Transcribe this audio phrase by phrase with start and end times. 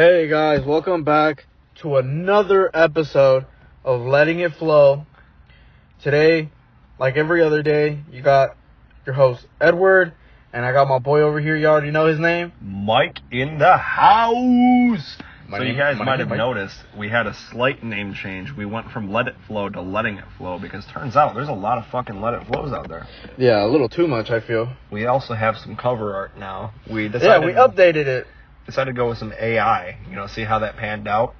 [0.00, 1.46] Hey guys, welcome back
[1.80, 3.46] to another episode
[3.84, 5.04] of Letting It Flow.
[6.00, 6.50] Today,
[7.00, 8.56] like every other day, you got
[9.04, 10.12] your host Edward,
[10.52, 11.56] and I got my boy over here.
[11.56, 12.52] You already know his name.
[12.60, 15.16] Mike in the house.
[15.48, 16.38] My so name- you guys might have Mike.
[16.38, 18.52] noticed we had a slight name change.
[18.52, 21.52] We went from Let It Flow to Letting It Flow because turns out there's a
[21.52, 23.08] lot of fucking Let It Flows out there.
[23.36, 24.68] Yeah, a little too much, I feel.
[24.92, 26.72] We also have some cover art now.
[26.88, 28.28] We Yeah, we updated it.
[28.68, 29.96] Decided to go with some AI.
[30.08, 31.34] You know, see how that panned out.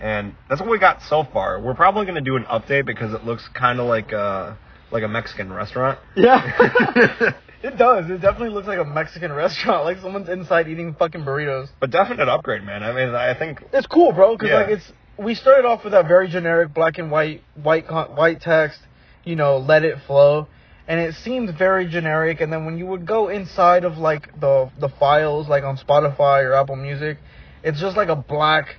[0.00, 1.60] And that's what we got so far.
[1.60, 4.58] We're probably gonna do an update because it looks kind of like a
[4.90, 5.98] like a Mexican restaurant.
[6.16, 6.42] Yeah.
[7.62, 8.10] it does.
[8.10, 11.68] It definitely looks like a Mexican restaurant, like someone's inside eating fucking burritos.
[11.80, 12.82] But definite upgrade, man.
[12.82, 14.56] I mean, I think It's cool, bro, because Yeah.
[14.56, 18.80] like it's we started off with that very generic black and white white white text,
[19.22, 20.48] you know, let it flow,
[20.86, 22.40] and it seemed very generic.
[22.40, 26.44] And then when you would go inside of like the the files, like on Spotify
[26.44, 27.18] or Apple Music,
[27.62, 28.76] it's just like a black,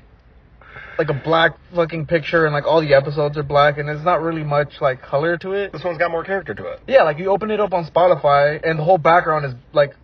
[1.00, 4.22] like a black fucking picture, and like all the episodes are black, and there's not
[4.22, 5.72] really much like color to it.
[5.73, 6.81] this one's got more character to it.
[6.88, 9.95] Yeah, like you open it up on Spotify, and the whole background is like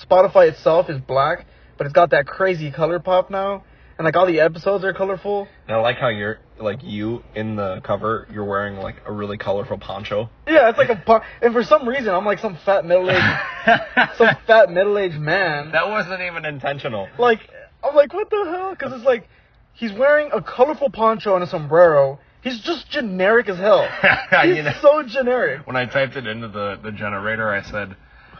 [0.00, 3.64] Spotify itself is black, but it's got that crazy color pop now,
[3.98, 5.48] and like all the episodes are colorful.
[5.66, 8.26] And I like how you're like you in the cover.
[8.32, 10.30] You're wearing like a really colorful poncho.
[10.46, 13.24] Yeah, it's like a and for some reason I'm like some fat middle aged
[14.16, 15.72] some fat middle aged man.
[15.72, 17.08] that wasn't even intentional.
[17.18, 17.40] Like
[17.84, 18.70] I'm like what the hell?
[18.70, 19.28] Because it's like
[19.74, 22.18] he's wearing a colorful poncho and a sombrero.
[22.40, 23.86] He's just generic as hell.
[24.44, 25.66] He's You know- so generic.
[25.66, 27.96] When I typed it into the the generator, I said,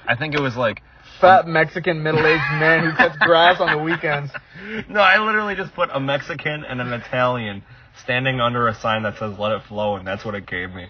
[0.07, 0.83] I think it was like.
[1.21, 4.31] Fat Mexican middle aged man who cuts grass on the weekends.
[4.89, 7.63] No, I literally just put a Mexican and an Italian
[8.03, 10.89] standing under a sign that says "Let It Flow," and that's what it gave me.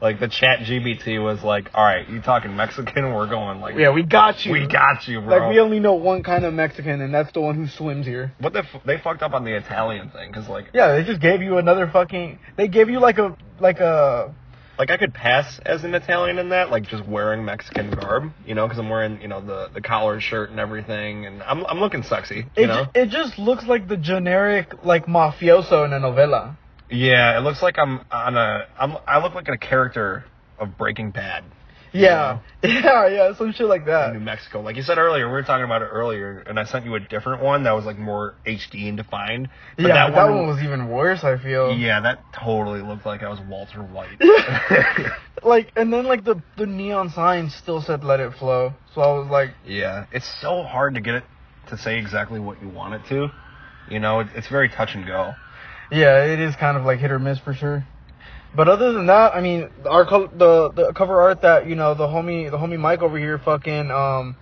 [0.00, 3.12] Like the chat GBT was like, "All right, you talking Mexican?
[3.14, 4.52] We're going like, Yeah, we got you.
[4.52, 7.40] we got you, bro." Like we only know one kind of Mexican, and that's the
[7.40, 8.32] one who swims here.
[8.38, 11.20] What the f- they fucked up on the Italian thing because like Yeah, they just
[11.20, 12.38] gave you another fucking.
[12.56, 14.34] They gave you like a like a.
[14.78, 18.54] like I could pass as an Italian in that, like just wearing Mexican garb, you
[18.54, 21.80] know, because I'm wearing you know the the collared shirt and everything, and I'm I'm
[21.80, 22.84] looking sexy, you It know.
[22.84, 26.56] ju- it just looks like the generic like mafioso in a novella.
[26.90, 30.24] yeah, it looks like I'm on a I'm I look like a character
[30.58, 31.44] of Breaking Bad.
[31.92, 34.12] Yeah, yeah, yeah, some shit like in that.
[34.12, 34.60] New Mexico.
[34.60, 37.00] Like you said earlier, we were talking about it earlier, and I sent you a
[37.00, 39.48] different one that was like more HD and defined.
[39.76, 41.24] But yeah, that, one, was even worse.
[41.24, 41.76] I feel.
[41.76, 44.20] Yeah, that totally looked like I was Walter White.
[45.42, 49.18] Like, and then like the the neon sign still said "Let it flow," so I
[49.18, 51.24] was like, yeah, it's so hard to get it
[51.68, 53.28] to say exactly what you want it to.
[53.88, 55.34] You know, it, it's very touch and go.
[55.92, 57.84] yeah, it is kind of like hit or miss for sure.
[58.56, 61.94] But other than that, I mean, our col- the the cover art that you know
[61.94, 64.36] the homie the homie Mike over here fucking um,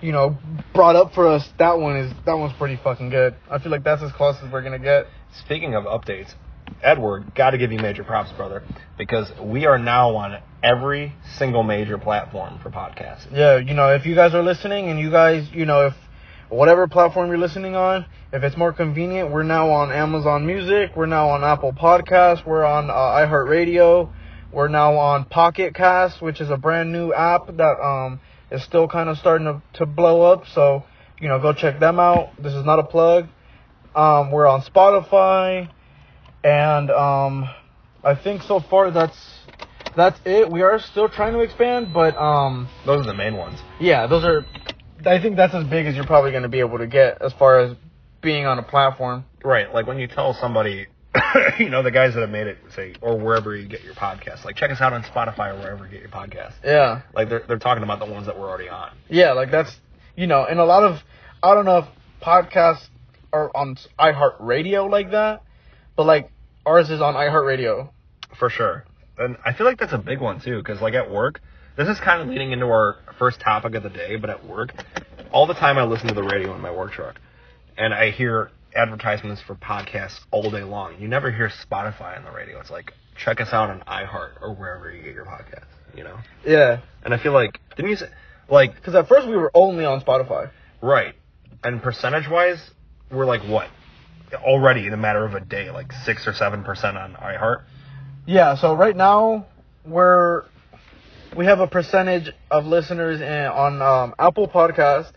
[0.00, 0.38] you know,
[0.74, 1.48] brought up for us.
[1.58, 3.34] That one is that one's pretty fucking good.
[3.50, 5.06] I feel like that's as close as we're gonna get.
[5.44, 6.34] Speaking of updates,
[6.82, 8.62] Edward, got to give you major props, brother,
[8.98, 13.26] because we are now on every single major platform for podcasts.
[13.32, 15.94] Yeah, you know, if you guys are listening and you guys, you know, if
[16.50, 21.06] whatever platform you're listening on, if it's more convenient, we're now on Amazon Music, we're
[21.06, 24.12] now on Apple Podcasts, we're on uh, iHeartRadio,
[24.52, 28.88] we're now on Pocket Cast, which is a brand new app that um is still
[28.88, 30.44] kind of starting to, to blow up.
[30.48, 30.84] So,
[31.20, 32.30] you know, go check them out.
[32.36, 33.28] This is not a plug.
[33.94, 35.70] Um, we're on Spotify,
[36.42, 37.48] and um,
[38.02, 39.16] I think so far that's
[39.96, 40.50] that's it.
[40.50, 42.68] We are still trying to expand, but um.
[42.86, 43.58] Those are the main ones.
[43.80, 44.44] Yeah, those are.
[45.06, 47.32] I think that's as big as you're probably going to be able to get as
[47.32, 47.76] far as
[48.20, 49.24] being on a platform.
[49.44, 50.86] Right, like when you tell somebody,
[51.58, 54.44] you know, the guys that have made it say, or wherever you get your podcast,
[54.44, 56.54] like check us out on Spotify or wherever you get your podcast.
[56.64, 58.90] Yeah, Like they're they're talking about the ones that we're already on.
[59.08, 59.74] yeah, like that's
[60.16, 60.98] you know, and a lot of
[61.42, 61.86] I don't know if
[62.22, 62.86] podcasts
[63.32, 65.42] are on iHeartRadio like that,
[65.96, 66.30] but like
[66.66, 67.88] ours is on iHeartRadio.
[68.38, 68.84] For sure.
[69.18, 71.40] And I feel like that's a big one too, because like at work,
[71.76, 72.32] this is kind of mm-hmm.
[72.32, 74.72] leading into our first topic of the day, but at work,
[75.32, 77.20] all the time I listen to the radio in my work truck,
[77.76, 81.00] and I hear advertisements for podcasts all day long.
[81.00, 82.60] You never hear Spotify on the radio.
[82.60, 85.64] It's like check us out on iHeart or wherever you get your podcasts.
[85.94, 86.18] You know.
[86.46, 88.08] Yeah, And I feel like didn't you say
[88.48, 90.50] like because at first we were only on Spotify.
[90.80, 91.14] right?
[91.62, 92.70] And percentage wise,
[93.10, 93.68] we're like what?
[94.34, 97.62] Already in a matter of a day, like six or seven percent on iHeart.
[98.26, 99.46] Yeah, so right now
[99.84, 100.44] we're
[101.36, 105.12] we have a percentage of listeners in, on um, Apple Podcast.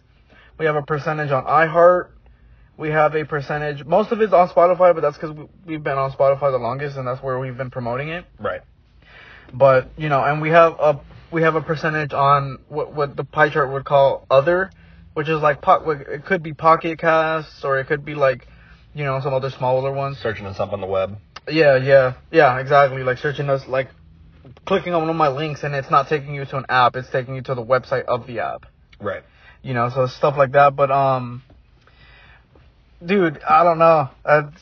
[0.58, 2.10] We have a percentage on iHeart.
[2.78, 3.86] We have a percentage.
[3.86, 6.98] Most of it's on Spotify, but that's because we, we've been on Spotify the longest,
[6.98, 8.26] and that's where we've been promoting it.
[8.40, 8.62] Right.
[9.54, 11.00] But you know, and we have a
[11.32, 14.72] we have a percentage on what what the pie chart would call other,
[15.14, 18.48] which is like po- it could be Pocket Casts or it could be like,
[18.96, 20.18] you know, some other smaller ones.
[20.20, 21.18] Searching us up on the web.
[21.48, 23.04] Yeah, yeah, yeah, exactly.
[23.04, 23.90] Like searching us, like
[24.66, 27.10] clicking on one of my links and it's not taking you to an app; it's
[27.10, 28.66] taking you to the website of the app.
[29.00, 29.24] Right.
[29.62, 30.76] You know, so stuff like that.
[30.76, 31.44] But um,
[33.06, 34.10] dude, I don't know.
[34.26, 34.58] That's,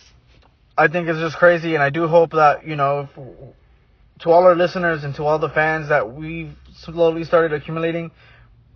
[0.77, 4.43] I think it's just crazy, and I do hope that you know, if, to all
[4.43, 8.11] our listeners and to all the fans that we've slowly started accumulating,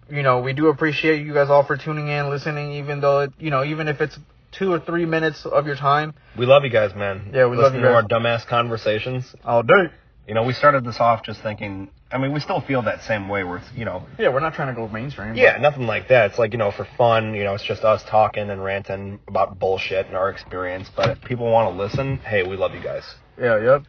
[0.09, 3.33] you know, we do appreciate you guys all for tuning in, listening, even though it,
[3.39, 4.17] you know, even if it's
[4.51, 6.13] two or three minutes of your time.
[6.37, 7.31] We love you guys, man.
[7.33, 9.35] Yeah, we love Listen you to our dumbass conversations.
[9.43, 9.91] All day.
[10.27, 11.89] You know, we started this off just thinking.
[12.11, 13.43] I mean, we still feel that same way.
[13.43, 15.29] Where it's, you know, Yeah, we're not trying to go mainstream.
[15.29, 16.31] but- yeah, nothing like that.
[16.31, 17.35] It's like you know, for fun.
[17.35, 20.89] You know, it's just us talking and ranting about bullshit and our experience.
[20.95, 23.03] But if people want to listen, hey, we love you guys.
[23.39, 23.83] Yeah, yep.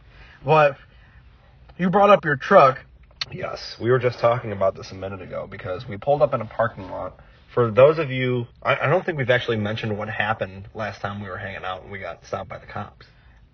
[0.45, 0.77] But
[1.77, 2.83] you brought up your truck.
[3.31, 6.41] Yes, we were just talking about this a minute ago because we pulled up in
[6.41, 7.19] a parking lot.
[7.53, 11.21] For those of you, I, I don't think we've actually mentioned what happened last time
[11.21, 13.05] we were hanging out and we got stopped by the cops.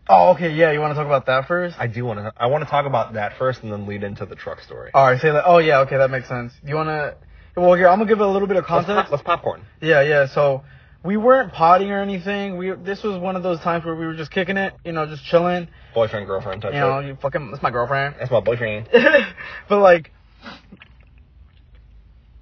[0.09, 0.71] Oh, okay, yeah.
[0.71, 1.75] You want to talk about that first?
[1.79, 2.33] I do want to.
[2.35, 4.91] I want to talk about that first and then lead into the truck story.
[4.94, 5.44] All right, say that.
[5.45, 6.53] Oh, yeah, okay, that makes sense.
[6.65, 7.15] You want to?
[7.55, 8.89] Well, here I'm gonna give it a little bit of context.
[8.89, 9.61] Let's, pop, let's popcorn.
[9.81, 10.25] Yeah, yeah.
[10.27, 10.63] So
[11.03, 12.57] we weren't potting or anything.
[12.57, 15.05] We this was one of those times where we were just kicking it, you know,
[15.05, 15.67] just chilling.
[15.94, 17.09] Boyfriend, girlfriend type You know, shit.
[17.09, 18.15] you fucking that's my girlfriend.
[18.19, 18.89] That's my boyfriend.
[19.69, 20.11] but like,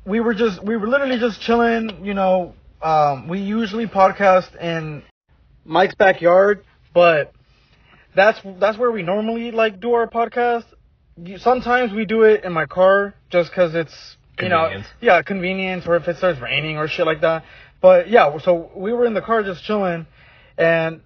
[0.05, 2.05] we were just we were literally just chilling.
[2.05, 5.03] You know, um, we usually podcast in
[5.65, 7.33] Mike's backyard, but
[8.15, 10.65] that's that's where we normally like do our podcast.
[11.37, 15.95] Sometimes we do it in my car just because it's you know yeah convenience or
[15.95, 17.43] if it starts raining or shit like that.
[17.81, 20.05] But yeah, so we were in the car just chilling,
[20.57, 21.01] and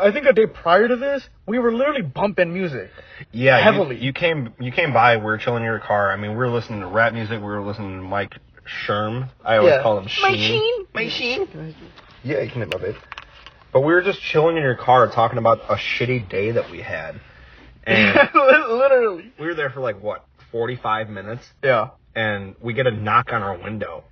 [0.00, 2.90] I think a day prior to this, we were literally bumping music.
[3.30, 3.96] Yeah, Heavily.
[3.96, 4.52] You, came.
[4.58, 5.16] You came by.
[5.16, 6.10] We were chilling in your car.
[6.12, 7.38] I mean, we were listening to rap music.
[7.38, 8.34] We were listening to Mike
[8.66, 9.30] Sherm.
[9.44, 9.82] I always Yeah.
[9.82, 10.86] call him Sheen.
[10.94, 11.48] My Sheen.
[12.24, 12.96] Yeah, you can hit my babe.
[13.74, 16.80] But we were just chilling in your car talking about a shitty day that we
[16.80, 17.16] had,
[17.82, 19.32] and literally.
[19.38, 21.88] we were there for like what, forty-five minutes, Yeah.
[22.14, 24.04] and we get a knock on our window.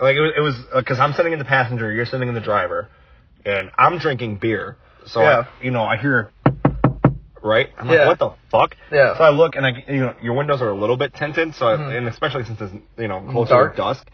[0.00, 2.40] Like it was, it was because I'm sitting in the passenger, you're sitting in the
[2.40, 2.88] driver,
[3.44, 4.78] and I'm drinking beer.
[5.04, 5.44] So Yeah.
[5.60, 6.30] I, you know, I hear,
[7.42, 7.68] right?
[7.76, 7.96] I'm Yeah.
[7.98, 8.74] like, what the fuck?
[8.90, 9.18] Yeah.
[9.18, 11.66] So I look and I, you know, your windows are a little bit tinted, so
[11.66, 11.94] I, Mhm.
[11.98, 13.72] and especially since it's you know closer Dark.
[13.72, 14.08] to dusk,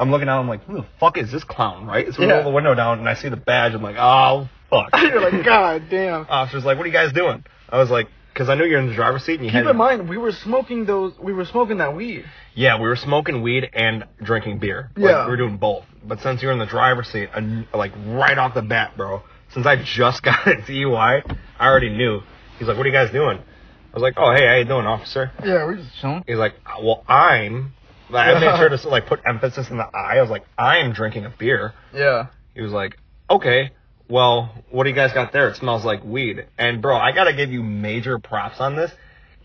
[0.00, 0.40] I'm looking out.
[0.40, 1.86] I'm like, who the fuck is this clown?
[1.86, 2.12] Right?
[2.12, 2.34] So we Yeah.
[2.36, 3.74] roll the window down and I see the badge.
[3.74, 4.88] I'm like, oh fuck.
[5.00, 6.26] You're like, God damn.
[6.30, 7.44] Officer's like, what are you guys doing?
[7.68, 9.70] I was like, because I knew you're in the driver's seat and you Keep had
[9.70, 11.12] in mind, we were smoking those.
[11.18, 12.24] We were smoking that weed.
[12.54, 14.90] yeah, we were smoking weed and drinking beer.
[14.96, 15.24] Like, Yeah.
[15.26, 15.84] we were doing both.
[16.04, 19.66] But since you're in the driver's seat, and like right off the bat, bro, since
[19.66, 22.22] I just got a DUI, I already knew.
[22.58, 24.86] He's like, "What are you guys doing?" I was like, "Oh, hey, how you doing,
[24.86, 26.22] officer?" Yeah, we're just chilling.
[26.26, 27.74] He's like, "Well, I'm."
[28.10, 30.18] Like, I made sure to like put emphasis in the I.
[30.18, 32.26] I was like, "I'm drinking a beer." Yeah.
[32.54, 32.98] He was like,
[33.28, 33.70] "Okay."
[34.08, 35.48] Well, what do you guys got there?
[35.48, 36.46] It smells like weed.
[36.58, 38.90] And bro, I gotta give you major props on this.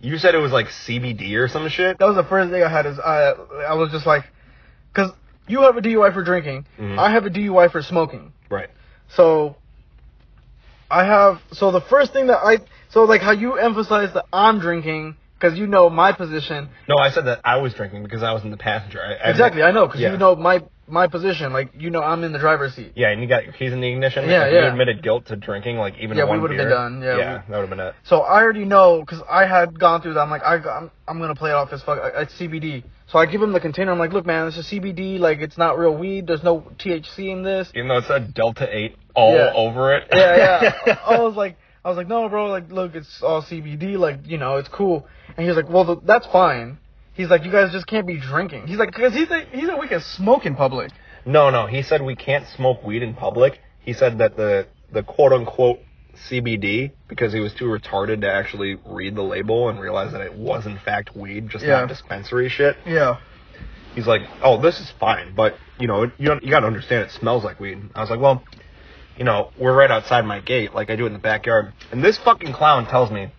[0.01, 1.99] You said it was like CBD or some shit.
[1.99, 2.85] That was the first thing I had.
[2.87, 3.33] Is I
[3.69, 4.23] I was just like,
[4.91, 5.11] because
[5.47, 6.97] you have a DUI for drinking, Mhm.
[6.97, 8.33] I have a DUI for smoking.
[8.49, 8.69] Right.
[9.09, 9.55] So
[10.89, 11.41] I have.
[11.53, 12.57] So the first thing that I
[12.89, 16.69] so like how you emphasize that I'm drinking because you know my position.
[16.87, 19.01] No, I said that I was drinking because I was in the passenger.
[19.01, 20.11] I, I- exactly, I know because yeah.
[20.11, 21.51] you know my my position.
[21.53, 22.93] Like you know I'm in the driver's seat.
[22.95, 24.29] Yeah, and you got your keys in the ignition.
[24.29, 24.61] Yeah, if yeah.
[24.61, 27.33] You admitted guilt to drinking, like even Yeah, we one would've been done, yeah, yeah,
[27.33, 27.95] we- that would have been it.
[28.03, 30.21] So I already know because I had gone through that.
[30.21, 31.99] I'm like, I, I'm, I'm gonna play it off as fuck.
[32.15, 32.83] It's CBD.
[33.07, 33.91] So I give him the container.
[33.91, 35.19] I'm like, look, man, this is CBD.
[35.19, 36.25] Like, it's not real weed.
[36.25, 37.69] There's no THC in this.
[37.75, 39.51] Even though it said Delta Eight all Yeah.
[39.53, 40.07] over it.
[40.11, 40.97] Yeah, yeah.
[41.05, 42.47] I was like, I was like, no, bro.
[42.47, 43.95] Like, look, it's all CBD.
[43.99, 45.07] Like, you know, it's cool.
[45.37, 46.77] And he was like, well, th- that's fine.
[47.13, 48.67] He's like, you guys just can't be drinking.
[48.67, 50.91] He's like, because he's like, he's like, we can smoke in public.
[51.25, 51.65] no, no.
[51.67, 53.59] He said we can't smoke weed in public.
[53.79, 55.79] He said that the the quote unquote
[56.29, 60.33] CBD because he was too retarded to actually read the label and realize that it
[60.33, 61.79] was in fact weed, just Yeah.
[61.81, 62.77] not dispensary shit.
[62.85, 63.17] Yeah.
[63.93, 67.11] He's like, "Oh, this is fine, but you know, you you got to understand it
[67.11, 68.43] smells like weed." I was like, "Well,
[69.17, 72.17] you know, we're right outside my gate, like I do in the backyard." And this
[72.17, 73.29] fucking clown tells me,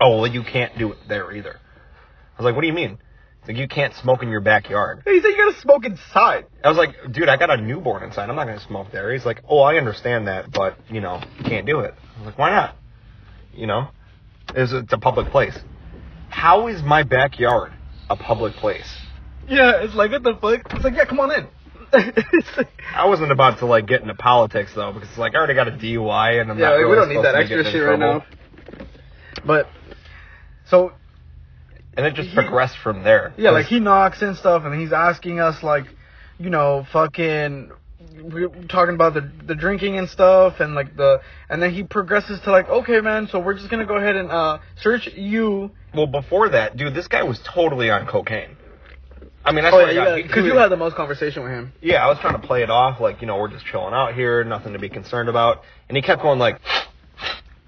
[0.00, 2.98] "Oh, well, you can't do it there either." I was like, "What do you mean?"
[3.40, 6.46] He's like, "You can't smoke in your backyard." He said you gotta smoke inside.
[6.64, 8.28] I was like, "Dude, I got a newborn inside.
[8.28, 11.44] I'm not gonna smoke there." He's like, "Oh, I understand that, but you know, you
[11.44, 12.76] can't do it." I was like, "Why not?"
[13.54, 13.88] You know,
[14.54, 15.58] it's, it's a public place.
[16.28, 17.72] How is my backyard
[18.10, 18.88] a public place?
[19.48, 20.72] Yeah, it's like what the fuck?
[20.74, 21.48] It's like, yeah, come on in.
[22.94, 25.68] I wasn't about to like get into politics though, because it's like I already got
[25.68, 27.82] a DUI and I'm yeah, not like, really we don't need that extra shit in
[27.82, 28.24] right now.
[29.44, 29.68] But
[30.66, 30.92] so
[31.96, 33.32] And it just He- progressed from there.
[33.36, 35.86] Yeah, like he knocks and stuff, and he's asking us like,
[36.38, 37.70] you know, fucking
[38.22, 41.82] we were talking about the the drinking and stuff and like the and then he
[41.82, 45.70] progresses to like okay man so we're just gonna go ahead and uh search you
[45.94, 48.56] Well, before that, dude, this guy was totally on cocaine.
[49.44, 52.08] I mean, I oh yeah because you had the most conversation with him Yeah, I
[52.08, 54.72] was trying to play it off like, you know, we're just chilling out here, nothing
[54.72, 55.62] to be concerned about.
[55.88, 56.60] And he kept going like,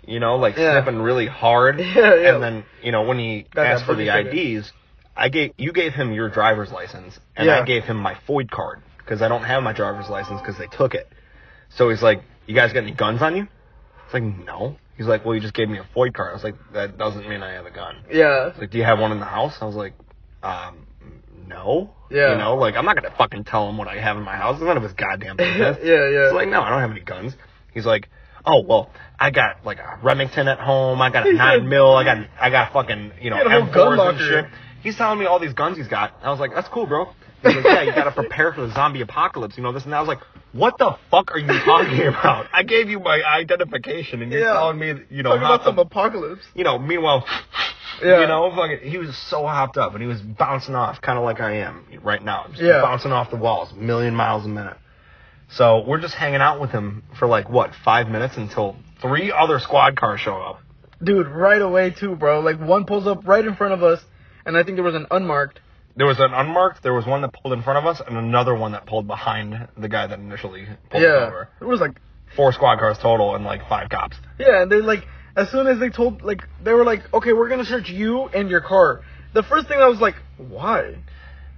[0.08, 0.80] you know, like Yeah.
[0.82, 1.78] sniffing really hard.
[1.80, 2.34] Yeah, yeah.
[2.34, 4.08] And then, you know, when he Got asked for the.
[4.08, 4.72] IDs,
[5.16, 7.60] I gave you gave him your driver's license, and Yeah.
[7.60, 10.66] I gave him my FOID card because I don't have my driver's license because they
[10.68, 11.08] took it.
[11.70, 13.46] So he's like, "You guys got any guns on you?"
[14.06, 16.44] It's like, "No." He's like, "Well, you just gave me a FOID card." I was
[16.44, 19.12] like, "That doesn't mean I have a gun." yeah He's like, do you have one
[19.12, 19.58] in the house?
[19.60, 19.94] I was like,
[20.42, 20.86] um,
[21.46, 21.90] no.
[22.10, 22.32] Yeah.
[22.32, 24.56] You know, like I'm not gonna fucking tell him what I have in my house.
[24.56, 25.76] It's none of his goddamn business.
[25.84, 27.34] yeah yeah He's like, no, I don't have any guns.
[27.74, 28.08] He's like,
[28.46, 31.02] oh well, I got like a Remington at home.
[31.02, 31.94] I got a nine mil.
[31.96, 34.44] I got I got fucking you know He had a whole M4s gun and shit.
[34.82, 36.14] He's telling me all these guns he's got.
[36.22, 37.06] I was like, that's cool, bro.
[37.42, 39.56] He's like, yeah, you gotta prepare for the zombie apocalypse.
[39.56, 39.96] You know this and that.
[39.96, 40.20] I was like,
[40.52, 42.46] what the fuck are you talking about?
[42.52, 44.52] I gave you my identification, and you're Yeah.
[44.52, 47.24] telling me, you know, talking about some apocalypse you know, meanwhile,
[48.02, 48.20] Yeah.
[48.20, 51.24] you know, fucking, he was so hopped up and he was bouncing off, kind of
[51.24, 52.80] like I am right now, just Yeah.
[52.82, 54.76] bouncing off the walls, a million miles a minute.
[55.50, 59.58] So we're just hanging out with him for like what five minutes until three other
[59.58, 60.60] squad cars show up.
[61.02, 64.00] dude right away too bro like one pulls up right in front of us
[64.46, 65.60] and I think there was an unmarked
[65.96, 68.54] There was an unmarked, there was one that pulled in front of us, and another
[68.54, 71.48] one that pulled behind the guy that initially pulled yeah over.
[71.60, 72.00] it was like
[72.36, 74.16] Four squad cars total and like five cops.
[74.38, 77.48] Yeah, and they're like, as soon as they told, like, they were like, okay, we're
[77.48, 79.00] gonna search you and your car.
[79.34, 80.96] The first thing I was like, why?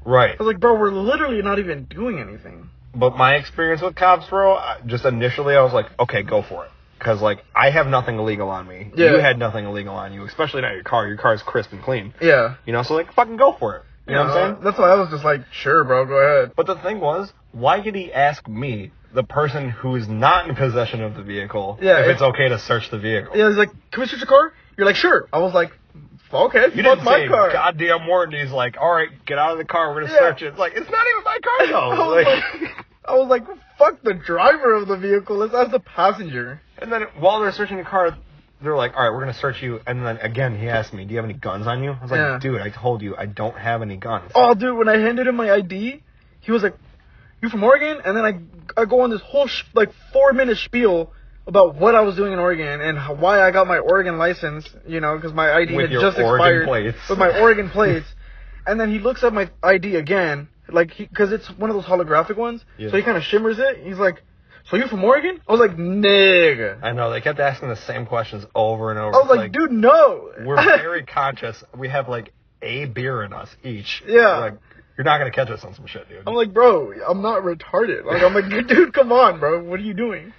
[0.05, 0.37] Right.
[0.39, 2.71] I was like, bro, we're literally not even doing anything.
[2.95, 6.71] But my experience with cops, bro, just initially I was like, okay, go for it.
[7.01, 8.93] Because, like, I have nothing illegal on me.
[8.95, 9.13] Yeah.
[9.13, 11.09] You had nothing illegal on you, especially not your car.
[11.09, 12.15] Your car's crisp and clean.
[12.21, 12.57] Yeah.
[12.67, 13.83] You know, so, like, fucking go for it.
[14.07, 14.65] You know what I'm saying?
[14.65, 16.53] That's why I was just like, sure, bro, go ahead.
[16.57, 20.55] But the thing was, why did he ask me, the person who is not in
[20.55, 23.37] possession of the vehicle, Yeah, if it- it's okay to search the vehicle?
[23.37, 24.53] Yeah, he's like, can we search your car?
[24.77, 25.27] You're like, sure.
[25.33, 25.73] I was like,
[26.33, 27.51] okay, You fuck didn't my say car.
[27.53, 30.19] goddamn word, and he's like, all right, get out of the car, we're gonna Yeah.
[30.19, 30.47] search it.
[30.49, 32.27] It's like, it's not even my car, I was Like-
[32.63, 33.45] like, I was like,
[33.79, 35.37] fuck the driver of the vehicle.
[35.39, 36.61] Let's ask the passenger.
[36.81, 38.17] And then while they're searching the car,
[38.63, 41.13] they're like, "All right, we're gonna search you." And then again, he asked me, "Do
[41.13, 42.39] you have any guns on you?" I was like, Yeah.
[42.41, 45.37] "Dude, I told you I don't have any guns." Oh, dude, when I handed him
[45.37, 46.03] my ID,
[46.41, 46.75] he was like,
[47.43, 50.59] "You from Oregon?" And then I I go on this whole sh- like four minute
[50.59, 51.13] spiel
[51.47, 54.69] about what I was doing in Oregon and how, why I got my Oregon license.
[54.87, 57.09] You know, because my ID With had just Oregon expired plates.
[57.09, 58.07] with my Oregon plates.
[58.67, 62.37] And then he looks at my ID again, like because it's one of those holographic
[62.37, 62.63] ones.
[62.77, 62.91] Yeah.
[62.91, 63.79] So he kind of shimmers it.
[63.83, 64.23] He's like,
[64.69, 68.07] "So you're from Oregon?" I was like, "Nigga." I know they kept asking the same
[68.07, 69.15] questions over and over.
[69.15, 71.63] I was It's like, "Dude, no." we're very conscious.
[71.77, 74.03] We have like a beer in us each.
[74.07, 74.39] Yeah.
[74.39, 74.55] like
[74.97, 76.25] you're not gonna catch us on some shit, dude.
[76.27, 78.05] I'm like, bro, I'm not retarded.
[78.05, 79.63] Like, I'm like, dude, come on, bro.
[79.63, 80.33] What are you doing?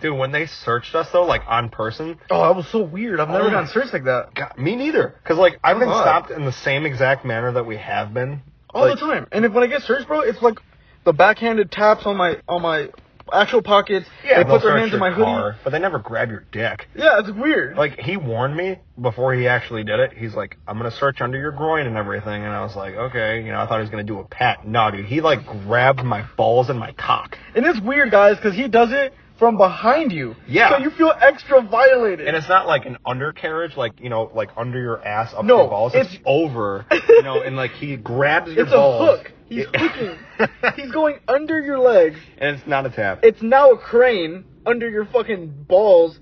[0.00, 3.20] dude, when they searched us though, like on person, Oh, that was so weird.
[3.20, 4.34] I've never Oh gotten searched like that.
[4.34, 5.14] God, me neither.
[5.22, 8.82] Because like I've been stopped in the same exact manner that we have been all
[8.86, 9.26] Like, the time.
[9.32, 10.58] And if when I get searched, bro, it's like
[11.04, 12.88] the backhanded taps on my on my
[13.32, 14.06] actual pockets.
[14.24, 15.24] Yeah, they put their hands in my hoodie.
[15.24, 16.88] car, but they never grab your dick.
[16.94, 17.76] Yeah, it's weird.
[17.76, 20.12] Like he warned me before he actually did it.
[20.12, 23.42] He's like, "I'm gonna search under your groin and everything," and I was like, "Okay."
[23.42, 24.66] You know, I thought he was gonna do a pat.
[24.66, 28.54] No, dude, he like grabbed my balls and my cock, and it's weird, guys, because
[28.54, 30.34] he does it from behind you.
[30.46, 30.70] Yeah.
[30.70, 32.26] So you feel extra violated.
[32.26, 35.58] and it's not like an undercarriage, like you know, like under your ass up No,
[35.58, 35.92] your balls.
[35.94, 39.18] It's, it's- over, you know, and like he grabs your It's a balls.
[39.20, 39.32] hook.
[39.48, 40.18] He's hooking.
[40.76, 42.16] He's going under your legs.
[42.36, 43.20] and it's not a tap.
[43.22, 46.18] It's now a crane under your fucking balls,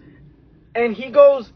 [0.75, 1.50] and he goes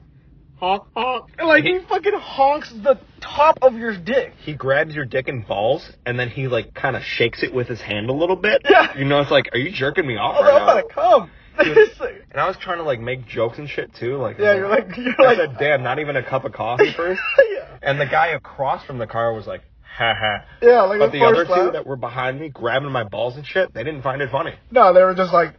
[0.56, 4.32] honk honk, and like he fucking honks the top of your dick.
[4.44, 7.68] he grabs your dick and balls, and then he like kind of shakes it with
[7.68, 8.62] his hand a little bit.
[8.68, 8.98] Yeah.
[8.98, 10.80] You know, it's like, are you jerking me off Oh, right I'm now?
[10.82, 11.30] gonna come.
[11.74, 12.00] Dude.
[12.00, 14.16] Like- And I was trying to like make jokes and shit too.
[14.16, 16.92] Like, yeah, you're like you're I like said, damn, not even a cup of coffee
[16.96, 17.20] first.
[17.52, 17.78] yeah.
[17.82, 20.44] And the guy across from the car was like, ha ha.
[20.62, 23.36] Yeah, like But a the other first two that were behind me grabbing my balls
[23.36, 24.54] and shit, they didn't find it funny.
[24.70, 25.54] No, they were just like,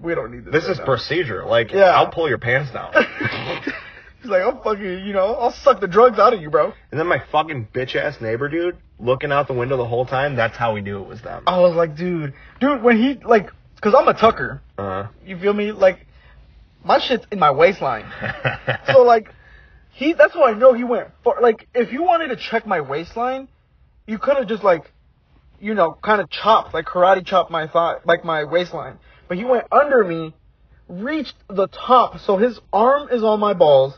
[0.00, 0.52] we don't need this.
[0.52, 0.84] This right is now.
[0.84, 1.44] procedure.
[1.44, 1.90] Like, Yeah.
[1.96, 2.92] I'll pull your pants down.
[4.20, 6.72] He's like, I'll fucking, you know, I'll suck the drugs out of you, bro.
[6.92, 10.36] and then my fucking bitch ass neighbor dude looking out the window the whole time,
[10.36, 11.42] that's how we knew it was them.
[11.48, 13.50] I was like, dude, dude, when he like,
[13.82, 14.62] cause I'm a tucker.
[14.78, 15.72] Uh, You feel me?
[15.72, 16.06] Like,
[16.84, 18.06] my shit's in my waistline.
[18.86, 19.28] so like,
[19.92, 20.14] he.
[20.14, 21.36] That's how I know he went for.
[21.42, 23.48] Like, if you wanted to check my waistline,
[24.06, 24.90] you could have just like,
[25.60, 28.98] you know, kind of chopped, like karate chopped my thigh, like my waistline.
[29.28, 30.34] But he went under me,
[30.88, 33.94] reached the top, so his arm is on my balls,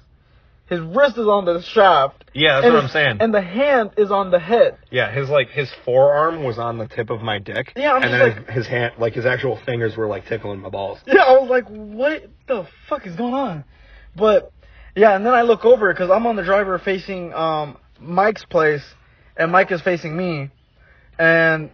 [0.67, 2.25] his wrist is on the shaft.
[2.33, 3.17] Yeah, that's and what I'm saying.
[3.21, 4.79] And the hand is on the head.
[4.91, 7.73] Yeah, his like his forearm was on the tip of my dick.
[7.77, 10.61] Yeah, I'm and then like- his, his hand, like his actual fingers, were like tickling
[10.61, 10.99] my balls.
[11.07, 13.65] Yeah, I was like, what the fuck is going on?
[14.17, 14.53] But
[14.97, 18.85] yeah, and then I look over because I'm on the driver facing um, Mike's place,
[19.37, 20.51] and Mike is facing me,
[21.19, 21.71] and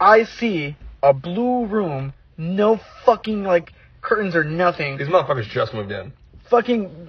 [0.00, 5.90] I see a blue room, no fucking like curtains or nothing, These motherfuckers just moved
[5.92, 6.12] in.
[6.50, 7.08] fucking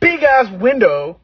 [0.00, 1.18] big ass window.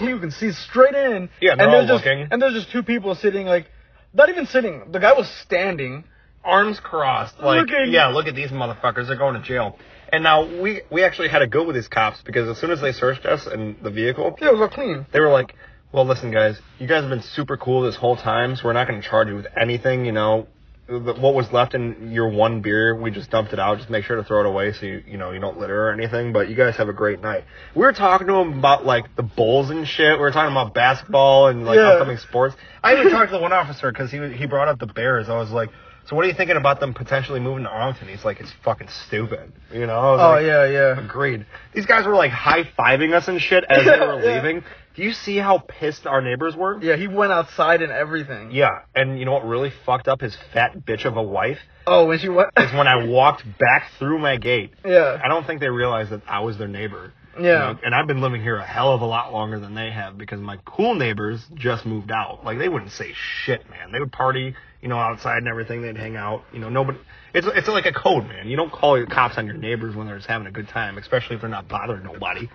[0.00, 1.28] You can see straight in.
[1.40, 2.28] Yeah, and they're there's all just, looking.
[2.30, 3.66] And there's just two people sitting like,
[4.14, 4.90] not even sitting.
[4.92, 6.04] The guy was standing.
[6.44, 7.38] arms crossed.
[7.38, 9.06] Like, Looking- yeah, look at these motherfuckers.
[9.06, 9.78] They're going to jail.
[10.12, 12.80] And now we we actually had to go with these cops because as soon as
[12.80, 15.06] they searched us and the vehicle, Yeah, it was all clean.
[15.12, 15.54] they were like,
[15.92, 18.86] "Well, listen, guys, you guys have been super cool this whole time, so we're not
[18.88, 20.04] going to charge you with anything.
[20.04, 20.48] You know,
[20.88, 23.78] what was left in your one beer, we just dumped it out.
[23.78, 25.92] Just make sure to throw it away so you you know you don't litter or
[25.92, 26.32] anything.
[26.32, 27.44] But you guys have a great night.
[27.74, 30.12] We were talking to them about like the Bulls and shit.
[30.12, 31.92] We were talking about basketball and like Yeah.
[31.92, 32.56] upcoming sports.
[32.82, 35.28] I even talked to the one officer because he he brought up the Bears.
[35.28, 35.70] I was like.
[36.04, 38.08] So what are you thinking about them potentially moving to Arlington?
[38.08, 39.52] He's like, it's fucking stupid.
[39.72, 39.94] You know?
[40.00, 40.98] I was Oh like, yeah, yeah.
[41.00, 41.46] Agreed.
[41.74, 44.34] These guys were like high fiving us and shit as they were Yeah.
[44.42, 44.64] leaving.
[44.94, 46.78] Do you see how pissed our neighbors were?
[46.82, 48.50] Yeah, he went outside and everything.
[48.50, 52.06] Yeah, and you know what really fucked up his fat bitch of a wife Oh,
[52.06, 52.50] when she went.
[52.58, 54.72] is when I walked back through my gate.
[54.84, 55.18] yeah.
[55.22, 57.12] I don't think they realized that I was their neighbor.
[57.38, 57.58] you Yeah.
[57.72, 60.18] know, and I've been living here a hell of a lot longer than they have
[60.18, 62.44] because my cool neighbors just moved out.
[62.44, 63.90] Like they wouldn't say shit, man.
[63.92, 65.80] They would party, you know, outside and everything.
[65.80, 66.44] They'd hang out.
[66.52, 66.98] You know, nobody.
[67.32, 68.46] It's it's like a code, man.
[68.48, 70.98] You don't call your cops on your neighbors when they're just having a good time,
[70.98, 72.50] especially if they're not bothering nobody.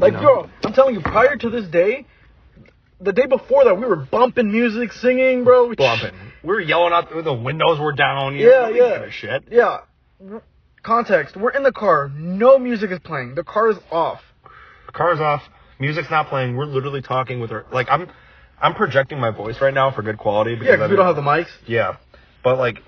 [0.00, 0.20] Like, know?
[0.20, 2.06] bro, I'm telling you, prior to this day,
[3.00, 5.74] the day before that, we were bumping music, singing, bro.
[5.74, 6.14] Bumping.
[6.42, 7.08] We were yelling out.
[7.10, 8.34] Through the windows were down.
[8.36, 8.98] You Yeah, know, yeah.
[8.98, 9.44] gave a shit.
[9.50, 9.78] Yeah.
[10.82, 12.10] Context: We're in the car.
[12.14, 13.34] No music is playing.
[13.34, 14.20] The car is off.
[14.92, 15.42] Car's off.
[15.78, 16.56] Music's not playing.
[16.56, 17.66] We're literally talking with her.
[17.72, 18.08] Like I'm,
[18.60, 20.54] I'm projecting my voice right now for good quality.
[20.54, 21.50] Because Yeah, we don't have the mics.
[21.66, 21.96] Yeah,
[22.42, 22.82] but like,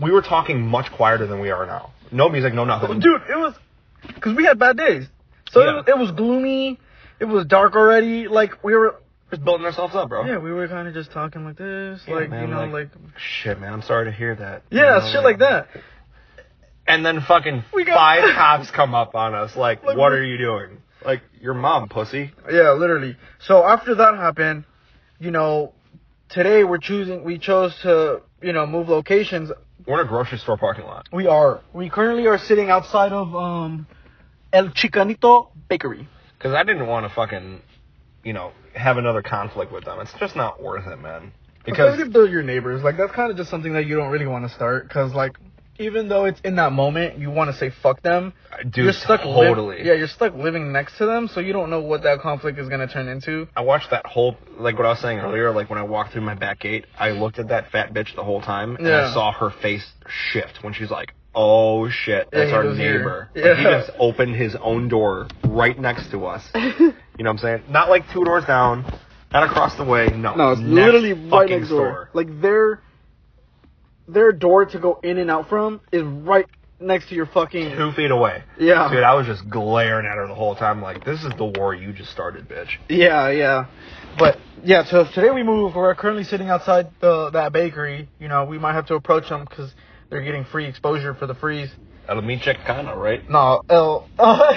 [0.00, 1.92] we were talking much quieter than we are now.
[2.10, 3.00] No music, no nothing.
[3.00, 3.54] Dude, it was
[4.06, 5.06] because we had bad days.
[5.52, 5.70] So Yeah.
[5.70, 6.78] it, was, it was gloomy.
[7.20, 8.26] It was dark already.
[8.28, 8.96] Like we were.
[9.30, 10.24] just building ourselves up, bro.
[10.26, 12.90] Yeah, we were kind of just talking like this, Yeah, like man, you know, like,
[13.16, 13.72] shit, man.
[13.72, 14.62] I'm sorry to hear that.
[14.70, 15.68] yeah, You know, shit like that.
[16.86, 20.78] And then fucking five cops come up on us, like, Like, what are you doing?
[21.04, 22.32] Like, your mom, pussy.
[22.50, 23.16] Yeah, literally.
[23.40, 24.64] So after that happened,
[25.18, 25.72] you know,
[26.28, 27.24] today we're choosing.
[27.24, 29.50] We chose to, you know, move locations.
[29.86, 31.08] We're in a grocery store parking lot.
[31.12, 31.60] We are.
[31.72, 33.86] We currently are sitting outside of um,
[34.52, 36.08] El Chicanito Bakery.
[36.38, 37.62] Because I didn't want to fucking,
[38.24, 40.00] you know, have another conflict with them.
[40.00, 41.32] It's just not worth it, man.
[41.64, 44.10] Because Because if they're your neighbors, like that's kind of just something that you don't
[44.10, 44.88] really want to start.
[44.88, 45.36] Because like,
[45.78, 48.32] even though it's in that moment, you want to say fuck them.
[48.62, 49.78] Dude, you're stuck li- totally.
[49.84, 52.68] yeah, you're stuck living next to them, so you don't know what that conflict is
[52.68, 53.48] gonna turn into.
[53.56, 56.22] I watched that whole, like what I was saying earlier, like when I walked through
[56.22, 59.08] my back gate, I looked at that fat bitch the whole time, and Yeah.
[59.10, 62.98] I saw her face shift when she's like, oh shit, that's he our was here.
[62.98, 63.28] neighbor.
[63.34, 63.44] Yeah.
[63.48, 66.48] Like, he just opened his own door right next to us.
[66.54, 67.62] you know what I'm saying?
[67.68, 68.84] Not like two doors down,
[69.32, 70.34] not across the way, no.
[70.34, 72.10] No, it's next literally right fucking next door.
[72.12, 72.80] Like their
[74.08, 76.46] their door to go in and out from is right
[76.80, 78.42] next to your fucking Two feet away.
[78.58, 81.44] yeah Dude, I was just glaring at her the whole time, like, this is the
[81.44, 82.70] war you just started, bitch.
[82.88, 83.66] yeah yeah.
[84.18, 85.74] But yeah, so today we move.
[85.74, 88.08] We're currently sitting outside the that bakery.
[88.20, 89.72] You know, we might have to approach them because
[90.12, 91.70] they're getting free exposure for the freeze.
[92.06, 93.28] El Cana, right?
[93.30, 94.06] No, El.
[94.18, 94.52] Oh,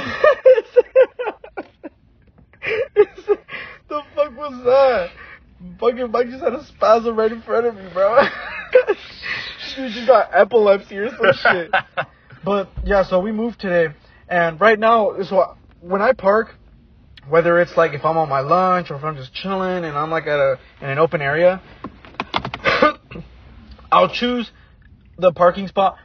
[3.87, 5.11] the fuck was that?
[5.79, 8.23] Fucking Mike just had a spasm right in front of me, bro.
[9.75, 11.71] Dude you got epilepsy or some shit.
[12.43, 13.93] But yeah, so we moved today,
[14.27, 16.55] and right now, so when I park,
[17.27, 20.11] whether it's like if I'm on my lunch or if I'm just chilling and I'm
[20.11, 21.61] like at a in an open area,
[23.91, 24.51] I'll choose
[25.17, 25.97] the parking spot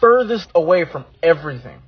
[0.00, 1.80] furthest away from everything.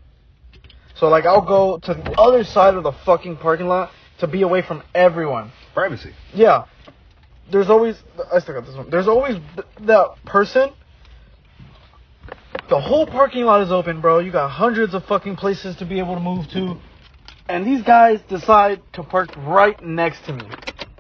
[0.95, 4.43] So like I'll go to the other side of the fucking parking lot to be
[4.43, 5.51] away from everyone.
[5.75, 6.13] Privacy.
[6.35, 6.67] Yeah.
[7.51, 7.97] There's always
[8.33, 8.91] I still got this one.
[8.91, 9.39] There's always
[9.81, 10.71] that person.
[12.69, 14.21] The whole parking lot is open, bro.
[14.21, 16.79] You got hundreds of fucking places to be able to move to.
[17.49, 20.47] And these guys decide to park right next to me.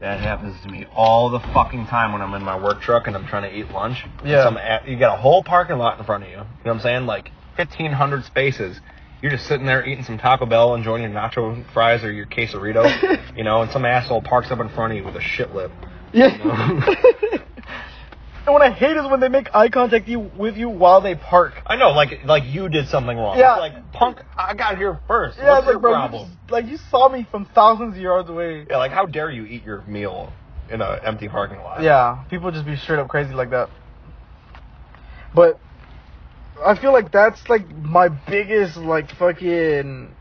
[0.03, 3.15] That happens to me all the fucking time when I'm in my work truck and
[3.15, 4.05] I'm trying to eat lunch.
[4.25, 4.43] Yeah.
[4.43, 6.39] Some you got a whole parking lot in front of you.
[6.39, 7.07] You know what I'm saying?
[7.07, 8.81] Like 1,500 spaces.
[9.23, 12.83] You're just sitting there eating some Taco Bell, enjoying your nacho fries or your quesarito,
[13.37, 15.71] you know, and some asshole parks up in front of you with a shit lip.
[16.13, 17.39] Yeah.
[18.45, 21.15] And what I hate is when they make eye contact you with you while they
[21.15, 21.63] park.
[21.65, 23.39] I know, like like you did something wrong.
[23.39, 23.53] Yeah.
[23.53, 25.39] It's like punk, I got here first.
[25.39, 26.29] Yeah, What's like bro, you problem?
[26.29, 28.67] just, like you saw me from thousands of yards away.
[28.69, 30.33] Yeah, like how dare you eat your meal
[30.69, 31.83] in an empty parking lot?
[31.83, 33.71] Yeah, people just be straight up crazy like that.
[35.35, 35.61] But
[36.65, 40.17] I feel like that's like my biggest like fucking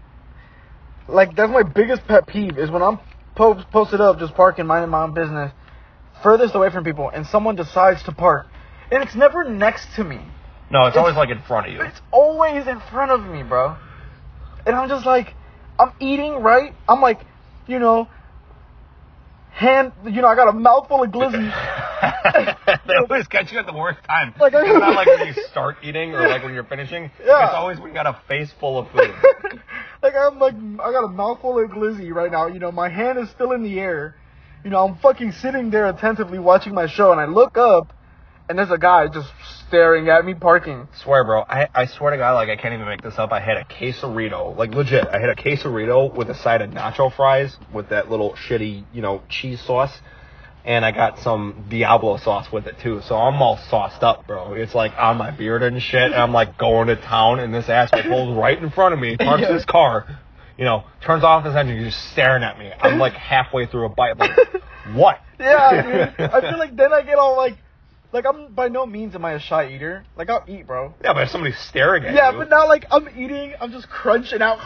[1.08, 3.00] like that's my biggest pet peeve is when I'm
[3.36, 5.52] po- posted up just parking minding my own business
[6.24, 8.48] furthest away from people and someone decides to park
[8.92, 10.20] and it's never next to me.
[10.70, 11.82] No, it's It's- always like in front of you.
[11.82, 13.76] It's always in front of me, bro.
[14.66, 15.34] And I'm just like,
[15.80, 16.74] I'm eating, right?
[16.88, 17.20] I'm like,
[17.68, 18.08] you know,
[19.52, 21.52] hand, you know, I got a mouthful of glizzy.
[22.88, 24.34] they always catch you at the worst time.
[24.40, 27.12] Like, it's not like when you start eating or like when you're finishing.
[27.26, 27.46] Yeah.
[27.46, 29.14] It's always when you got a face full of food.
[30.04, 32.48] like I'm like, I got a mouthful of glizzy right now.
[32.48, 34.16] You know, my hand is still in the air.
[34.64, 37.94] You know, I'm fucking sitting there attentively watching my show, and I look up,
[38.48, 39.30] and there's a guy just
[39.68, 40.88] staring at me parking.
[41.02, 41.44] swear, bro.
[41.50, 43.32] I, I swear to God, like I can't even make this up.
[43.32, 45.08] I had a quesarito, like legit.
[45.08, 49.02] I had a quesarito with a side of nacho fries with that little shitty, you
[49.02, 49.98] know, cheese sauce,
[50.64, 53.02] and I got some Diablo sauce with it too.
[53.08, 54.54] So I'm all sauced up, bro.
[54.54, 56.04] It's like on my beard and shit.
[56.04, 59.18] And I'm like going to town, and this asshole pulls right in front of me,
[59.18, 59.54] parks Yeah.
[59.54, 60.20] his car,
[60.62, 61.76] you know, turns off his engine.
[61.76, 62.72] You're just staring at me.
[62.80, 64.32] I'm like halfway through a bite, like,
[64.94, 65.20] what?
[65.40, 66.30] Yeah, dude.
[66.32, 67.58] I feel like then I get all like,
[68.14, 70.06] like I'm by no means am I a shy eater.
[70.16, 70.94] Like I'll eat, bro.
[71.04, 73.72] Yeah, but if somebody's staring at Yeah, you, Yeah, but now like I'm eating, I'm
[73.72, 74.60] just crunching out.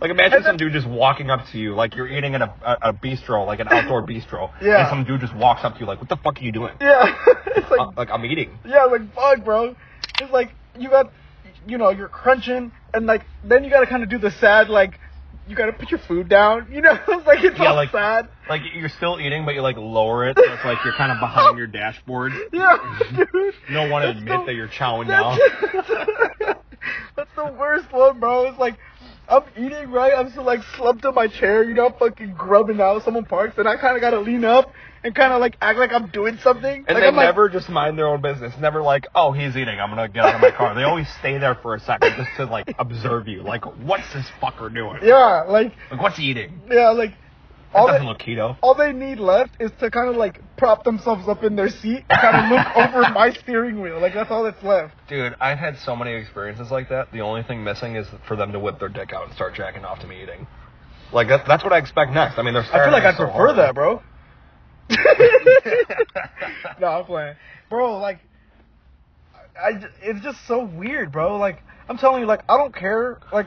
[0.00, 2.46] Like imagine And some dude just walking up to you, like you're eating in a,
[2.64, 4.80] a, a bistro, like an outdoor bistro, Yeah.
[4.80, 6.72] and some dude just walks up to you, like, "What the fuck are you doing?"
[6.80, 7.14] Yeah,
[7.48, 8.58] it's like Uh, like I'm eating.
[8.64, 9.76] Yeah, like fuck, bro.
[10.18, 11.12] It's like you got,
[11.66, 14.98] you know, you're crunching, and like then you gotta kind of do the sad, like
[15.50, 16.68] you gotta put your food down.
[16.72, 18.28] You know, it's like it's Yeah, all like- sad.
[18.48, 21.20] Like you're still eating, but you like lower it, so it's like you're kind of
[21.20, 22.32] behind your dashboard.
[22.52, 22.76] Yeah,
[23.10, 23.28] dude.
[23.68, 25.38] You don't want to That's admit the- that you're chowing down.
[25.72, 26.60] That's,
[27.16, 28.46] that's the worst one, bro.
[28.46, 28.76] It's like
[29.28, 30.12] I'm eating right.
[30.16, 33.04] I'm still like slumped in my chair, you know, fucking grubbing out.
[33.04, 35.92] Someone parks, and I kind of gotta lean up and kind of like act like
[35.92, 36.84] I'm doing something.
[36.86, 38.52] And like they I'm like, never just mind their own business.
[38.60, 39.80] Never like, oh, he's eating.
[39.80, 40.74] I'm gonna get out of my car.
[40.74, 43.42] They always stay there for a second just to like observe you.
[43.42, 44.98] Like, what's this fucker doing?
[45.02, 46.60] yeah, like Like, what's he eating?
[46.70, 47.10] yeah, like
[47.72, 48.56] That all doesn't they, look keto.
[48.62, 52.04] all they need left is to kind of like prop themselves up in their seat
[52.10, 54.00] and kind of look over my steering wheel.
[54.00, 54.94] Like that's all that's left.
[55.08, 57.10] Dude, I've had so many experiences like that.
[57.12, 59.84] The only thing missing is for them to whip their dick out and start jacking
[59.84, 60.46] off to me eating.
[61.12, 62.38] Like that, that's what I expect next.
[62.38, 62.62] I mean, they're.
[62.62, 63.56] I feel like I so prefer hard.
[63.58, 64.02] that, bro.
[66.80, 67.36] no, I'm playing,
[67.68, 67.98] bro.
[67.98, 68.18] Like,
[69.60, 71.36] I, it's just so weird, bro.
[71.36, 73.18] Like, I'm telling you, like, I don't care.
[73.32, 73.46] Like,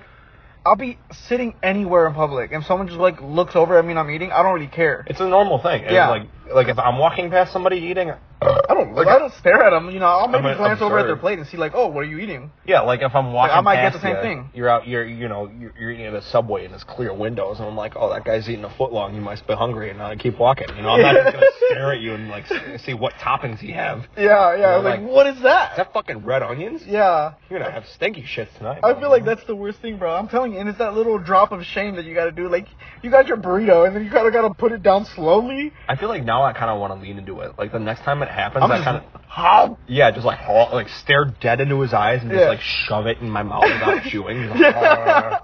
[0.66, 4.00] I'll be sitting anywhere in public, and someone just like looks over at me and
[4.00, 4.32] I'm eating.
[4.32, 5.04] I don't really care.
[5.08, 5.84] It's a normal thing.
[5.84, 6.10] And Yeah.
[6.10, 8.12] Like, like if I'm walking past somebody eating,
[8.44, 9.16] I don't Like, like.
[9.16, 9.90] I don't stare at them.
[9.90, 12.02] You know, I'll maybe gonna glance over at their plate and see, like, oh, what
[12.02, 12.52] are you eating?
[12.66, 14.50] Yeah, like if I'm walking, I might get the same you, thing.
[14.54, 17.60] You're out, you're you know, you're, you're eating at a subway and there's clear windows,
[17.60, 19.14] and I'm like, oh, that guy's eating a foot long.
[19.14, 20.68] He must be hungry, and I keep walking.
[20.76, 22.46] You know, I'm not just gonna stare at you and like
[22.82, 24.06] see what toppings he have.
[24.18, 24.76] Yeah, yeah.
[24.78, 25.72] like, like- what is that?
[25.72, 26.82] Is that fucking red onions?
[26.86, 27.34] yeah.
[27.50, 28.80] You're gonna have stinky shits tonight.
[28.84, 29.02] I bro.
[29.02, 30.14] feel like that's the worst thing, bro.
[30.14, 32.50] I'm telling you, and it's that little drop of shame that you gotta do.
[32.50, 32.68] Like,
[33.04, 35.72] you got your burrito, and then you kinda gotta put it down slowly.
[35.88, 37.52] I feel like now I kind of want to lean into it.
[37.58, 39.78] Like the next time it happens, I'm I kind of how?
[39.88, 42.48] yeah, just like haw- like stare dead into his eyes and just Yeah.
[42.50, 44.50] like shove it in my mouth without chewing.
[44.50, 45.40] Like, Yeah.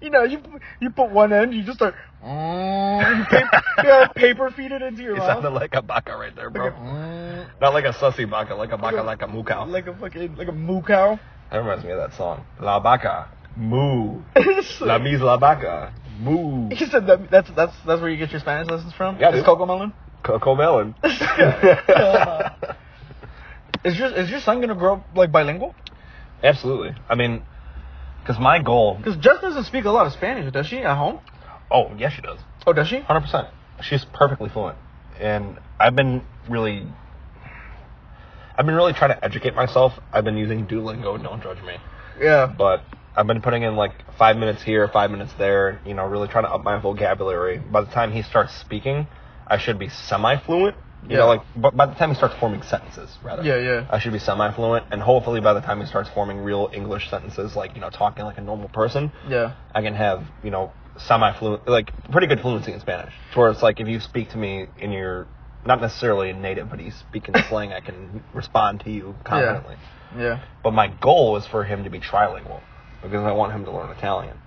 [0.00, 0.38] you know, you
[0.80, 5.02] you put one end, you just start, mm, you paper, yeah, paper feed it into
[5.02, 5.28] your it mouth.
[5.28, 6.64] sounded like a baka right there, bro.
[6.66, 9.64] Like a, mm, Not like a sussy baka, like a baka, like a moo cow.
[9.66, 11.18] like a fucking like a moo cow.
[11.50, 12.44] That reminds me of that song.
[12.60, 14.22] La baka, moo.
[14.80, 16.68] La mise la baka, moo.
[16.70, 19.18] He said that that's that's that's where you get your Spanish lessons from.
[19.20, 19.44] Yeah, dude.
[19.44, 19.92] Cocomelon.
[20.24, 20.94] Cocomelon.
[23.84, 25.74] Is your is your son gonna grow up like bilingual?
[26.42, 26.94] Absolutely.
[27.06, 27.42] I mean,
[28.22, 28.94] because my goal.
[28.96, 30.78] Because Jess doesn't speak a lot of Spanish, does she?
[30.78, 31.20] At home?
[31.70, 32.38] Oh, yes, she does.
[32.66, 33.00] Oh, does she?
[33.00, 33.48] Hundred percent.
[33.82, 34.78] She's perfectly fluent,
[35.20, 36.86] and I've been really,
[38.56, 39.92] I've been really trying to educate myself.
[40.12, 41.22] I've been using Duolingo.
[41.22, 41.76] Don't judge me,
[42.18, 42.46] Yeah.
[42.46, 42.82] but
[43.14, 45.78] I've been putting in like five minutes here, five minutes there.
[45.84, 47.58] You know, really trying to up my vocabulary.
[47.58, 49.08] By the time he starts speaking,
[49.46, 50.76] I should be semi-fluent.
[51.06, 53.42] You know, like but by the time he starts forming sentences, rather.
[53.42, 53.86] Yeah, yeah.
[53.90, 57.54] I should be semi-fluent, and hopefully by the time he starts forming real English sentences,
[57.54, 59.52] like you know, talking like a normal person, Yeah.
[59.74, 63.12] I can have, you know, semi-fluent, like pretty good fluency in Spanish.
[63.34, 65.26] To where it's like if you speak to me in your,
[65.66, 69.76] not necessarily in native, but he's speaking slang, I can respond to you confidently.
[70.16, 70.42] Yeah.
[70.62, 72.60] But my goal is for him to be trilingual
[73.02, 74.38] because I want him to learn Italian.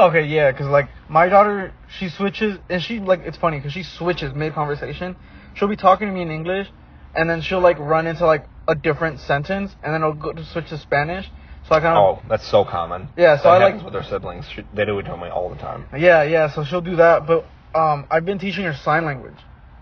[0.00, 3.82] Okay, yeah, because like my daughter, she switches, and she like it's funny because she
[3.82, 5.16] switches mid conversation.
[5.54, 6.68] She'll be talking to me in English,
[7.14, 10.44] and then she'll like run into like a different sentence, and then it'll go to
[10.44, 11.30] switch to Spanish.
[11.68, 13.08] So I kind of Oh, that's so common.
[13.16, 14.48] Yeah, so that I like- with their siblings.
[14.48, 15.86] She- They do it to me all the time.
[15.96, 16.48] yeah, yeah.
[16.50, 19.36] So she'll do that, but um, I've been teaching her sign language.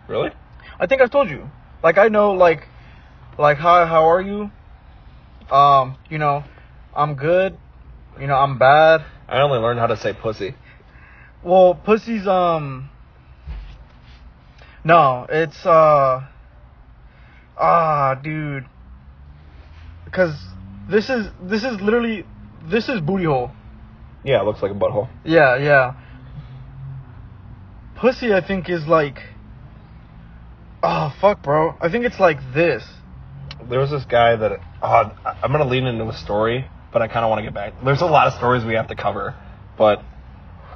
[0.08, 0.30] Really?
[0.80, 1.48] I think I've told you.
[1.82, 2.66] Like I know like
[3.38, 4.50] like hi, how are you?
[5.50, 6.44] Um, you know,
[6.94, 7.56] I'm good.
[8.20, 9.04] You know, I'm bad.
[9.28, 10.54] I only learned how to say pussy.
[11.42, 12.88] Well, pussy's um
[14.84, 16.26] No, it's uh
[17.58, 18.64] ah, dude.
[20.10, 20.34] Cuz
[20.88, 22.24] this is this is literally
[22.64, 23.50] this is booty hole.
[24.24, 25.08] Yeah, it looks like a butthole.
[25.24, 25.94] Yeah, yeah.
[27.96, 29.22] Pussy I think is like
[30.82, 31.74] Oh, fuck, bro.
[31.80, 32.86] I think it's like this.
[33.68, 35.10] There was this guy that I-
[35.42, 37.74] I'm gonna lean into a story, but I kind of want to get back.
[37.84, 39.34] There's a lot of stories we have to cover,
[39.76, 40.02] but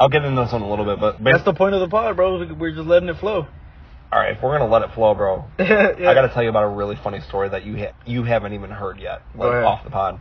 [0.00, 1.00] I'll get into this one a little bit.
[1.00, 2.46] But That's the point of the pod, bro.
[2.54, 3.46] We're just letting it flow.
[4.12, 5.94] all right, if we're gonna let it flow, bro, yeah.
[6.10, 8.70] I gotta tell you about a really funny story that you ha- you haven't even
[8.70, 10.20] heard yet, like off the pod.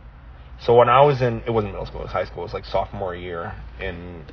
[0.60, 2.42] So when I was in, it wasn't middle school, it was high school.
[2.42, 4.24] It was like sophomore year in.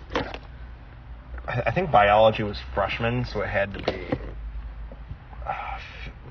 [1.47, 4.07] I I think biology was freshman, so it had to be.
[5.45, 5.81] f-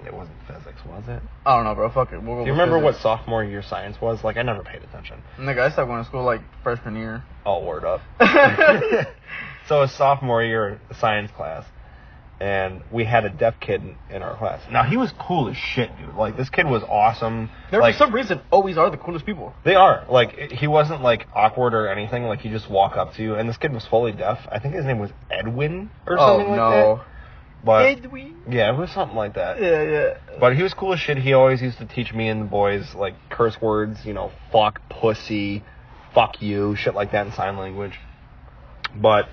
[0.06, 1.22] it wasn't physics, was it?
[1.46, 1.90] I don't know, bro.
[1.90, 2.22] Fuck it.
[2.22, 4.24] We'll Do you remember what sophomore year science was?
[4.24, 5.22] Like I never paid attention.
[5.38, 7.24] Nigga, I stopped going to school like freshman year.
[7.44, 8.00] All word up.
[9.68, 11.64] so a sophomore year science class,
[12.40, 14.62] and we had a deaf kid in, in our class.
[14.70, 16.14] Now he was cool as shit, dude.
[16.14, 17.50] Like this kid was awesome.
[17.70, 19.54] There, like for some reason, always are the coolest people.
[19.64, 22.24] they are like he wasn't like awkward or anything.
[22.24, 24.46] Like he just walk up to you, and this kid was fully deaf.
[24.50, 26.70] I think his name was Edwin or oh something like no.
[26.96, 27.04] that.
[27.64, 28.36] But Edwin.
[28.48, 29.60] yeah, it was something like that.
[29.60, 30.14] Yeah, yeah.
[30.38, 31.18] But he was cool as shit.
[31.18, 34.80] He always used to teach me and the boys like curse words, you know, fuck,
[34.88, 35.64] pussy,
[36.14, 37.98] fuck you, shit like that in sign language.
[38.94, 39.28] But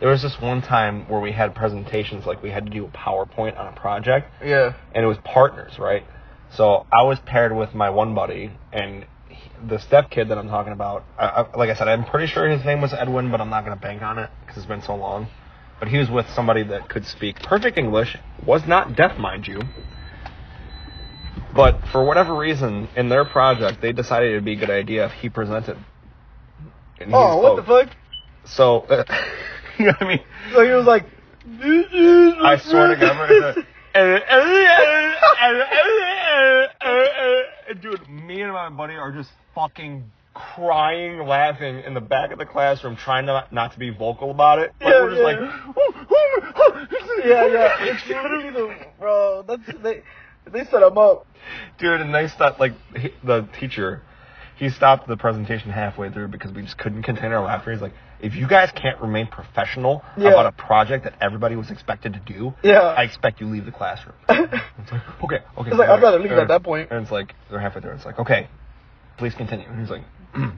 [0.00, 2.88] there was this one time where we had presentations, like we had to do a
[2.88, 4.74] PowerPoint on a project, Yeah.
[4.94, 6.04] and it was partners, right?
[6.54, 10.48] So I was paired with my one buddy, and he, the step kid that I'm
[10.48, 13.40] talking about, I, I, like I said, I'm pretty sure his name was Edwin, but
[13.40, 15.28] I'm not going to bank on it because it's been so long.
[15.78, 19.60] But he was with somebody that could speak perfect English, was not deaf, mind you.
[21.54, 25.12] But for whatever reason, in their project, they decided it'd be a good idea if
[25.12, 25.76] he presented.
[27.00, 27.88] And he Oh, what the fuck?
[28.44, 29.04] So, uh,
[29.78, 30.20] you know what I mean?
[30.52, 31.04] So he was like,
[31.60, 33.66] I swear to God,
[37.80, 40.10] dude, me and my buddy are just fucking
[40.54, 44.58] crying, laughing in the back of the classroom, trying not not to be vocal about
[44.58, 44.72] it.
[44.80, 45.24] Like Yeah, we're just yeah.
[45.24, 45.38] like,
[47.24, 47.84] yeah, yeah.
[47.94, 49.44] It's literally the bro.
[49.46, 50.02] That's they.
[50.48, 51.26] They set him up.
[51.78, 52.60] dude, and they stopped.
[52.60, 54.02] Like he, the teacher,
[54.56, 57.72] he stopped the presentation halfway through because we just couldn't contain our laughter.
[57.72, 60.28] He's like, if you guys can't remain professional Yeah.
[60.30, 62.78] about a project that everybody was expected to do, Yeah.
[62.80, 64.14] I expect you leave the classroom.
[64.28, 65.70] It's like, okay, okay.
[65.70, 66.92] It's like, I'd rather leave at that point.
[66.92, 67.92] And it's like, they're halfway through.
[67.94, 68.46] It's like, okay,
[69.18, 69.66] please continue.
[69.68, 70.02] And he's like,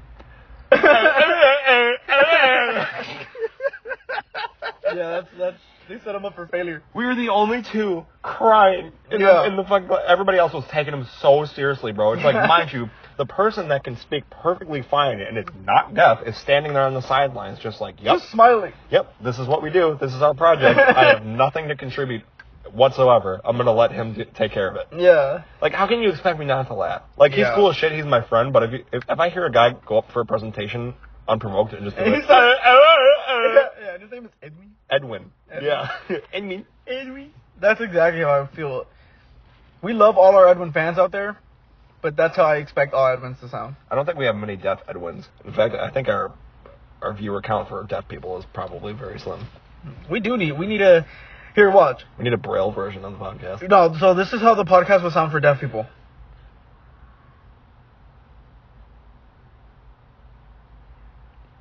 [4.94, 5.56] Yeah, that's that's.
[5.88, 6.82] They set him up for failure.
[6.94, 9.32] we were the only two crying in, Yeah.
[9.42, 9.88] the, in the fucking.
[10.06, 12.12] Everybody else was taking him so seriously, bro.
[12.12, 16.20] It's like, mind you, the person that can speak perfectly fine and is not deaf
[16.26, 18.74] is standing there on the sidelines, just like, yep, Just smiling.
[18.90, 19.96] yep, this is what we do.
[19.98, 20.78] This is our project.
[20.78, 22.22] I have nothing to contribute
[22.72, 23.40] whatsoever.
[23.44, 24.86] I'm gonna let him d- take care of it.
[24.96, 25.42] Yeah.
[25.60, 27.02] Like, how can you expect me not to laugh?
[27.16, 27.54] Like, he's Yeah.
[27.54, 27.92] cool as shit.
[27.92, 28.52] He's my friend.
[28.52, 30.94] But if, you, if if I hear a guy go up for a presentation
[31.28, 33.68] unprovoked and just be like, he's like- oh, oh, oh.
[33.80, 33.98] yeah, yeah.
[33.98, 34.70] His name is Edwin.
[34.90, 35.64] Edwin, Edwin.
[35.70, 35.90] yeah,
[36.32, 36.66] Edwin.
[36.86, 37.30] Edwin.
[37.60, 38.86] That's exactly how I feel.
[39.82, 41.36] We love all our Edwin fans out there,
[42.02, 43.76] but that's how I expect all Edwins to sound.
[43.90, 45.28] I don't think we have many deaf Edwins.
[45.44, 46.32] In fact, I think our
[47.02, 49.46] our viewer count for deaf people is probably very slim.
[50.10, 50.52] We do need.
[50.58, 51.06] We need a.
[51.54, 52.02] Here, watch.
[52.18, 53.68] We need a braille version of the podcast.
[53.68, 55.86] No, so this is how the podcast will sound for deaf people.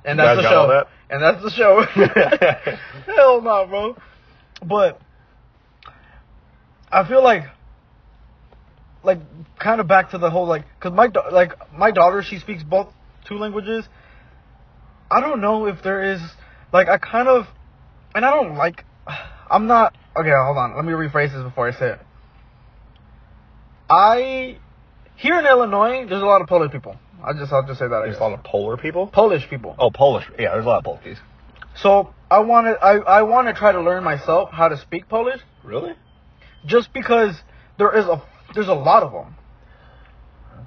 [0.04, 0.84] And You that's the show.
[1.10, 1.82] And that's the show.
[3.14, 3.96] Hell no, bro.
[4.64, 5.00] But
[6.90, 7.44] I feel like,
[9.02, 9.18] like,
[9.58, 12.88] kind of back to the whole like, cause my like my daughter, she speaks both
[13.26, 13.86] two languages.
[15.10, 16.20] I don't know if there is
[16.72, 17.46] like I kind of,
[18.14, 18.84] and I don't like.
[19.50, 20.30] I'm not okay.
[20.30, 20.76] Hold on.
[20.76, 22.00] Let me rephrase this before I say it.
[23.90, 24.58] I
[25.16, 26.96] here in Illinois, there's a lot of Polish people.
[27.24, 28.00] I just I'll just say that.
[28.04, 29.06] There's a lot of polar people.
[29.08, 29.74] Polish people.
[29.78, 30.24] Oh, Polish.
[30.38, 31.18] Yeah, there's a lot of Polish.
[31.76, 35.08] So I want to I, I want to try to learn myself how to speak
[35.08, 35.94] Polish, Really?
[36.66, 37.34] just because
[37.78, 38.22] there is a
[38.54, 39.34] there's a lot of them.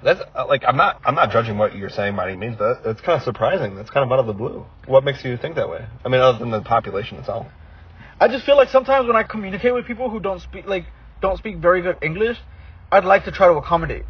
[0.02, 2.82] That's uh, like I'm not I'm not judging what you're saying by any means, but
[2.82, 3.76] that's kind of surprising.
[3.76, 4.66] That's kind of out of the blue.
[4.86, 5.86] What makes you think that way?
[6.04, 7.46] I mean, other than the population itself.
[8.22, 10.86] I just feel like sometimes when I communicate with people who don't speak like
[11.20, 12.38] don't speak very good English,
[12.92, 14.04] I'd like to try to accommodate.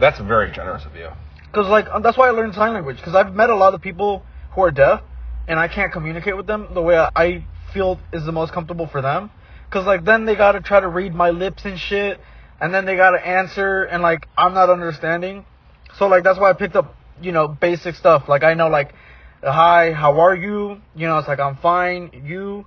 [0.00, 1.10] That's very generous of you.
[1.52, 3.02] Cause like that's why I learned sign language.
[3.02, 5.02] Cause I've met a lot of people who are deaf,
[5.46, 9.02] and I can't communicate with them the way I, feel is the most comfortable for
[9.02, 9.30] them.
[9.68, 12.18] Cause like then they gotta try to read my lips and shit,
[12.62, 15.44] and then they gotta answer, and like I'm not understanding.
[15.98, 18.30] So like that's why I picked up you know basic stuff.
[18.30, 18.94] Like I know like,
[19.42, 20.80] hi, how are you?
[20.96, 22.22] You know it's like I'm fine.
[22.24, 22.64] You,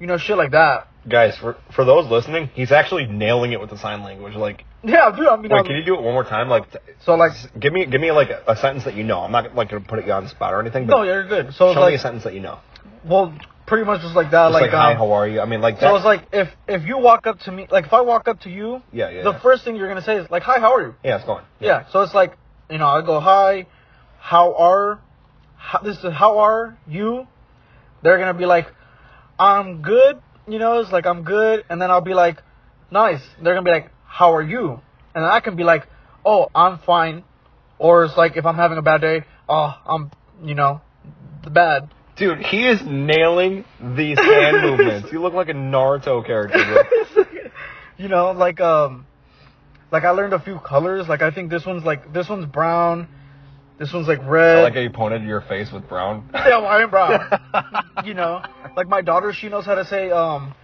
[0.00, 0.88] you know shit like that.
[1.08, 4.34] Guys, for for those listening, he's actually nailing it with the sign language.
[4.34, 5.28] Like, Yeah, dude.
[5.28, 6.48] I mean, wait, I'm- can you do it one more time?
[6.48, 6.64] Like,
[7.04, 9.20] so like give me give me like a, a sentence that you know.
[9.20, 10.86] I'm not like gonna put you on the spot or anything.
[10.86, 11.54] But no, you're good.
[11.54, 12.58] So show it's me a sentence that you know.
[13.04, 13.32] well,
[13.66, 14.48] pretty much just like that.
[14.48, 15.40] Just like, like, hi, um, how are you?
[15.40, 15.94] I mean, like So that.
[15.96, 18.50] it's like if if you walk up to me, like if I walk up to
[18.50, 19.38] you, Yeah, yeah, the yeah.
[19.40, 21.44] first thing you're gonna say is like, "Hi, how are you?" yeah, it's going.
[21.60, 21.86] Yeah.
[21.92, 22.36] So it's like,
[22.70, 23.66] you know, I go, "Hi,
[24.18, 24.98] how are?"
[25.56, 27.26] How, this is how are you?
[28.02, 28.66] They're gonna be like,
[29.40, 32.42] "I'm good." You know, it's like I'm good, and then I'll be like,
[32.90, 34.80] "Nice." They're gonna be like, "How are you?"
[35.14, 35.86] And then I can be like,
[36.24, 37.24] "Oh, I'm fine,"
[37.78, 40.10] or it's like if I'm having a bad day, "Oh, I'm,"
[40.44, 40.80] you know,
[41.42, 41.90] the bad.
[42.16, 43.64] Dude, he is nailing
[43.96, 45.10] these hand movements.
[45.10, 46.84] You look like a Naruto character.
[47.14, 47.24] Bro.
[47.98, 49.06] you know, like um,
[49.90, 51.08] like I learned a few colors.
[51.08, 53.08] Like I think this one's like this one's brown,
[53.80, 54.62] this one's like I red.
[54.62, 56.28] like how you pointed your face with brown.
[56.34, 57.30] yeah, well, I'm brown.
[58.04, 58.42] you know,
[58.76, 60.54] like my daughter, she knows how to say um,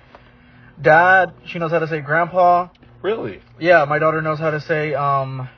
[0.83, 1.33] dad.
[1.47, 2.69] She knows how to say grandpa.
[3.01, 3.41] Really?
[3.59, 5.49] Yeah, my daughter knows how to say um,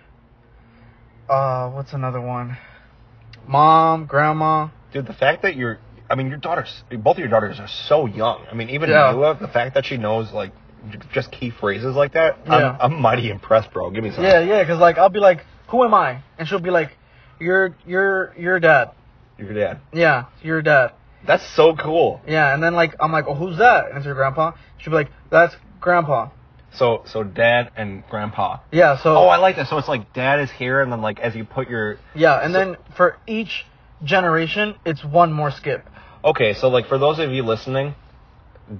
[1.28, 2.56] uh, what's another one?
[3.48, 4.68] Mom, grandma.
[4.92, 8.06] Dude, the fact that you're, I mean, your daughters, both of your daughters are so
[8.06, 8.46] young.
[8.48, 9.10] I mean, even Yeah.
[9.10, 10.52] Mila, the fact that she knows like
[11.12, 12.76] just key phrases like that, Yeah.
[12.80, 13.90] I'm, I'm mighty impressed, bro.
[13.90, 14.22] Give me some.
[14.22, 16.22] Yeah, yeah, cause like I'll be like, who am I?
[16.38, 16.96] And she'll be like,
[17.40, 18.90] you're you're your dad.
[19.38, 19.80] Your dad.
[19.92, 20.92] Yeah, you're dad.
[21.26, 22.20] That's so cool.
[22.26, 23.88] Yeah, and then like I'm like, oh, who's that?
[23.88, 24.52] And it's your grandpa.
[24.78, 26.30] She'll be like, that's grandpa.
[26.74, 28.58] So, so dad and grandpa.
[28.70, 29.68] Yeah, so Oh, I like that.
[29.68, 32.52] So it's like dad is here, and then like as you put your, yeah, and
[32.52, 33.64] so- then for each
[34.04, 35.88] generation, it's one more skip.
[36.24, 37.94] okay, so like for those of you listening,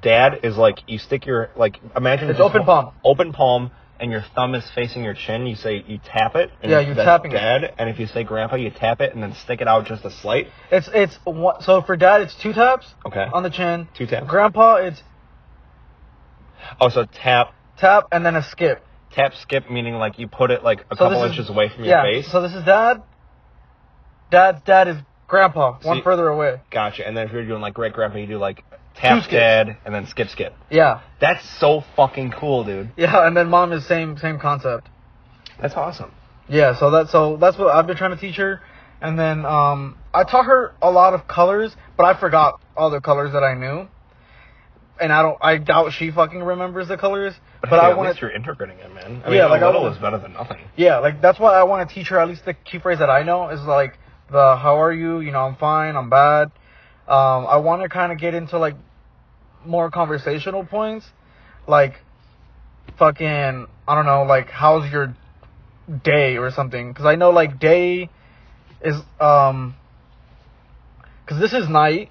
[0.03, 2.93] dad is like you stick your like imagine It's open palm.
[3.05, 5.47] open palm, and your thumb is facing your chin.
[5.47, 6.51] You say you tap it.
[6.63, 7.35] And Yeah, you're that's tapping it.
[7.35, 10.05] dad, and if you say grandpa, you tap it and then stick it out just
[10.05, 10.49] a slight.
[10.71, 13.27] It's it's one, so for dad, it's two taps Okay.
[13.33, 13.89] on the chin.
[13.95, 14.29] Two taps.
[14.29, 15.03] Grandpa, it's
[16.81, 18.85] Oh, so tap, tap and then a skip.
[19.13, 21.69] tap, skip, meaning like you put it like a So couple this is- inches away
[21.69, 22.31] from your yeah, face.
[22.31, 23.03] So this is dad.
[24.31, 26.61] Dad's dad is grandpa, one See- further away.
[26.71, 27.07] Gotcha.
[27.07, 28.63] And then if you're doing like great grandpa, you do like
[28.99, 29.33] tap, skips.
[29.33, 30.55] dad, and then skip, skip.
[30.71, 32.91] Yeah, That's so fucking cool, dude.
[32.97, 34.89] yeah, and then mom is same same concept.
[35.61, 36.13] That's awesome.
[36.49, 38.61] Yeah, so that's so that's what I've been trying to teach her,
[39.01, 43.01] and then um, I taught her a lot of colors, but I forgot all the
[43.01, 43.89] colors that I knew,
[45.01, 45.37] and I don't.
[45.41, 47.35] I doubt she fucking remembers the colors.
[47.61, 48.27] But, hey, I at want least to.
[48.27, 49.23] you're integrating it, man.
[49.27, 50.59] I Yeah, mean, like, a I little wanna- is better than nothing.
[50.77, 53.11] Yeah, like that's why I want to teach her at least the key phrase that
[53.11, 53.99] I know is like
[54.31, 55.97] the "How are you?" You know, I'm fine.
[55.97, 56.51] I'm bad.
[57.09, 58.75] Um, I want to kind of get into like
[59.65, 61.07] more conversational points,
[61.67, 61.95] like
[62.99, 65.15] fucking I don't know, like how's your
[66.05, 66.93] day or something?
[66.93, 68.11] Because I know like day
[68.83, 69.75] is um
[71.25, 72.11] because this is night.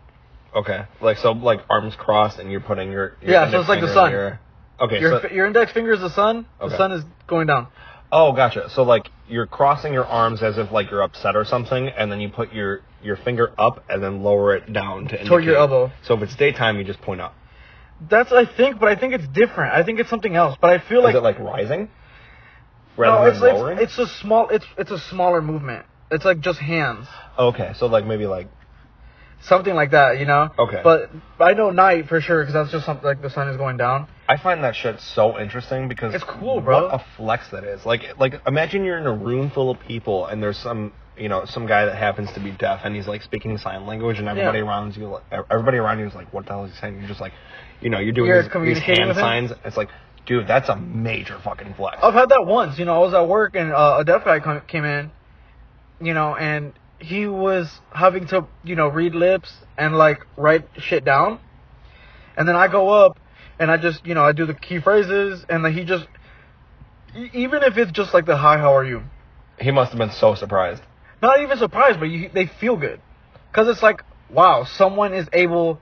[0.55, 0.85] Okay.
[1.01, 3.93] Like so, like arms crossed, and you're putting your, your Yeah, so it's like the
[3.93, 4.11] sun.
[4.11, 4.39] Your,
[4.79, 4.99] okay.
[4.99, 6.45] Your so, your index finger is the sun.
[6.61, 6.69] Okay.
[6.69, 7.67] The sun is going down.
[8.11, 8.69] Oh, gotcha.
[8.69, 12.19] So like you're crossing your arms as if like you're upset or something, and then
[12.19, 15.91] you put your your finger up and then lower it down to Toward your elbow.
[16.03, 17.35] So if it's daytime, you just point up.
[18.09, 19.73] That's I think, but I think it's different.
[19.73, 20.57] I think it's something else.
[20.59, 21.89] But I feel like is it like rising?
[22.97, 23.77] no, Rather it's, than lowering?
[23.79, 25.85] it's it's a small it's it's a smaller movement.
[26.09, 27.05] It's like just hands,
[27.37, 28.47] okay, so like maybe like
[29.41, 30.49] something like that, you know.
[30.57, 30.81] Okay.
[30.83, 31.09] But
[31.39, 34.07] I know night for sure because that's just something like the sun is going down.
[34.29, 36.85] I find that shit so interesting because It's cool, bro.
[36.87, 37.85] What a flex that is.
[37.85, 41.45] Like like imagine you're in a room full of people and there's some you know
[41.45, 44.59] some guy that happens to be deaf and he's like speaking sign language and everybody
[44.59, 44.65] Yeah.
[44.65, 45.17] around you
[45.49, 46.99] everybody around you is like what the hell is he saying?
[46.99, 47.33] You're just like
[47.81, 49.15] you know you're doing You're these, these hand him?
[49.15, 49.51] signs.
[49.63, 49.89] It's like
[50.25, 51.97] dude, that's a major fucking flex.
[52.03, 52.77] I've had that once.
[52.77, 55.09] You know, I was at work and uh, a deaf guy come, came in,
[56.01, 61.05] you know, and he was having to, you know, read lips and like write shit
[61.05, 61.39] down.
[62.35, 63.19] And then I go up
[63.59, 66.07] and I just, you know, I do the key phrases and then he just,
[67.33, 69.03] even if it's just like the hi, how are you?
[69.59, 70.83] He must have been so surprised.
[71.21, 73.01] Not even surprised, but you, they feel good.
[73.53, 75.81] Cause it's like, wow, someone is able,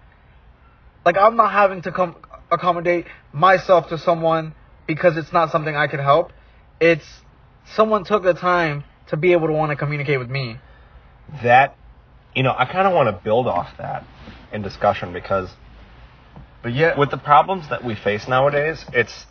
[1.06, 2.16] like I'm not having to come
[2.52, 4.54] accommodate myself to someone
[4.88, 6.32] because it's not something I can help.
[6.80, 7.06] It's
[7.74, 10.60] someone took the time to be able to want to communicate with me.
[11.44, 11.76] That
[12.36, 14.06] you know I kind of want to build off that
[14.52, 15.50] in discussion because
[16.64, 19.26] But yeah, with the problems that we face nowadays, it's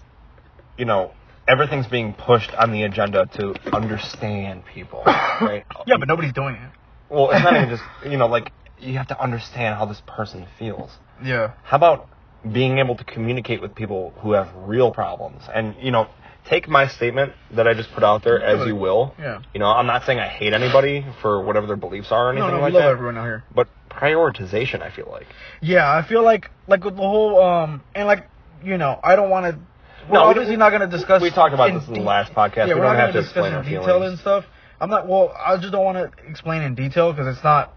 [0.78, 1.12] you know
[1.47, 5.64] everything's being pushed on the agenda to understand people, right?
[5.86, 6.70] Yeah, but nobody's doing it.
[7.11, 10.47] Well, it's not even just you know like you have to understand how this person
[10.59, 10.90] feels.
[11.22, 11.53] Yeah.
[11.62, 12.09] How about
[12.53, 15.42] being able to communicate with people who have real problems?
[15.55, 16.09] And you know,
[16.49, 19.14] take my statement that I just put out there as you will.
[19.18, 19.40] Yeah.
[19.55, 22.49] You know, I'm not saying I hate anybody for whatever their beliefs are or anything
[22.51, 22.88] no, we like love that.
[22.90, 23.45] everyone out here.
[23.55, 25.26] But prioritization, I feel like.
[25.61, 28.28] Yeah, I feel like like with the whole um and like
[28.62, 29.61] you know I don't want to.
[30.09, 31.22] We're No, obviously don't- going to discuss.
[31.22, 32.68] we talked about this in the last podcast.
[32.68, 34.11] Yeah, We we're don't not have gonna discuss explain in detail feelings.
[34.11, 34.45] and stuff.
[34.80, 35.09] I'm not.
[35.09, 37.72] Well, I just don't want to explain in detail because it's not.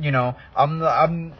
[0.00, 0.82] You know, I'm.
[0.84, 1.32] I'm.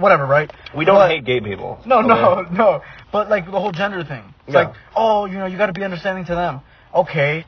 [0.00, 0.50] Whatever, right?
[0.76, 1.78] We don't But- hate gay people.
[1.84, 2.54] No, no, okay?
[2.54, 2.82] no.
[3.12, 4.22] But like the whole gender thing.
[4.46, 4.60] It's Yeah.
[4.64, 6.60] like, oh, you know, you got to be understanding to them.
[6.94, 7.44] Okay,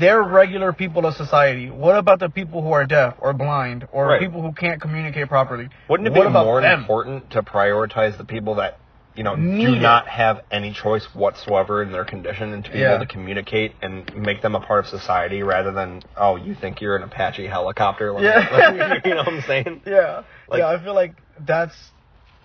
[0.00, 1.70] they're regular people of society.
[1.70, 4.20] What about the people who are deaf or blind or Right.
[4.20, 5.68] people who can't communicate properly?
[5.88, 6.80] Wouldn't it What be more them?
[6.80, 8.78] important to prioritize the people that
[9.16, 9.80] you know Need do it.
[9.80, 12.94] not have any choice whatsoever in their condition and to be Yeah.
[12.96, 16.80] able to communicate and make them a part of society rather than oh you think
[16.80, 18.12] you're an Apache helicopter?
[18.12, 18.94] Like, Yeah.
[19.04, 19.82] you know what I'm saying?
[19.86, 20.68] Yeah, Like- yeah.
[20.68, 21.74] I feel like that's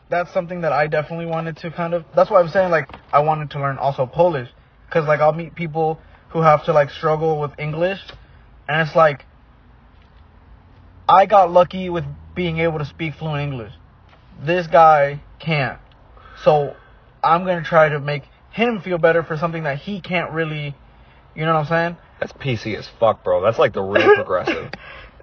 [0.10, 2.04] that's something that I definitely wanted to kind of.
[2.16, 4.50] That's why I'm saying like I wanted to learn also Polish,
[4.88, 6.00] because like I'll meet people
[6.30, 8.00] who have to like struggle with English,
[8.68, 9.26] and it's like
[11.08, 12.06] I got lucky with
[12.36, 13.74] being able to speak fluent English.
[14.44, 15.80] This guy can't,
[16.44, 16.76] so
[17.24, 20.76] I'm gonna try to make him feel better for something that he can't really.
[21.36, 21.98] You know what I'm saying?
[22.20, 23.42] That's PC as fuck, bro.
[23.42, 24.72] That's like the real progressive.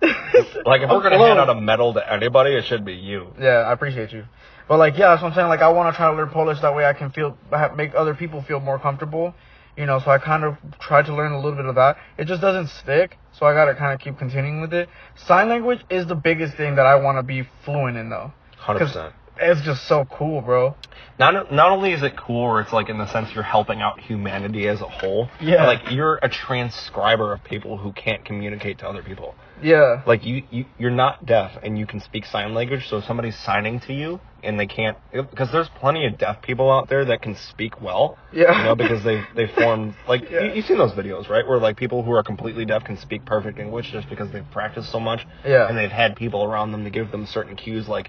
[0.00, 3.34] like if we're gonna hand out a medal to anybody, it should be you.
[3.38, 4.24] Yeah, I appreciate you.
[4.68, 5.48] But like, yeah, that's what I'm saying.
[5.48, 7.38] Like, I want to try to learn Polish that way I can feel,
[7.74, 9.34] make other people feel more comfortable.
[9.76, 11.98] You know, so I kind of tried to learn a little bit of that.
[12.18, 14.88] It just doesn't stick, so I gotta kind of keep continuing with it.
[15.14, 18.32] Sign language is the biggest thing that I want to be fluent in, though.
[18.56, 19.14] Hundred percent.
[19.41, 20.74] It's just so cool, bro.
[21.18, 23.99] Not not only is it cool, where it's like in the sense you're helping out
[24.01, 25.28] humanity as a whole.
[25.41, 25.66] Yeah.
[25.66, 29.34] Like you're a transcriber of people who can't communicate to other people.
[29.62, 30.03] Yeah.
[30.07, 32.86] Like you, you you're not deaf and you can speak sign language.
[32.89, 36.70] So if somebody's signing to you and they can't, because there's plenty of deaf people
[36.70, 38.16] out there that can speak well.
[38.32, 38.57] Yeah.
[38.57, 40.43] You know, because they they formed like Yeah.
[40.45, 41.47] you, you've seen those videos, right?
[41.47, 44.93] Where like people who are completely deaf can speak perfect English just because they've practiced
[44.93, 45.26] so much.
[45.45, 45.66] Yeah.
[45.68, 48.09] And they've had people around them to give them certain cues, like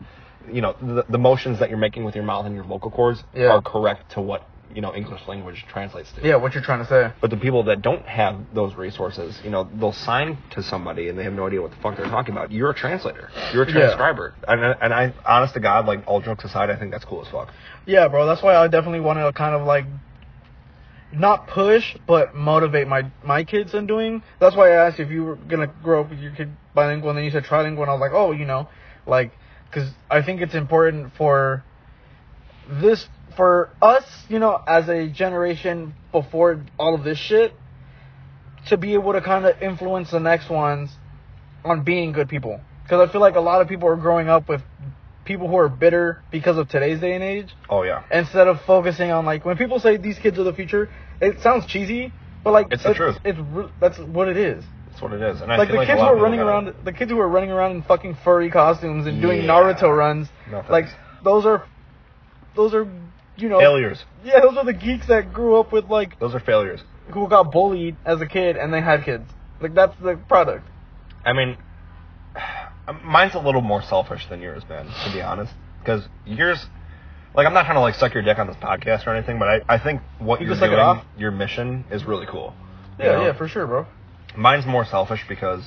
[0.52, 3.24] you know the, the motions that you're making with your mouth and your vocal cords
[3.36, 3.48] Yeah.
[3.50, 6.28] are correct to what you know English language translates to.
[6.28, 7.12] Yeah, what you're trying to say.
[7.22, 11.18] But the people that don't have those resources, you know, they'll sign to somebody and
[11.18, 12.52] they have no idea what the fuck they're talking about.
[12.52, 13.30] You're a translator.
[13.52, 13.74] You're a Yeah.
[13.74, 14.36] transcriber.
[14.48, 17.28] And, and I, honest to God, like all jokes aside, I think that's cool as
[17.32, 17.52] fuck.
[17.88, 18.28] Yeah, bro.
[18.28, 19.86] That's why I definitely want to kind of like
[21.12, 24.22] not push, but motivate my my kids in doing.
[24.40, 27.18] That's why I asked if you were gonna grow up with your kid bilingual, and
[27.18, 28.70] then you said trilingual, and I was like, oh, you know,
[29.08, 29.32] like,
[29.70, 31.64] because I think it's important for
[32.82, 37.54] this for us, you know, as a generation before all of this shit,
[38.68, 40.92] to be able to kind of influence the next ones
[41.64, 42.60] on being good people.
[42.84, 44.62] Because I feel like a lot of people are growing up with
[45.26, 48.02] people who are bitter because of today's day and age Oh yeah.
[48.12, 50.90] instead of focusing on like when people say these kids are the future,
[51.22, 52.12] it sounds cheesy,
[52.44, 53.20] but like It's the truth.
[53.24, 54.64] It's re- that's what it is.
[55.00, 55.41] That's what it is.
[55.41, 57.52] And I like the like kids who are running around, the kids who are running
[57.52, 59.47] around in fucking furry costumes and doing Yeah.
[59.50, 60.28] Naruto runs,
[60.70, 60.86] like
[61.24, 61.66] those are,
[62.56, 62.86] those are,
[63.38, 64.04] you know, failures.
[64.24, 66.82] yeah, those are the geeks that grew up with like Those are failures.
[67.14, 69.24] who got bullied as a kid and they had kids.
[69.62, 70.68] Like that's the product.
[71.26, 71.58] I mean,
[73.04, 74.86] mine's a little more selfish than yours, man.
[75.06, 76.66] To be honest, because yours,
[77.36, 79.47] like, I'm not trying to like suck your dick on this podcast or anything, but
[79.47, 81.06] I, I think what You you are it doing, off.
[81.18, 82.54] your mission is really cool.
[82.97, 83.26] You Yeah, know?
[83.28, 83.86] yeah, for sure, bro.
[84.36, 85.64] Mine's more selfish because,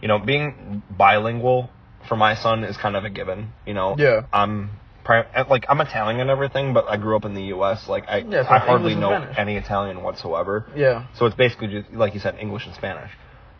[0.00, 1.70] you know, being bilingual
[2.08, 3.52] for my son is kind of a given.
[3.66, 4.22] You know, Yeah.
[4.32, 4.70] I'm
[5.04, 7.88] pri- eh, like I'm Italian and everything, but I grew up in the U.S.
[7.88, 9.38] Like I, Yeah, so I hardly know Spanish.
[9.38, 10.66] any Italian whatsoever.
[10.74, 11.04] Yeah.
[11.14, 13.10] So it's basically just like you said, English and Spanish.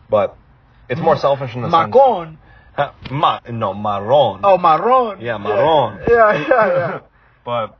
[0.09, 0.35] But
[0.89, 1.21] it's more mm.
[1.21, 1.93] selfish in the sense.
[1.93, 2.37] Macon.
[2.73, 4.41] Huh, Ma, no, marron.
[4.43, 5.19] Oh, marron.
[5.19, 5.99] Yeah, marron.
[6.07, 6.99] Yeah, yeah, yeah.
[7.43, 7.77] But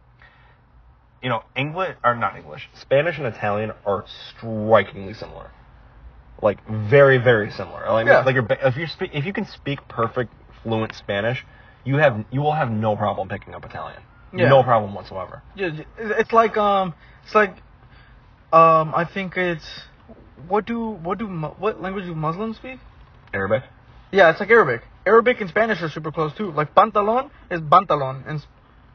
[1.22, 5.52] you know, English or not English, Spanish and Italian are strikingly similar.
[6.42, 7.90] Like very, very similar.
[7.92, 8.24] Like, Yeah.
[8.24, 10.34] like if you speak, if you can speak perfect,
[10.64, 11.46] fluent Spanish,
[11.84, 14.02] you have you will have no problem picking up Italian.
[14.34, 14.50] Yeah.
[14.50, 15.42] No problem whatsoever.
[15.56, 16.94] Yeah, it's like um,
[17.26, 17.52] it's like
[18.54, 19.66] um, I think it's
[20.48, 22.80] what do what do what language do Muslims speak?
[23.34, 23.64] Arabic.
[24.12, 24.82] Yeah, it's like Arabic.
[25.06, 26.52] Arabic and Spanish are super close too.
[26.52, 28.42] Like pantalon is pantalon in,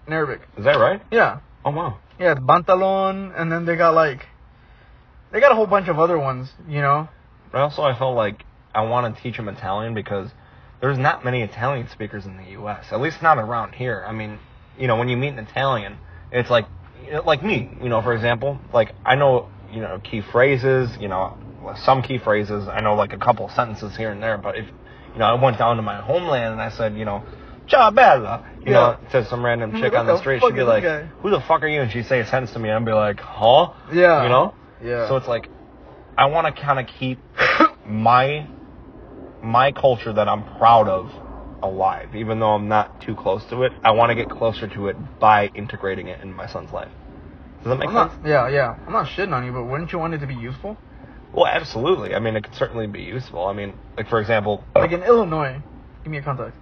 [0.07, 0.42] in Arabic.
[0.57, 1.01] Is that right?
[1.11, 1.99] Yeah, Oh wow.
[2.18, 4.26] yeah, pantalon, and then they got like
[5.32, 6.51] they got a whole bunch of other ones.
[6.68, 7.09] You know?
[7.57, 8.45] But also, I felt like
[8.75, 10.29] I want to teach him Italian because
[10.83, 12.89] there's not many Italian speakers in the U.S.
[12.93, 14.05] At least not around here.
[14.07, 14.39] I mean,
[14.79, 15.97] you know, when you meet an Italian,
[16.31, 16.67] it's like
[17.25, 17.71] like me.
[17.83, 21.39] You know, for example, like I know you know key phrases, you know
[21.77, 22.69] some key phrases.
[22.69, 24.67] I know like a couple sentences here and there, but if
[25.15, 27.25] you know I went down to my homeland and I said, you know,
[27.69, 29.97] ciao bella, you know, to some random chick mm-hmm.
[29.97, 31.05] on the the street, she'd be like, guy?
[31.23, 32.93] "Who the fuck are you?" And she'd say a sentence to me, and I'd be
[32.93, 34.25] like, "Huh?" Yeah.
[34.25, 34.55] You know?
[34.85, 35.09] Yeah.
[35.09, 35.49] So it's like
[36.17, 37.19] I want to kind of keep
[37.87, 38.47] my
[39.43, 41.12] my culture that I'm proud of
[41.62, 43.73] alive, even though I'm not too close to it.
[43.83, 46.91] I want to get closer to it by integrating it in my son's life.
[47.59, 48.23] Does that make I'm sense?
[48.23, 48.77] not, yeah, yeah.
[48.87, 50.77] I'm not shitting on you, but wouldn't you want it to be useful?
[51.33, 52.14] Well, absolutely.
[52.14, 53.47] I mean, it could certainly be useful.
[53.47, 55.61] I mean, like for example, Like in Illinois,
[56.03, 56.59] give me a context.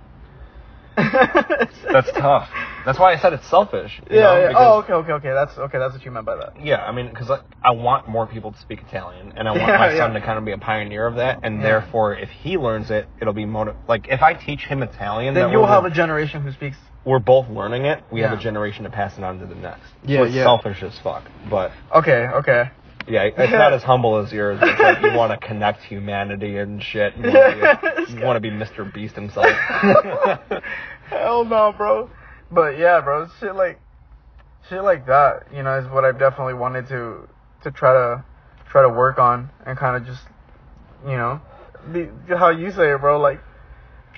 [0.97, 2.49] That's tough.
[2.85, 4.01] That's why I said it's selfish.
[4.11, 4.49] you Yeah, know, yeah.
[4.49, 5.33] because- Oh, okay, okay, okay.
[5.33, 5.79] That's okay.
[5.79, 6.55] That's what you meant by that.
[6.63, 9.63] Yeah, I mean, because I, I want more people to speak Italian, and I want
[9.63, 10.21] Yeah, my son yeah.
[10.21, 11.63] to kind of be a pioneer of that, and Yeah.
[11.63, 15.51] therefore, if he learns it, it'll be motiv- Like, if I teach him Italian, Then
[15.51, 16.77] you'll have a generation who speaks.
[17.05, 18.03] we're both learning it.
[18.11, 19.81] We have a generation to pass it on to the next.
[20.05, 20.45] Yeah, so it's yeah.
[20.45, 22.71] selfish as fuck, but Okay, okay.
[23.07, 24.59] Yeah, it's not as humble as yours.
[24.63, 27.15] It's like you want to connect humanity and shit.
[28.07, 28.93] You want to be, Mr.
[28.93, 29.47] Beast himself.
[31.09, 32.11] Hell no, bro.
[32.51, 33.81] But yeah, bro, shit like,
[34.69, 37.29] shit like that, you know, is what I've definitely wanted to
[37.63, 38.25] to try to
[38.71, 40.23] try to work on and kind of just,
[41.05, 41.41] you know,
[41.93, 43.41] be, how you say it, bro, like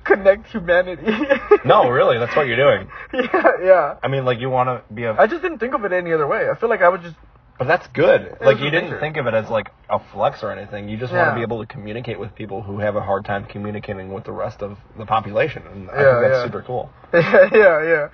[0.04, 1.02] connect humanity.
[1.64, 2.88] no, really, that's what you're doing.
[3.12, 3.94] Yeah, yeah.
[4.02, 6.12] I mean, like you want to be a I just didn't think of it any
[6.12, 6.48] other way.
[6.50, 7.16] I feel like I would just
[7.58, 8.36] But that's good.
[8.40, 10.88] Like you didn't think of it as like a flex or anything.
[10.88, 11.30] You just want Yeah.
[11.30, 14.32] to be able to communicate with people who have a hard time communicating with the
[14.32, 16.44] rest of the population, and I Yeah, think that's yeah.
[16.44, 16.90] super cool.
[17.14, 18.08] yeah, yeah, yeah.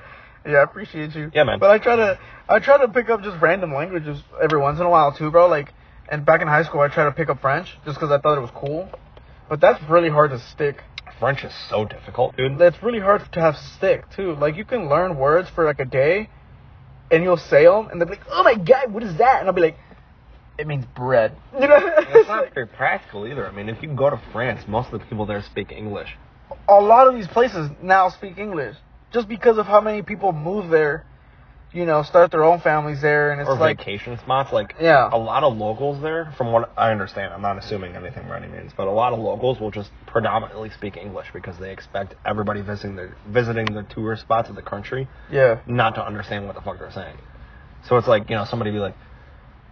[0.44, 1.30] Yeah, I appreciate you.
[1.34, 1.58] Yeah, man.
[1.58, 2.18] But I try to
[2.48, 5.46] I try to pick up just random languages every once in a while too, bro.
[5.48, 5.72] Like,
[6.08, 8.36] and back in high school, I tried to pick up French just because I thought
[8.38, 8.88] it was cool.
[9.48, 10.82] But that's really hard to stick.
[11.20, 12.60] French is so difficult, dude.
[12.60, 14.34] It's really hard to have stick too.
[14.34, 16.28] Like, you can learn words for like a day,
[17.12, 19.48] and you'll say them, and they'll be like, "Oh my god, what is that?" And
[19.48, 19.78] I'll be like,
[20.58, 21.78] "It means bread." You know?
[21.98, 23.46] It's not very practical either.
[23.46, 26.08] I mean, if you go to France, most of the people there speak English.
[26.68, 28.76] a lot of these places now speak English
[29.12, 31.04] just because of how many people move there.
[31.74, 34.52] You know, start their own families there, and it's or like, vacation spots.
[34.52, 35.08] Like Yeah.
[35.10, 38.48] a lot of locals there, from what I understand, I'm not assuming anything by any
[38.48, 42.60] means, but a lot of locals will just predominantly speak English because they expect everybody
[42.60, 46.60] visiting the visiting the tourist spots of the country yeah, not to understand what the
[46.60, 47.16] fuck they're saying.
[47.88, 48.94] So it's like, you know, somebody be like,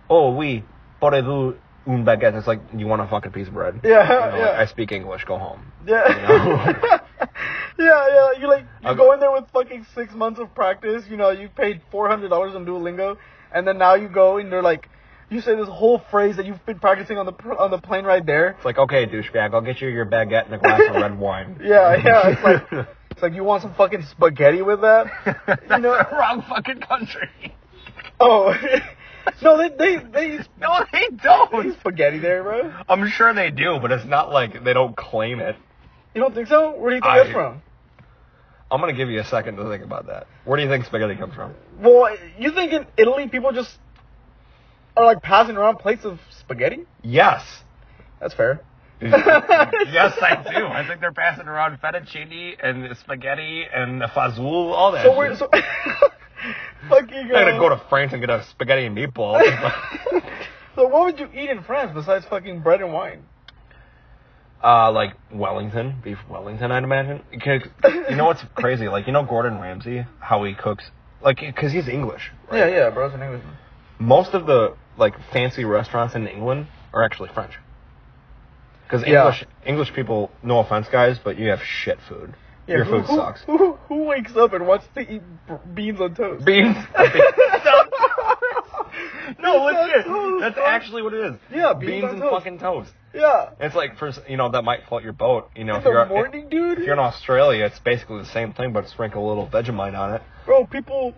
[0.08, 0.64] oh, oui,
[1.02, 1.54] pourrez-vous
[1.86, 2.34] un baguette?
[2.34, 3.80] It's like, you want a fucking piece of bread?
[3.84, 4.46] Yeah, You know, yeah.
[4.46, 5.70] like, I speak English, go home.
[5.86, 6.98] yeah, You know?
[7.80, 8.40] yeah, yeah.
[8.40, 8.96] You like you Okay.
[8.98, 11.02] go in there with fucking six months of practice.
[11.08, 13.16] You know, you paid four hundred dollars on Duolingo,
[13.54, 14.88] and then now you go and they're like,
[15.30, 18.24] you say this whole phrase that you've been practicing on the on the plane right
[18.24, 18.48] there.
[18.50, 21.58] It's like, okay, douchebag, I'll get you your baguette and a glass of red wine.
[21.62, 22.28] Yeah, yeah.
[22.28, 25.06] It's like it's like you want some fucking spaghetti with that.
[25.70, 25.92] You know?
[26.12, 27.54] wrong fucking country.
[28.18, 28.54] Oh,
[29.42, 31.66] no, they they they No, they they don't.
[31.66, 32.72] eat spaghetti there, bro.
[32.88, 35.56] I'm sure they do, but it's not like they don't claim it.
[36.14, 36.76] You don't think so?
[36.76, 37.62] Where do you think I- that's from?
[38.70, 40.26] I'm gonna give you a second to think about that.
[40.44, 41.54] Where do you think spaghetti comes from?
[41.80, 43.76] Well, you think in Italy people just
[44.96, 46.84] are like passing around plates of spaghetti?
[47.02, 47.42] Yes.
[48.20, 48.60] That's fair.
[49.00, 50.66] yes, I do.
[50.66, 55.04] I think they're passing around fettuccine and spaghetti and fazool, all that.
[55.04, 55.38] So we're shit.
[55.38, 55.48] so
[56.88, 57.16] fucking.
[57.16, 59.40] I'm gonna uh, go to France and get a spaghetti and meatball.
[60.76, 63.24] so what would you eat in France besides fucking bread and wine?
[64.62, 67.22] Uh, like Wellington, beef Wellington, I'd imagine.
[67.42, 67.62] 'Cause
[68.10, 68.88] You know what's crazy?
[68.88, 70.90] Like you know Gordon Ramsay, how he cooks,
[71.22, 72.30] like because he's English.
[72.50, 72.58] right?
[72.58, 73.54] Yeah, yeah, bro's an Englishman.
[73.98, 77.52] Most of the like fancy restaurants in England are actually French.
[78.84, 79.20] Because Yeah.
[79.20, 82.34] English English people, no offense, guys, but you have shit food.
[82.66, 83.42] Yeah, Your who, food sucks.
[83.44, 85.22] Who, who wakes up and wants to eat
[85.74, 86.44] beans on toast?
[86.44, 86.76] Beans.
[89.38, 90.06] no, legit.
[90.40, 91.36] That's actually what it is.
[91.52, 92.32] Yeah, beans beans on and toast.
[92.34, 92.92] fucking toast.
[93.14, 93.50] Yeah.
[93.58, 95.50] It's like for you know that might float your boat.
[95.56, 96.78] You know, In if you're morning, dude.
[96.78, 100.14] if you're in Australia, it's basically the same thing, but sprinkle a little Vegemite on
[100.14, 100.22] it.
[100.46, 101.14] Bro, people,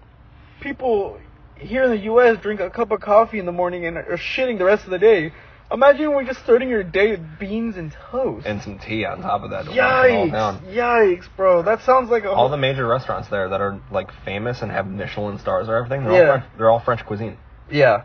[0.61, 1.19] people
[1.57, 2.39] here in the U.S.
[2.41, 4.99] drink a cup of coffee in the morning and are shitting the rest of the
[4.99, 5.33] day.
[5.71, 8.47] Imagine we're just starting your day with beans and toast.
[8.47, 9.65] and some tea on top of that.
[9.65, 10.75] to wash it all Yikes!
[10.75, 11.63] Yikes, bro.
[11.63, 14.87] That sounds like a All the major restaurants there that are like famous and have
[14.87, 16.21] Michelin stars or everything, they're Yeah.
[16.21, 17.39] all French, they're all French cuisine.
[17.71, 18.03] yeah.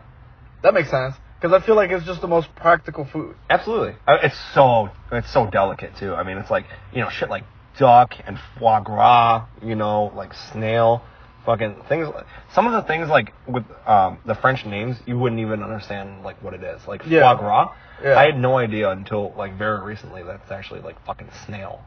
[0.62, 3.36] That makes sense because I feel like it's just the most practical food.
[3.50, 6.14] Absolutely, Uh, it's so it's so delicate too.
[6.14, 7.44] I mean, it's like you know shit like
[7.78, 11.02] duck and foie gras, you know, like snail,
[11.46, 12.08] fucking things.
[12.52, 16.42] Some of the things like with um, the French names, you wouldn't even understand like
[16.42, 16.80] what it is.
[16.88, 17.20] Like Yeah.
[17.34, 17.72] foie gras,
[18.02, 18.18] Yeah.
[18.18, 21.82] I had no idea until like very recently that's actually like fucking snail.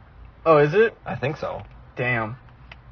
[0.45, 0.97] Oh, is it?
[1.05, 1.61] I think so.
[1.97, 2.37] Damn.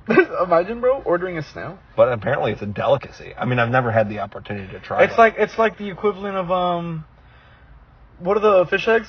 [0.44, 1.78] Imagine, bro, ordering a snail.
[1.96, 3.34] But apparently it's a delicacy.
[3.38, 5.04] I mean, I've never had the opportunity to try.
[5.04, 5.10] It.
[5.10, 7.06] It's like it's like the equivalent of um,
[8.20, 9.08] what are the fish eggs?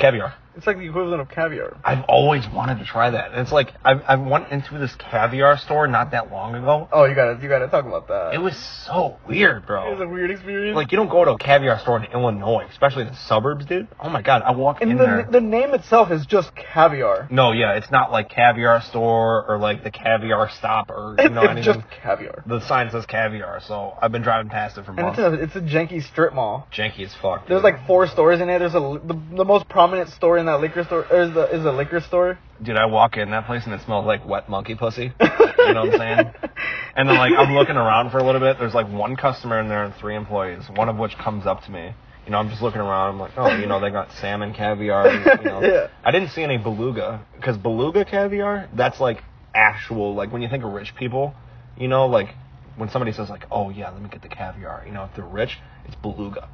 [0.00, 0.34] caviar.
[0.56, 1.76] It's like the equivalent of caviar.
[1.84, 3.32] I've always wanted to try that.
[3.34, 6.88] It's like I've I went into this caviar store not that long ago.
[6.92, 8.34] Oh, you gotta you gotta talk about that.
[8.34, 9.88] It was so weird, bro.
[9.88, 10.74] It was a weird experience.
[10.74, 13.86] Like you don't go to a caviar store in Illinois, especially the suburbs, dude.
[14.00, 15.22] Oh my god, I walk in and there.
[15.24, 17.28] the the name itself is just caviar.
[17.30, 21.42] No, yeah, it's not like caviar store or like the caviar stop or you know
[21.42, 21.74] it's anything.
[21.74, 22.42] just caviar.
[22.46, 25.56] the sign says caviar, so I've been driving past it for And it's a it's
[25.56, 26.66] a janky strip mall.
[26.72, 27.46] Janky as fuck.
[27.46, 28.58] There's like four stores in it.
[28.58, 31.70] There's a the, the most prominent store in that liquor store is the is a
[31.70, 32.38] liquor store.
[32.62, 35.12] Dude, I walk in that place and it smells like wet monkey pussy.
[35.20, 36.32] you know what I'm saying?
[36.96, 38.58] And then like I'm looking around for a little bit.
[38.58, 40.62] There's like one customer in there and three employees.
[40.74, 41.94] One of which comes up to me.
[42.26, 43.14] You know, I'm just looking around.
[43.14, 45.10] I'm like, oh, you know, they got salmon caviar.
[45.10, 45.88] You know, Yeah.
[46.04, 48.68] I didn't see any beluga because beluga caviar.
[48.74, 49.22] That's like
[49.54, 50.14] actual.
[50.14, 51.34] Like when you think of rich people,
[51.78, 52.34] you know, like
[52.76, 54.84] when somebody says like, oh yeah, let me get the caviar.
[54.86, 56.48] You know, if they're rich, it's beluga.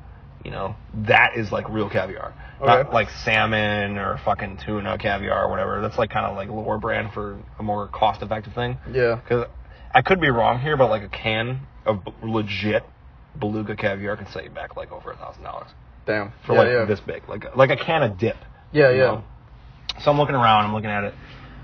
[0.46, 0.76] You know,
[1.08, 2.32] that is like real caviar.
[2.60, 5.80] Not like salmon or fucking tuna caviar or whatever.
[5.80, 8.78] That's like kind of like lower brand for a more cost effective thing.
[8.92, 9.16] Yeah.
[9.16, 9.46] Because
[9.92, 12.84] I could be wrong here, but like a can of legit
[13.36, 15.70] beluga caviar can set you back like over a thousand dollars
[16.06, 16.32] Damn.
[16.46, 16.84] for yeah, like yeah.
[16.84, 18.36] this big, like like a can of dip.
[18.70, 18.96] Yeah, yeah.
[18.98, 19.24] know?
[20.04, 21.14] So I'm looking around, I'm looking at it,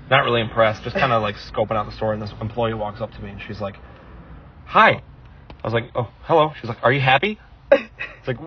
[0.09, 2.11] not really impressed, just kind of like scoping out the store.
[2.11, 3.77] And this employee walks up to me and she's like,
[4.65, 5.01] "Hi."
[5.63, 7.39] I was like, "Oh, hello." She's like, "Are you happy?"
[7.73, 8.37] It's like,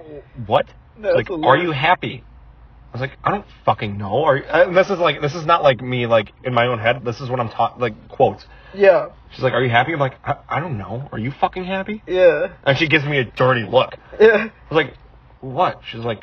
[0.47, 0.67] "What?"
[0.99, 2.25] That's like, "Are you happy?"
[2.93, 5.63] I was like, "I don't fucking know." Are you, this is like, this is not
[5.63, 7.05] like me like in my own head.
[7.05, 8.45] This is what I'm taught, like quotes.
[8.75, 9.09] Yeah.
[9.33, 11.09] She's like, "Are you happy?" I'm like, I, "I don't know.
[11.13, 12.55] Are you fucking happy?" Yeah.
[12.65, 13.95] And she gives me a dirty look.
[14.21, 14.49] Yeah.
[14.49, 14.95] I was like,
[15.41, 16.23] "What?" She's like,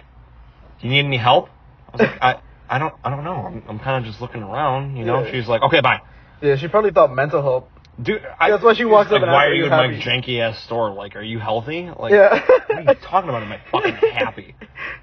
[0.80, 1.50] "Do you need any help?"
[1.90, 3.36] I was like, "I, I don't, I don't know.
[3.36, 5.32] I'm, I'm kind of just looking around, you know." Yeah.
[5.32, 6.02] She's like, "Okay, bye."
[6.42, 6.56] Yeah.
[6.56, 7.70] She probably thought mental help.
[8.02, 9.70] Dude, I, That's why she walks like, up and Why are "Are you you in
[9.70, 10.92] my janky ass store?
[10.94, 11.90] Like, are you healthy?
[11.98, 12.42] Like, Yeah.
[12.68, 13.44] what are you talking about?
[13.44, 14.56] Am I fucking happy?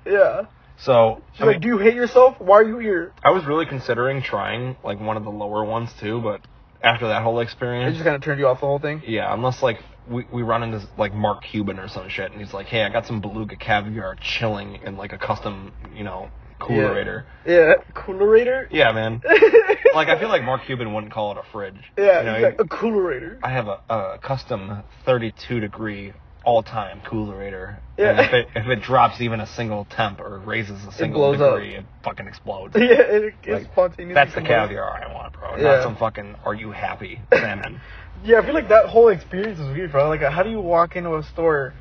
[0.05, 0.47] Yeah.
[0.78, 2.41] So, She's I, like, mean, do you hate yourself?
[2.41, 3.12] Why are you here?
[3.22, 6.41] I was really considering trying like one of the lower ones too, but
[6.82, 9.03] after that whole experience, It just kind of turned you off the whole thing.
[9.07, 9.78] Yeah, unless like
[10.09, 12.88] we, we run into like Mark Cuban or some shit, and he's like, "Hey, I
[12.88, 16.30] got some beluga caviar chilling in like a custom, you know,
[16.61, 17.74] coolerator." Yeah.
[17.94, 18.68] Coolerator.
[18.70, 19.22] Yeah, man.
[19.94, 21.92] like I feel like Mark Cuban wouldn't call it a fridge.
[21.96, 22.20] Yeah.
[22.20, 23.38] you know, like, a coolerator.
[23.42, 26.12] I have a, a custom 32 degree
[26.44, 27.78] all time coolerator.
[27.98, 28.11] Yeah.
[28.11, 31.32] And if it if it drops even a single temp or raises a single up.
[31.32, 32.74] degree, it fucking explodes.
[32.78, 33.00] Yeah.
[33.00, 34.14] It, it's Like, spontaneous.
[34.14, 35.56] That's the caviar I want, bro.
[35.56, 35.62] Yeah.
[35.62, 37.80] Not some fucking "Are you happy?" salmon.
[38.22, 40.11] Yeah, I feel like that whole experience is weird, bro.
[40.11, 41.72] Like, how do you walk into a store?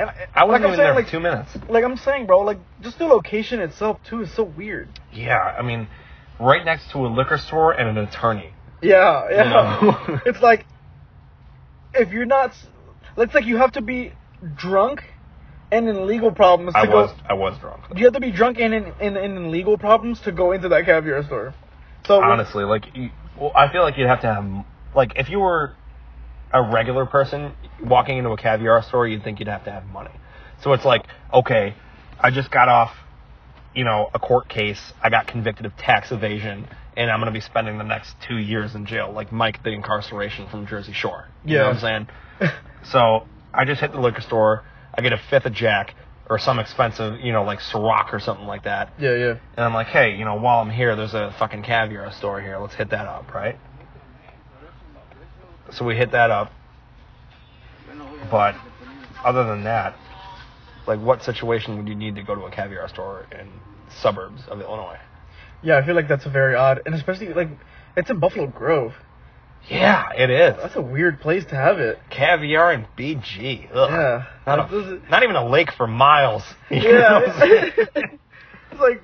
[0.00, 1.56] And I wasn't like even saying, there like, for two minutes.
[1.68, 4.88] Like I'm saying, bro, like just the location itself too is so weird.
[5.12, 5.88] Yeah, I mean,
[6.40, 8.54] right next to a liquor store and an attorney.
[8.80, 9.42] Yeah, yeah.
[9.44, 10.20] know?
[10.26, 10.64] it's like
[11.92, 12.56] if you're not,
[13.18, 14.12] it's like you have to be
[14.56, 15.04] drunk
[15.70, 17.02] and in legal problems to I go.
[17.02, 17.84] was I was drunk.
[17.94, 20.86] You have to be drunk and in, in, in legal problems to go into that
[20.86, 21.54] caviar store.
[22.06, 25.40] So Honestly, like, you, well, I feel like you'd have to have, like, if you
[25.40, 25.74] were
[26.52, 30.10] a regular person walking into a caviar store, you'd think you'd have to have money.
[30.62, 31.74] So it's like, okay,
[32.18, 32.94] I just got off,
[33.74, 34.92] you know, a court case.
[35.02, 38.36] I got convicted of tax evasion, and I'm going to be spending the next two
[38.36, 41.28] years in jail, like Mike the incarceration from Jersey Shore.
[41.44, 41.66] You know Yeah.
[41.68, 42.06] what I'm
[42.40, 42.52] saying?
[42.84, 44.64] So I just hit the liquor store.
[44.96, 45.94] I get a fifth of Jack
[46.30, 48.92] or some expensive, you know, like Ciroc or something like that.
[48.98, 49.34] yeah, yeah.
[49.56, 52.58] And I'm like, hey, you know, while I'm here, there's a fucking caviar store here.
[52.58, 53.58] Let's hit that up, right?
[55.72, 56.52] So we hit that up.
[58.30, 58.54] But
[59.24, 59.96] other than that,
[60.86, 63.48] like, what situation would you need to go to a caviar store in
[64.02, 64.98] suburbs of Illinois?
[65.62, 67.48] Yeah, I feel like that's a very odd, and especially like
[67.96, 68.94] it's in Buffalo Grove.
[69.68, 70.56] Yeah, it is.
[70.56, 71.98] That's a weird place to have it.
[72.08, 73.68] Caviar and BG.
[73.74, 73.90] Ugh.
[73.90, 74.24] Yeah.
[74.46, 76.42] Not, a- doesn't- even a lake for miles.
[76.70, 77.70] You know Yeah.
[77.94, 79.02] it's like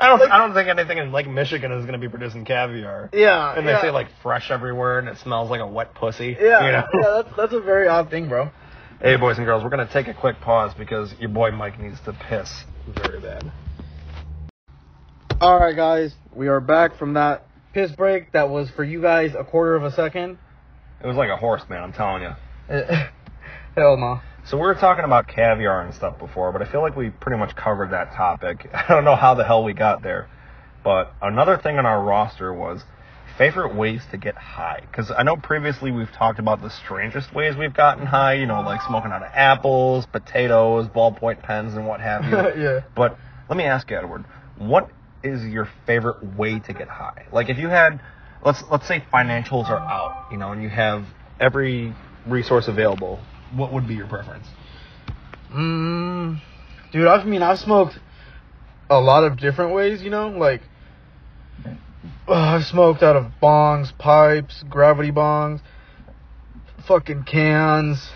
[0.00, 0.18] I don't.
[0.20, 3.10] Like- I don't think anything in Lake Michigan is going to be producing caviar.
[3.12, 3.82] yeah, And they yeah.
[3.82, 6.36] say like fresh everywhere, and it smells like a wet pussy.
[6.40, 6.84] yeah, You know?
[6.94, 7.22] yeah.
[7.22, 8.50] That's that's a very odd thing, bro.
[9.00, 11.98] Hey, boys and girls, we're gonna take a quick pause because your boy Mike needs
[12.06, 12.64] to piss
[13.02, 13.50] very bad.
[15.40, 18.32] All right, guys, we are back from that piss break.
[18.32, 20.38] That was for you guys a quarter of a second.
[21.02, 21.82] It was like a horse, man.
[21.82, 22.30] I'm telling you.
[23.76, 24.20] Hell no.
[24.46, 27.38] So we were talking about caviar and stuff before, but I feel like we pretty
[27.38, 28.68] much covered that topic.
[28.74, 30.28] I don't know how the hell we got there,
[30.82, 32.82] but another thing on our roster was
[33.36, 34.80] favorite ways to get high.
[34.82, 38.34] Because I know previously we've talked about the strangest ways we've gotten high.
[38.34, 42.36] You know, like smoking out of apples, potatoes, ballpoint pens, and what have you.
[42.62, 42.80] yeah.
[42.94, 43.16] But
[43.48, 44.24] let me ask you, Edward,
[44.58, 44.90] what
[45.22, 47.26] is your favorite way to get high?
[47.32, 48.00] Like, if you had
[48.44, 51.04] let's let's say financials are out, you know, and you have
[51.38, 51.94] every
[52.26, 53.20] resource available.
[53.54, 54.46] What would be your preference?
[55.52, 56.40] Mm,
[56.92, 57.98] dude, I mean, I've smoked
[58.88, 60.62] a lot of different ways, you know, like
[62.28, 65.60] uh, I've smoked out of bongs, pipes, gravity bongs,
[66.86, 68.10] fucking cans,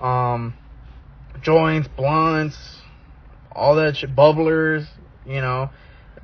[0.00, 0.54] um,
[1.40, 2.56] joints, blunts,
[3.52, 4.86] all that shit, bubblers,
[5.24, 5.70] you know.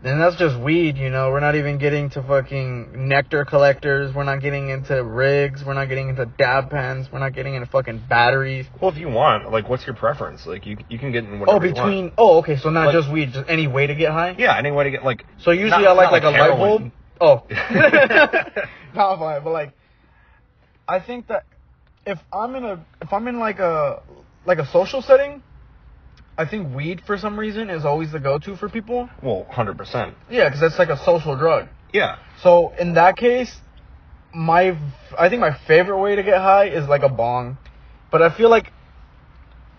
[0.03, 1.30] And that's just weed, you know.
[1.30, 4.14] We're not even getting to fucking nectar collectors.
[4.14, 5.62] We're not getting into rigs.
[5.62, 7.09] We're not getting into dab pens.
[7.12, 8.64] We're not getting into fucking batteries.
[8.80, 10.46] Well, if you want, like, what's your preference?
[10.46, 11.86] Like, you you can get in whatever Oh, you want.
[11.90, 12.12] between.
[12.16, 12.57] Oh, okay.
[12.57, 14.34] So not Like- just weed, just any way to get high.
[14.38, 15.26] Yeah, any way to get like.
[15.38, 16.92] So usually Not- I like like, like a light bulb.
[17.20, 17.42] Oh,
[18.94, 19.72] not fine, but like,
[20.88, 21.44] I think that
[22.07, 24.03] if I'm in a if I'm in like a
[24.46, 25.42] like a social setting,
[26.41, 29.11] I think weed for some reason is always the go-to for people.
[29.22, 30.14] Well, hundred percent.
[30.30, 31.68] Yeah, because that's like a social drug.
[31.93, 32.16] Yeah.
[32.43, 33.55] So in that case,
[34.32, 34.78] my
[35.18, 37.59] I think my favorite way to get high is like a bong,
[38.11, 38.72] but I feel like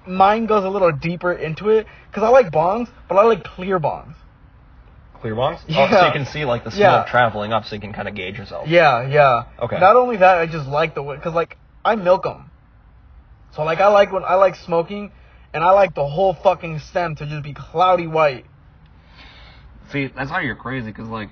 [0.05, 3.79] mine goes a little deeper into it because I like bongs, but I like clear
[3.79, 4.13] bongs.
[5.19, 5.61] Clear bongs.
[5.69, 7.05] Oh, so you can see like the smoke Yeah.
[7.09, 8.67] traveling up, so you can kind of gauge yourself.
[8.67, 9.45] Yeah, yeah.
[9.59, 9.79] Okay.
[9.79, 12.51] Not only that, I just like the way because like I milk them.
[13.55, 15.11] So like I like when I like smoking,
[15.53, 18.45] and I like the whole fucking stem to just be cloudy white.
[19.91, 21.29] See, that's why you're crazy, because, like,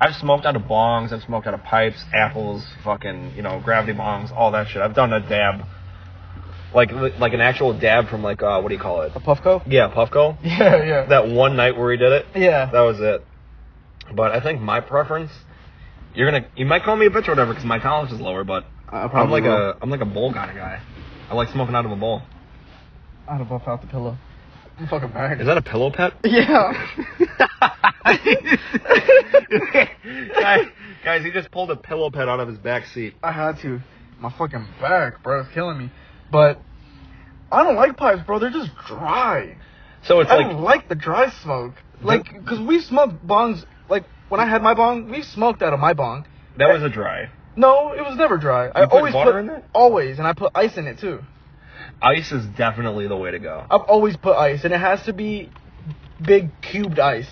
[0.00, 3.96] I've smoked out of bongs, I've smoked out of pipes, apples, fucking, you know, gravity
[3.96, 4.82] bongs, all that shit.
[4.82, 5.64] I've done a dab.
[6.74, 9.12] Like, like an actual dab from, like, uh, what do you call it?
[9.14, 9.62] A Puffco.
[9.66, 10.36] Yeah, Puffco.
[10.42, 11.06] Yeah, yeah.
[11.06, 12.66] That one night where he did it, yeah.
[12.70, 13.24] that was it.
[14.14, 15.30] But I think my preference,
[16.14, 18.44] you're gonna, you might call me a bitch or whatever, because my tolerance is lower,
[18.44, 20.80] but I I'm like a, I'm like a bowl kind of guy.
[21.30, 22.22] I like smoking out of a bowl.
[23.28, 24.16] Out of buff out the pillow.
[24.78, 25.40] I'm fucking bad.
[25.40, 26.12] Is that a pillow pet?
[26.24, 26.72] Yeah.
[30.40, 30.66] guys,
[31.04, 33.14] guys, he just pulled a pillow pet out of his back seat.
[33.22, 33.80] I had to.
[34.20, 35.90] My fucking back, bro, it's killing me.
[36.30, 36.60] But
[37.52, 38.38] I don't like pipes, bro.
[38.38, 39.56] They're just dry.
[40.04, 41.74] So it's I like don't like the dry smoke.
[42.02, 43.64] Like, cause we smoked bongs.
[43.88, 46.26] Like when I had my bong, we smoked out of my bong.
[46.56, 47.30] that was a dry.
[47.56, 48.68] No, it was never dry.
[48.74, 49.64] I put always water put in it?
[49.72, 51.20] always, and I put ice in it too.
[52.00, 53.64] Ice is definitely the way to go.
[53.70, 55.50] I've always put ice, and it has to be
[56.22, 57.28] big cubed ice.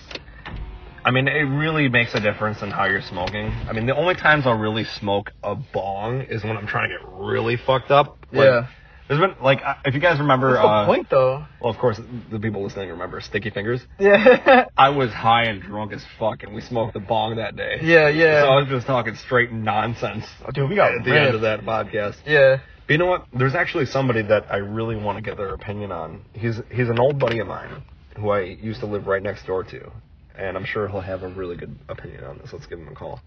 [1.04, 3.46] I mean, it really makes a difference in how you're smoking.
[3.68, 6.98] I mean, the only times I'll really smoke a bong is when I'm trying to
[6.98, 8.18] get really fucked up.
[8.32, 8.66] Like, yeah.
[9.08, 11.46] There's been like, if you guys remember, What's the uh, point though?
[11.60, 12.00] well, of course,
[12.32, 13.80] the people listening remember Sticky Fingers.
[14.00, 14.64] Yeah.
[14.76, 17.78] I was high and drunk as fuck, and we smoked the bong that day.
[17.82, 18.42] yeah, yeah.
[18.42, 21.42] So I was just talking straight nonsense Oh, dude, we got at the end of
[21.42, 22.16] that podcast.
[22.26, 22.58] Yeah.
[22.88, 23.26] You know what?
[23.36, 26.24] There's actually somebody that I really want to get their opinion on.
[26.32, 27.82] He's he's an old buddy of mine
[28.16, 29.90] who I used to live right next door to,
[30.36, 32.52] and I'm sure he'll have a really good opinion on this.
[32.52, 33.20] Let's give him a call.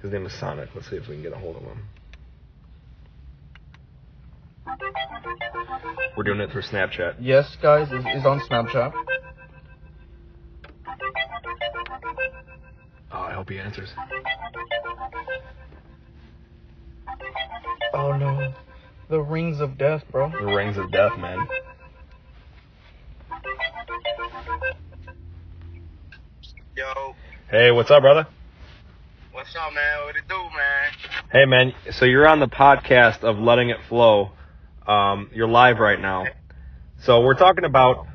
[0.00, 0.68] His name is Sonick.
[0.74, 1.82] Let's see if we can get a hold of him.
[6.16, 7.16] We're doing it through Snapchat.
[7.20, 8.92] Yes, guys, is, is on Snapchat.
[13.12, 13.90] Oh, I hope he answers.
[17.94, 18.54] Oh no,
[19.08, 20.30] the rings of death, bro.
[20.30, 21.46] The rings of death, man.
[26.76, 27.14] Yo,
[27.50, 28.26] Hey, what's up, brother?
[29.32, 30.06] what's up, man?
[30.06, 30.92] What it do, man?
[31.30, 31.74] Hey, man.
[31.92, 34.30] So you're on the podcast of Letting It Flow.
[34.86, 36.24] Um, you're live right now.
[37.04, 38.06] So we're talking about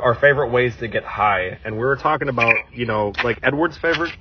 [0.00, 3.78] our favorite ways to get high, and we were talking about, you know, like Edward's
[3.78, 4.12] favorite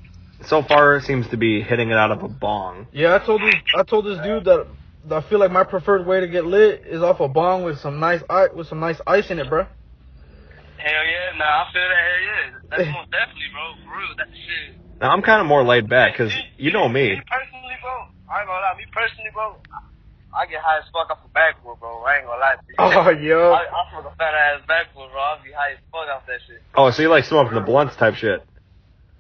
[0.46, 2.88] so far seems to be hitting it out of a bong.
[2.92, 4.68] Yeah, I told this I told this dude that
[5.12, 8.00] I feel like my preferred way to get lit is off a bong with some
[8.00, 9.64] nice ice with some nice ice in it, bro.
[9.64, 9.72] Hell
[10.84, 12.04] yeah, nah, I feel that.
[12.04, 13.74] Hell yeah, that's most definitely, bro.
[13.86, 14.76] For real, that's the shit.
[15.00, 17.16] Now I'm kind of more laid back because you know me.
[17.16, 17.22] Me.
[17.28, 18.08] Personally, bro.
[18.30, 18.76] I ain't gonna lie.
[18.78, 19.56] Me personally, bro.
[20.34, 22.04] I get high as fuck off a backwood, bro.
[22.04, 22.76] I ain't gonna lie to you.
[22.80, 23.52] Oh, yo.
[23.54, 25.22] I, I smoke a fat ass backwood, bro.
[25.22, 26.62] I be high as fuck off that shit.
[26.76, 28.44] Oh, so you like smoking the blunts type shit?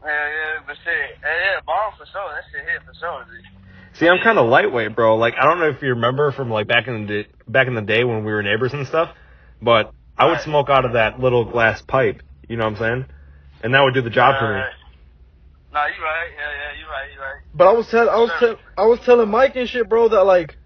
[0.03, 2.27] Hell yeah, but shit, hell yeah, bomb for sure.
[2.35, 3.97] That shit hit for sure, dude.
[3.97, 5.15] See, I'm kind of lightweight, bro.
[5.15, 7.75] Like I don't know if you remember from like back in the day, back in
[7.75, 9.15] the day when we were neighbors and stuff,
[9.61, 10.41] but I would Right.
[10.41, 12.21] smoke out of that little glass pipe.
[12.49, 13.05] You know what I'm saying?
[13.63, 14.55] And that would do the job for me.
[14.55, 14.73] Alright.
[15.71, 16.29] Nah, you right.
[16.35, 17.09] Yeah, yeah, you right.
[17.15, 17.41] You right.
[17.53, 20.23] But I was tell I was tell I was telling Mike and shit, bro, that
[20.23, 20.57] like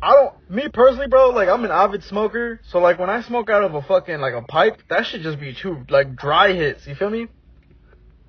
[0.00, 3.50] I don't me personally, bro, like I'm an avid smoker, so like when I smoke
[3.50, 6.86] out of a fucking like a pipe, that should just be too like dry hits,
[6.86, 7.26] you feel me?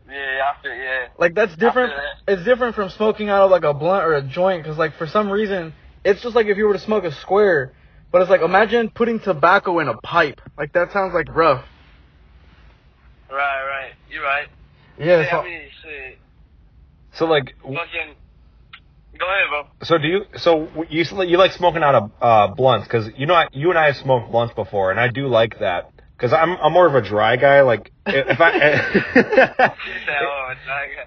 [0.09, 1.07] Yeah, I feel yeah.
[1.17, 1.93] Like that's different.
[1.93, 4.95] feel It's different from smoking out of like a blunt or a joint, cause like
[4.97, 7.73] for some reason, it's just like if you were to smoke a square.
[8.11, 10.41] But it's like imagine putting tobacco in a pipe.
[10.57, 11.63] Like that sounds like rough.
[13.29, 13.91] Right, right.
[14.09, 14.47] You're right.
[14.97, 15.21] Yeah.
[15.21, 16.17] Yeah, so- I mean, shit.
[17.13, 18.15] So like, Fucking.
[19.17, 19.67] Go ahead, bro.
[19.83, 20.25] so do you?
[20.37, 22.87] So you you like smoking out of uh, blunts?
[22.87, 25.59] Because you know I, you and I have smoked blunts before, and I do like
[25.59, 25.91] that.
[26.19, 27.61] Because I'm I'm more of a dry guy.
[27.61, 28.51] Like if I.
[28.51, 28.57] He
[30.05, 31.05] said, "Oh, nigga."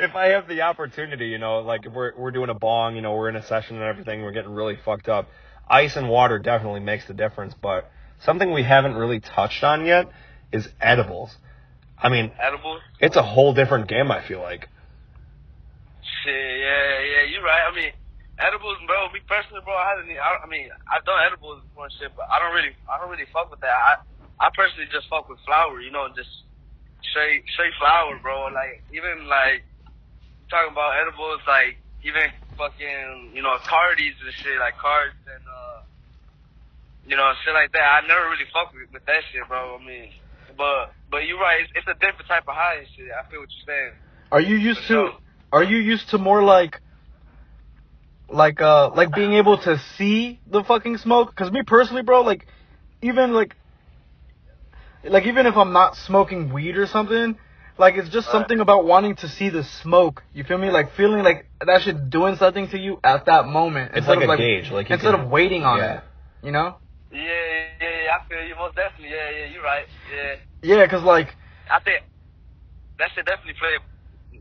[0.00, 3.02] if I have the opportunity, you know, like if we're we're doing a bong, you
[3.02, 5.30] know, we're in a session and everything, we're getting really fucked up.
[5.66, 7.90] Ice and water definitely makes the difference, but
[8.22, 10.10] something we haven't really touched on yet
[10.52, 11.34] is edibles.
[11.96, 12.82] I mean, Edibles.
[12.98, 14.10] it's a whole different game.
[14.10, 14.68] I feel like.
[16.22, 17.62] Shit, yeah, yeah, you're right.
[17.70, 17.92] I mean,
[18.40, 19.12] edibles, bro.
[19.12, 20.08] Me personally, bro, I haven't.
[20.10, 23.12] I, I mean, I've done edibles before and shit, but I don't really, I don't
[23.12, 23.70] really fuck with that.
[23.72, 23.92] I,
[24.40, 26.32] I personally just fuck with flour, you know, just
[27.12, 28.48] straight, straight flour, bro.
[28.50, 29.62] Like even like
[30.48, 35.78] talking about edibles, like even fucking, you know, cardies and shit, like cards and uh,
[37.06, 37.84] you know, shit like that.
[37.84, 39.76] I never really fuck with, with that shit, bro.
[39.76, 40.10] I mean,
[40.56, 41.60] but but you're right.
[41.60, 43.12] It's, it's a different type of high and shit.
[43.12, 43.92] I feel what you're saying.
[44.32, 45.20] Are you used For to?
[45.52, 46.80] Are you used to more like?
[48.32, 51.34] Like uh, like being able to see the fucking smoke.
[51.34, 52.46] Cause me personally, bro, like,
[53.02, 53.56] even like,
[55.04, 57.36] like even if I'm not smoking weed or something,
[57.78, 60.22] like it's just something about wanting to see the smoke.
[60.32, 60.70] You feel me?
[60.70, 63.90] Like feeling like that shit doing something to you at that moment.
[63.90, 65.98] It's instead like of, a gauge, like instead can- of waiting on yeah.
[65.98, 66.04] it.
[66.42, 66.76] You know?
[67.10, 69.10] Yeah, yeah, yeah, I feel you most definitely.
[69.10, 69.84] Yeah, yeah, you're right.
[70.62, 71.34] Yeah, Yeah, cause like
[71.70, 71.98] I think
[72.98, 73.74] that should definitely play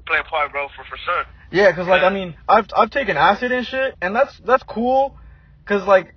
[0.05, 1.23] play a part, bro, for for sure.
[1.51, 5.17] Yeah, cause like I mean, I've I've taken acid and shit, and that's that's cool,
[5.65, 6.13] cause like,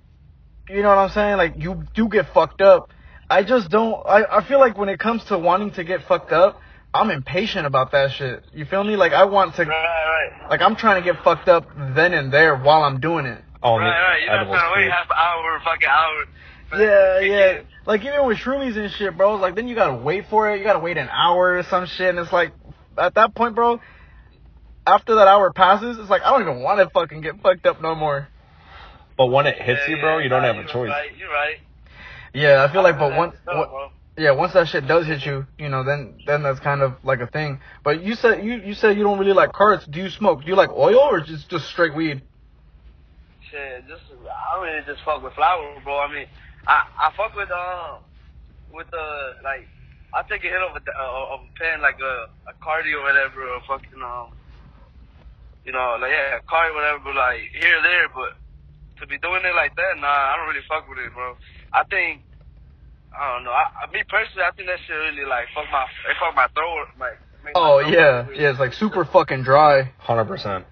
[0.69, 1.37] you know what I'm saying?
[1.37, 2.89] Like you do get fucked up.
[3.29, 4.05] I just don't.
[4.05, 6.61] I I feel like when it comes to wanting to get fucked up,
[6.93, 8.43] I'm impatient about that shit.
[8.53, 8.95] You feel me?
[8.95, 12.31] Like I want to, Right, right, like I'm trying to get fucked up then and
[12.31, 13.43] there while I'm doing it.
[13.63, 14.21] Oh, right, right.
[14.21, 16.25] You're not edibles trying to wait half hour, fucking hour.
[16.79, 17.61] Yeah, yeah.
[17.85, 19.35] Like even with shroomies and shit, bro.
[19.35, 20.59] Like then you gotta wait for it.
[20.59, 22.53] You gotta wait an hour or some shit, and it's like
[22.97, 23.79] at that point, bro.
[24.85, 27.81] After that hour passes, it's like I don't even want to fucking get fucked up
[27.81, 28.27] no more.
[29.17, 30.89] But when it hits Yeah, you, bro, yeah, you don't nah, have a choice.
[30.89, 31.57] Right, you're right.
[32.33, 33.69] Yeah, I feel like, but once, what,
[34.17, 37.19] yeah, once that shit does hit you, you know, then then that's kind of like
[37.19, 37.59] a thing.
[37.83, 39.85] But you said you you said you don't really like cards.
[39.85, 40.41] Do you smoke?
[40.41, 42.21] Do you like oil or just just straight weed?
[43.51, 45.99] Shit, just I really just fuck with flour, bro.
[45.99, 46.25] I mean,
[46.67, 48.01] I I fuck with um
[48.73, 49.05] with the
[49.43, 49.67] like
[50.13, 53.03] I take a hit of a uh, of a pen like a a cardi or
[53.03, 54.33] whatever or fucking um
[55.65, 58.31] you know like yeah a cardi or whatever but like here or there but
[58.99, 61.35] to be doing it like that nah I don't really fuck with it bro.
[61.73, 62.21] I think
[63.13, 63.51] I don't know.
[63.53, 66.47] I, I me personally I think that shit really like fuck my it fuck my
[66.57, 67.17] throat like.
[67.45, 68.39] make my Oh throat yeah, weird.
[68.39, 68.49] yeah.
[68.49, 69.93] It's like super fucking dry.
[69.99, 70.65] Hundred percent.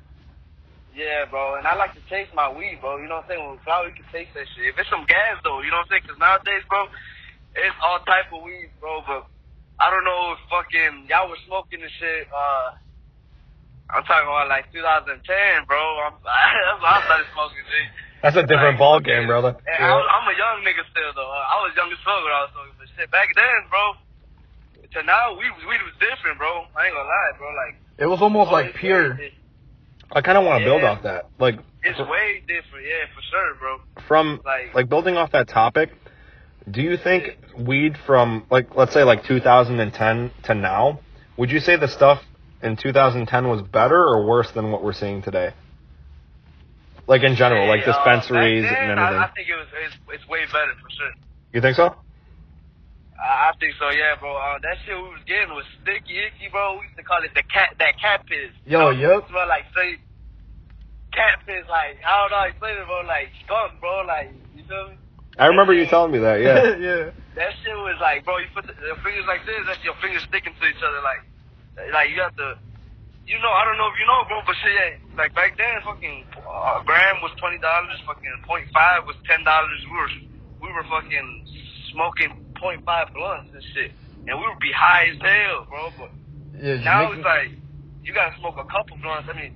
[0.96, 2.98] Yeah, bro, and I like to taste my weed, bro.
[3.00, 3.52] You know what I'm saying?
[3.52, 4.76] With flour, you can taste that shit.
[4.76, 6.04] If it's some gas, though, you know what I'm saying?
[6.04, 6.84] Because nowadays, bro,
[7.56, 9.00] it's all type of weed, bro.
[9.08, 9.24] But
[9.80, 12.28] I don't know if fucking y'all were smoking and shit.
[12.28, 12.76] Uh,
[13.94, 15.78] I'm talking about like 2010, bro.
[15.78, 17.88] I'm, I started smoking shit.
[18.24, 19.58] That's a different Like, ball game, brother.
[19.66, 21.28] And I I'm a young nigga still, though.
[21.32, 23.84] I was young as fuck when I was smoking, but shit, back then, bro.
[24.94, 26.66] To now, weed was, was different, bro.
[26.78, 27.48] I ain't gonna lie, bro.
[27.56, 29.18] Like, It was almost like pure.
[30.12, 31.30] I kind of want to build off that.
[31.39, 33.78] Like It's way different, yeah, for sure, bro.
[34.08, 35.92] from Like- like building off that topic.
[36.70, 41.00] Do you think weed from like let's say like 2010 to now,
[41.38, 42.22] would you say the stuff
[42.64, 45.53] in 2010 was better or worse than what we're seeing today?
[47.07, 49.20] Like in general, like uh, dispensaries then, and everything.
[49.20, 51.12] I, I think it was it's, it's way better for sure.
[51.51, 51.95] you think so?
[53.20, 54.38] I, I think so, yeah, bro.
[54.38, 56.78] Uh, that shit we was getting was sticky, icky, bro.
[56.80, 58.53] We used to call it the cat, that cat piss.
[58.66, 59.99] Yo, You know, it Smell like straight
[61.12, 63.01] cat piss, like I don't know how to explain it, bro.
[63.03, 64.05] Like skunk, bro.
[64.07, 64.95] Like you feel me?
[65.38, 66.39] I remember you telling me that.
[66.39, 66.76] Yeah.
[66.88, 67.03] yeah.
[67.36, 68.38] That shit was like, bro.
[68.38, 71.24] You put the, the fingers like this, that's your fingers sticking to each other, like,
[71.94, 72.58] like you have to.
[73.28, 75.80] You know, I don't know if you know, bro, but shit, yeah, like back then,
[75.86, 79.80] fucking uh, gram was twenty dollars, fucking point five was ten dollars.
[79.88, 80.12] We were
[80.68, 81.30] we were fucking
[81.94, 83.92] smoking point five blunts and shit,
[84.28, 85.90] and we would be high as hell, bro.
[85.98, 86.12] But
[86.60, 86.82] Yeah.
[86.84, 87.50] now it's me- like
[88.04, 89.30] you gotta smoke a couple blunts.
[89.32, 89.54] I mean,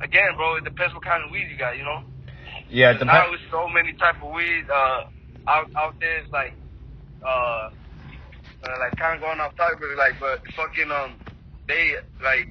[0.00, 2.04] again, bro, it depends what kind of weed you got, you know.
[2.68, 2.92] Yeah.
[2.92, 5.04] it Now it's so many type of weed uh,
[5.48, 6.18] out out there.
[6.18, 6.52] It's like,
[7.26, 7.70] uh,
[8.64, 11.14] uh like kind of going off topic, but like, but fucking um,
[11.66, 12.48] they like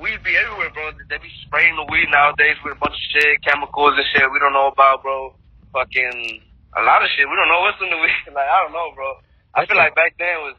[0.00, 0.90] weed be everywhere, bro.
[1.08, 4.38] They be spraying the weed nowadays with a bunch of shit, chemicals and shit we
[4.38, 5.34] don't know about, bro.
[5.72, 6.40] Fucking
[6.76, 8.22] a lot of shit we don't know what's in the weed.
[8.34, 9.14] Like I don't know, bro.
[9.54, 10.56] I feel like back then was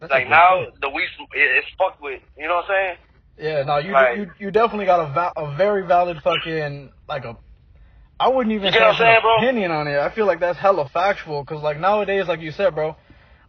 [0.00, 0.80] That's like now point.
[0.80, 2.20] the weed it, it's fucked with.
[2.38, 2.96] You know what I'm saying?
[3.36, 7.24] Yeah, no, you Like- you you definitely got a va- a very valid fucking like
[7.24, 7.36] a.
[8.20, 9.36] I wouldn't even You say get what it's I'm an saying, bro?
[9.38, 9.98] opinion on it.
[9.98, 12.94] I feel like that's hella factual because like nowadays, like you said, bro,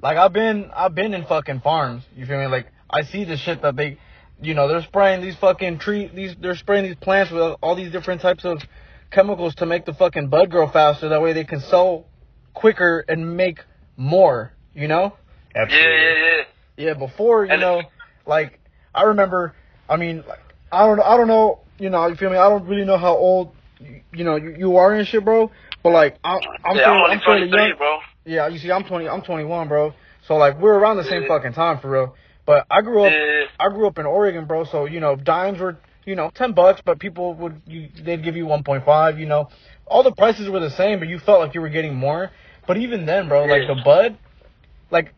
[0.05, 2.03] like I've been I've been in fucking farms.
[2.15, 2.45] You feel me?
[2.45, 3.97] Like I see the shit that they,
[4.39, 7.91] you know, they're spraying these fucking tree, these they're spraying these plants with all these
[7.91, 8.61] different types of
[9.09, 11.09] chemicals to make the fucking bud grow faster.
[11.09, 12.05] That way they can sell
[12.53, 13.59] quicker and make
[13.97, 14.51] more.
[14.75, 15.15] You know?
[15.55, 15.89] Absolutely.
[15.89, 16.43] yeah, yeah.
[16.77, 17.81] Yeah, Yeah, before you And- know,
[18.27, 18.59] like
[18.93, 19.55] I remember.
[19.89, 20.39] I mean, like
[20.71, 21.61] I don't, I don't know.
[21.79, 22.37] You know, you feel me?
[22.37, 25.49] I don't really know how old, you, you know, you, you are and shit, bro.
[25.83, 27.77] But like, I'm, I'm, yeah, fairly, I'm only I'm fairly young.
[27.77, 27.99] bro.
[28.25, 29.93] Yeah, you see, I'm 20, I'm 21, bro.
[30.27, 31.27] So like, we're around the same Yeah.
[31.27, 32.15] fucking time for real.
[32.45, 33.45] But I grew up, Yeah.
[33.59, 34.63] I grew up in Oregon, bro.
[34.65, 38.35] So you know, dimes were, you know, ten bucks, but people would, you, they'd give
[38.35, 39.19] you 1.5.
[39.19, 39.49] You know,
[39.87, 42.31] all the prices were the same, but you felt like you were getting more.
[42.67, 44.17] But even then, bro, like the bud,
[44.89, 45.13] like,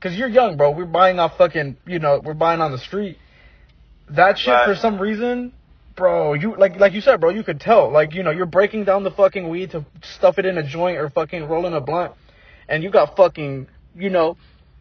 [0.00, 0.70] cause you're young, bro.
[0.70, 3.18] We're buying off fucking, you know, we're buying on the street.
[4.10, 4.66] That shit Right.
[4.66, 5.52] for some reason,
[5.96, 6.34] bro.
[6.34, 7.30] You like, like you said, bro.
[7.30, 10.44] You could tell, like, you know, you're breaking down the fucking weed to stuff it
[10.46, 12.12] in a joint or fucking rolling a blunt,
[12.68, 13.66] and you got fucking,
[13.96, 14.36] you know,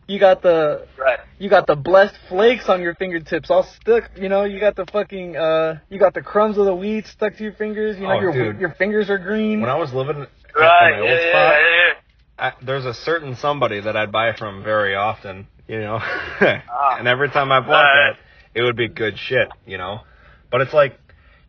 [0.08, 1.20] you got the Right.
[1.40, 4.12] you got the blessed flakes on your fingertips all stuck.
[4.16, 7.36] You know, you got the fucking uh, you got the crumbs of the weed stuck
[7.38, 7.98] to your fingers.
[7.98, 8.60] You know, Oh, your dude.
[8.62, 9.62] your fingers are green.
[9.62, 10.92] When I was living at Right.
[10.92, 11.94] my Yeah, old yeah, spot, yeah,
[12.38, 16.00] I, there's a certain somebody that I'd buy from very often, you know.
[16.42, 16.98] Ah.
[17.00, 18.14] and every time I bought Right.
[18.14, 20.02] that, it would be good shit, you know.
[20.52, 20.98] But it's like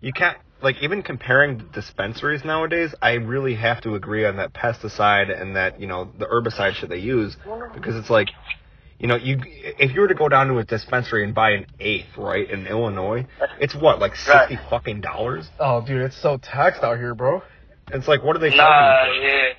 [0.00, 2.94] you can't like even comparing dispensaries nowadays.
[3.02, 6.88] I really have to agree on that pesticide and that you know the herbicide shit
[6.88, 7.36] they use
[7.74, 8.28] because it's like.
[8.98, 11.66] You know, you if you were to go down to a dispensary and buy an
[11.78, 13.26] eighth, right, in Illinois,
[13.60, 14.48] it's what like Right.
[14.48, 15.50] sixty fucking dollars.
[15.60, 17.42] oh, dude, it's so taxed out here, bro.
[17.92, 18.56] It's like, what are they yeah.
[18.56, 19.36] Nah, charging you for?
[19.36, 19.52] yeah.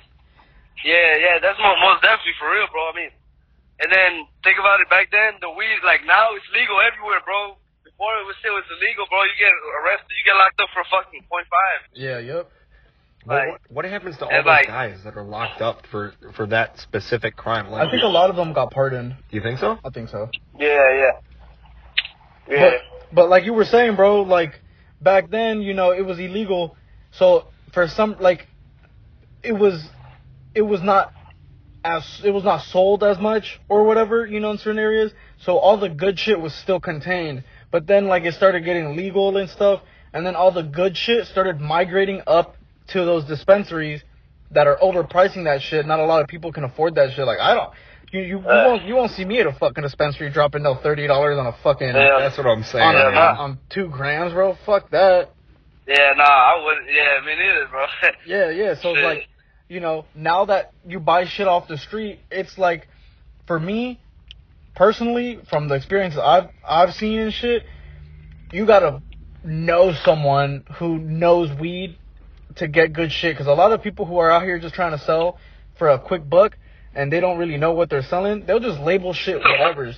[0.82, 2.82] Yeah, yeah, that's mo- most definitely for real, bro.
[2.90, 3.10] I mean,
[3.78, 7.54] and then think about it back then, the weed, like now it's legal everywhere, bro.
[7.98, 9.18] Before it was still it's illegal, bro.
[9.24, 9.50] You get
[9.82, 11.90] arrested, you get locked up for fucking point five.
[11.94, 12.50] Yeah, yep.
[13.26, 16.12] Like- what, what happens to all and those like- guys that are locked up for
[16.36, 17.68] for that specific crime?
[17.70, 19.16] Like, I think a lot of them got pardoned.
[19.30, 19.80] Do you think so?
[19.84, 20.30] I think so.
[20.56, 21.10] Yeah, yeah.
[22.48, 22.70] Yeah.
[22.70, 22.74] But
[23.12, 24.60] but like you were saying, bro, like
[25.00, 26.76] back then, you know, it was illegal.
[27.10, 28.46] So for some like
[29.42, 29.84] it was
[30.54, 31.12] it was not
[31.84, 35.12] as it was not sold as much or whatever, you know, in certain areas.
[35.38, 37.44] So all the good shit was still contained.
[37.70, 41.26] But then like it started getting legal and stuff, and then all the good shit
[41.26, 42.56] started migrating up
[42.88, 44.02] to those dispensaries
[44.52, 45.86] that are overpricing that shit.
[45.86, 47.26] Not a lot of people can afford that shit.
[47.26, 47.70] Like I don't
[48.12, 48.64] you you, you Uh.
[48.66, 51.52] won't you won't see me at a fucking dispensary dropping no thirty dollars on a
[51.62, 52.16] fucking Yeah.
[52.20, 52.84] That's what I'm saying.
[52.86, 53.42] on, Yeah, nah.
[53.42, 54.56] on two grams, bro.
[54.64, 55.30] Fuck that.
[55.86, 56.86] Yeah, nah, I wouldn't.
[56.86, 57.86] Yeah, me neither, bro.
[58.26, 58.74] Yeah, yeah.
[58.74, 59.28] So it's like,
[59.70, 62.88] you know, now that you buy shit off the street, it's like,
[63.46, 63.98] for me,
[64.78, 67.64] personally, from the experiences I've I've seen and shit,
[68.52, 69.02] you gotta
[69.44, 71.98] know someone who knows weed
[72.56, 73.34] to get good shit.
[73.34, 75.36] Because a lot of people who are out here just trying to sell
[75.78, 76.56] for a quick buck
[76.94, 79.96] and they don't really know what they're selling, they'll just label shit whatever's.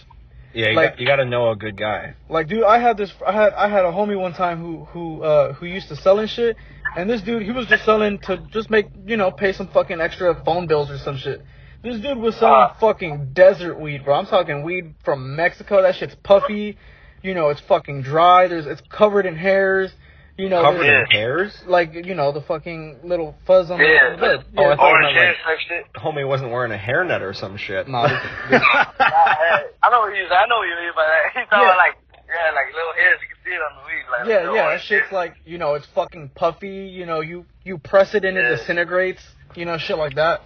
[0.52, 2.14] Yeah, you, Like- got, you got to know a good guy.
[2.28, 3.12] Like, dude, I had this.
[3.24, 6.26] I had I had a homie one time who who uh who used to selling
[6.26, 6.56] shit,
[6.96, 10.00] and this dude he was just selling to just make you know pay some fucking
[10.00, 11.44] extra phone bills or some shit.
[11.82, 12.76] This dude was selling Ah.
[12.78, 14.14] fucking desert weed, bro.
[14.14, 15.80] I'm talking weed from Mexico.
[15.82, 16.76] That shit's puffy.
[17.22, 18.48] You know, it's fucking dry.
[18.48, 19.92] There's it's covered in hairs.
[20.36, 21.52] You know, Covered in hairs?
[21.66, 24.06] like you know the fucking little fuzz on the, Yeah.
[24.06, 24.44] on the bed.
[24.56, 24.76] Oh, I Yeah.
[24.76, 25.92] thought- Orange like- hair type shit.
[25.96, 27.88] Homie wasn't wearing a hairnet or some shit.
[27.88, 30.24] Nah, this- this- I, I know what you.
[30.26, 31.40] I know what you mean by that.
[31.40, 31.74] He's talking Yeah.
[31.76, 31.94] like,
[32.28, 33.18] yeah, like little hairs.
[33.20, 34.04] You can see it on the weed.
[34.10, 35.12] Like Yeah, little yeah, that shit's hairs.
[35.12, 36.86] like you know, it's fucking puffy.
[36.88, 39.22] You know, you you press it and it disintegrates.
[39.54, 40.40] You know, shit like that.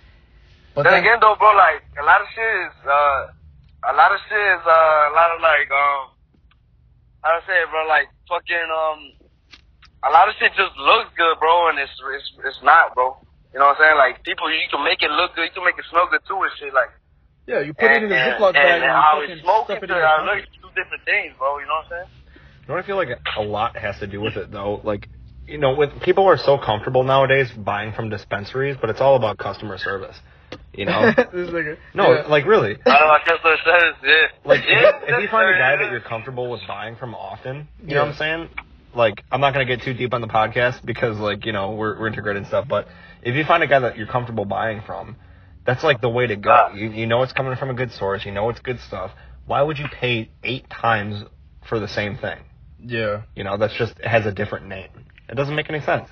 [0.74, 3.20] But Then then, again, though, bro, like a lot of shit is, uh,
[3.90, 6.02] a lot of shit is, uh, a lot of like, um,
[7.22, 9.00] how to say it, bro, like fucking, um,
[10.04, 13.16] a lot of shit just looks good, bro, and it's it's it's not, bro.
[13.54, 13.96] You know what I'm saying?
[13.96, 16.36] Like people, you can make it look good, you can make it smell good too,
[16.36, 16.74] and shit.
[16.74, 16.92] Like
[17.46, 19.44] yeah, you put it in a Ziploc bag and, and, and how you it's fucking
[19.44, 21.58] smoking stuff it in how your it looks, two different things, bro.
[21.58, 22.10] You know what I'm saying?
[22.34, 24.80] You know what I feel like a lot has to do with it though?
[24.84, 25.08] Like,
[25.46, 29.36] you know, with people are so comfortable nowadays buying from dispensaries, but it's all about
[29.36, 30.16] customer service.
[30.76, 31.12] You know?
[31.16, 31.76] this nigga.
[31.94, 32.26] No, Yeah.
[32.28, 32.72] like really.
[32.86, 34.26] I don't know, I guess what says, yeah.
[34.44, 35.76] Like yeah, if, if you find a guy yeah.
[35.82, 37.94] that you're comfortable with buying from often, you Yeah.
[37.94, 38.48] know what I'm saying?
[38.94, 41.98] Like I'm not gonna get too deep on the podcast because like, you know, we're
[41.98, 42.86] we're integrating stuff, but
[43.22, 45.16] if you find a guy that you're comfortable buying from,
[45.66, 46.50] that's like the way to go.
[46.50, 46.72] Ah.
[46.74, 49.10] You you know it's coming from a good source, you know it's good stuff.
[49.46, 51.24] Why would you pay eight times
[51.68, 52.38] for the same thing?
[52.86, 53.22] yeah.
[53.34, 54.90] You know, that's just it has a different name.
[55.28, 56.08] It doesn't make any sense.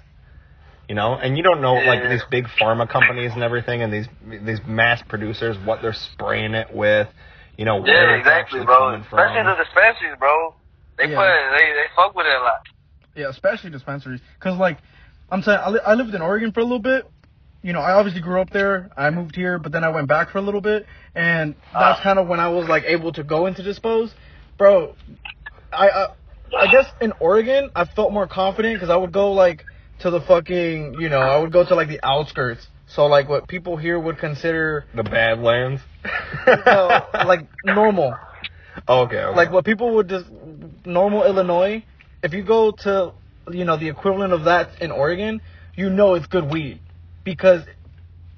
[0.88, 4.06] You know, and you don't know like these big pharma companies and everything, and these
[4.44, 7.08] these mass producers what they're spraying it with.
[7.56, 8.94] You know, Yeah, it's exactly, bro.
[8.94, 9.46] Especially from.
[9.46, 10.54] the dispensaries, bro.
[10.98, 11.16] They Yeah.
[11.16, 12.60] put they they fuck with it a lot.
[13.14, 14.20] Yeah, especially dispensaries.
[14.40, 14.78] Cause like,
[15.30, 17.06] I'm saying, I, li- I lived in Oregon for a little bit,
[17.62, 18.90] you know, I obviously grew up there.
[18.96, 22.02] I moved here, but then I went back for a little bit, and that's Ah.
[22.02, 24.14] kind of when I was like able to go into dispose,
[24.58, 24.94] bro.
[25.72, 26.06] I uh,
[26.58, 29.64] I guess in Oregon I felt more confident because I would go like
[30.02, 32.66] to the fucking, you know, I would go to like the outskirts.
[32.86, 35.80] So like what people here would consider The Badlands.
[36.46, 38.14] no, like normal.
[38.88, 39.36] Oh, okay, okay.
[39.36, 40.26] like what people would just
[40.84, 41.84] normal Illinois.
[42.22, 43.12] If you go to
[43.50, 45.40] you know the equivalent of that in Oregon,
[45.74, 46.80] you know it's good weed
[47.24, 47.62] because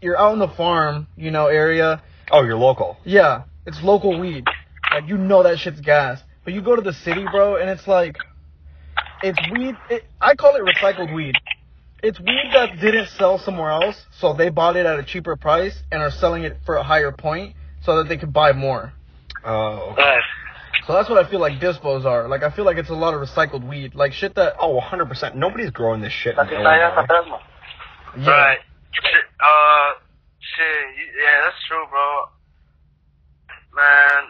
[0.01, 2.03] you're out in the farm, you know area.
[2.31, 2.97] Oh, you're local.
[3.05, 4.45] Yeah, it's local weed.
[4.93, 6.23] Like you know that shit's gas.
[6.45, 8.17] But you go to the city, bro, and it's like
[9.23, 9.75] it's weed.
[9.91, 11.35] It, I call it recycled weed.
[12.05, 15.75] It's weed that didn't sell somewhere else, so they bought it at a cheaper price
[15.91, 18.93] and are selling it for a higher point so that they could buy more.
[19.43, 19.95] Oh.
[19.97, 20.21] Right.
[20.87, 22.29] So that's what I feel like dispos are.
[22.29, 24.57] Like I feel like it's a lot of recycled weed, like shit that.
[24.61, 25.35] Oh, 100%.
[25.35, 27.41] Nobody's growing this shit in That's está allá Illinois.
[28.19, 28.31] Yeah.
[28.31, 28.59] Right.
[28.93, 29.93] Shit, uh,
[30.41, 31.09] shit.
[31.17, 32.25] Yeah, that's true, bro.
[33.75, 34.23] Man,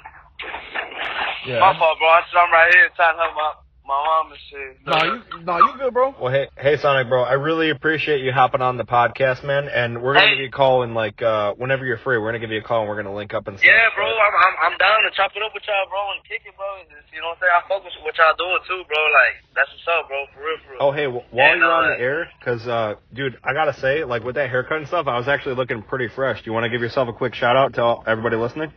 [1.45, 1.59] Yeah.
[1.59, 2.07] my fault, bro.
[2.09, 3.53] I just, I'm right here trying to help my
[3.87, 4.81] my mom and shit.
[4.87, 6.15] Nah, you, nah, you good, bro.
[6.19, 7.23] Well, hey, hey, Sonick, bro.
[7.23, 9.69] I really appreciate you hopping on the podcast, man.
[9.69, 10.35] And we're gonna Hey.
[10.35, 12.17] give you a call in like uh whenever you're free.
[12.17, 13.69] We're gonna give you a call and we're gonna link up and stuff.
[13.69, 14.07] Yeah, bro.
[14.07, 16.65] I'm, I'm I'm down to chop it up with y'all, bro, and kick it, bro.
[16.81, 17.53] And just, you know what I'm saying?
[17.55, 19.01] I fuck with what y'all doing too, bro.
[19.13, 20.25] Like that's what's up, bro.
[20.33, 20.81] For real, for real.
[20.81, 23.75] Oh, hey, w- while And, you're on uh, the air, cause uh, dude, I gotta
[23.75, 26.41] say, like with that haircut and stuff, I was actually looking pretty fresh.
[26.41, 28.73] Do you want to give yourself a quick shout out to all- everybody listening?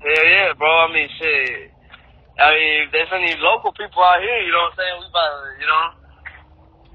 [0.00, 0.66] Yeah, yeah, bro.
[0.68, 1.71] I mean, shit.
[2.38, 4.96] I mean, if there's any local people out here, you know what I'm saying?
[5.00, 5.84] We about to, you know.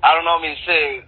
[0.02, 0.38] I don't know.
[0.38, 1.06] I mean, shit.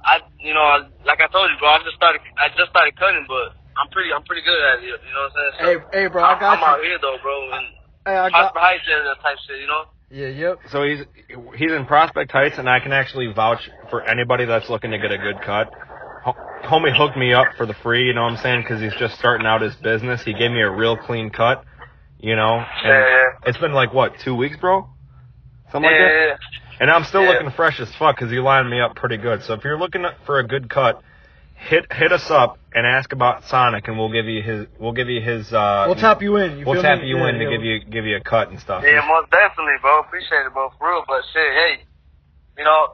[0.00, 0.64] I, you know,
[1.04, 1.76] like I told you, bro.
[1.76, 2.20] I just started.
[2.40, 4.12] I just started cutting, but I'm pretty.
[4.12, 4.88] I'm pretty good at it.
[4.88, 5.80] You know what I'm saying?
[5.92, 7.52] Hey, hey, bro, I I'm, got I'm out here though, bro.
[7.52, 7.66] And
[8.06, 8.52] Hey, I got.
[8.52, 9.84] Prospect Heights area type shit, you know.
[10.10, 10.58] Yeah, yep.
[10.72, 11.04] So he's
[11.56, 15.12] he's in Prospect Heights, and I can actually vouch for anybody that's looking to get
[15.12, 15.70] a good cut.
[16.64, 18.62] Homie hooked me up for the free, you know what I'm saying?
[18.62, 20.22] Because he's just starting out his business.
[20.22, 21.64] He gave me a real clean cut,
[22.22, 22.54] you know.
[22.58, 23.24] And Yeah, yeah.
[23.46, 24.88] It's been like what two weeks, bro?
[25.72, 26.12] Something like that.
[26.12, 26.36] Yeah, yeah.
[26.80, 27.30] And I'm still Yeah.
[27.30, 29.42] looking fresh as fuck because you lined me up pretty good.
[29.42, 31.02] So if you're looking for a good cut,
[31.56, 35.08] hit hit us up and ask about Sonick, and we'll give you his we'll give
[35.08, 36.58] you his uh We'll tap you in.
[36.58, 37.08] You we'll feel tap me?
[37.08, 37.50] you Yeah, in to yeah.
[37.50, 38.82] give you give you a cut and stuff.
[38.84, 40.00] Yeah, most definitely, bro.
[40.00, 41.04] Appreciate it, bro, for real.
[41.06, 41.84] But shit, hey,
[42.56, 42.88] you know,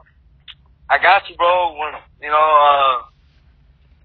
[0.89, 1.75] I got you, bro.
[1.79, 2.95] When you know, uh,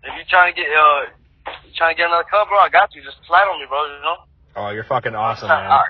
[0.04, 2.94] if you trying to get uh, you trying to get another cut, bro, I got
[2.94, 3.02] you.
[3.02, 3.82] Just slide on me, bro.
[3.82, 4.16] You know,
[4.56, 5.80] Oh, you're fucking awesome, I, man.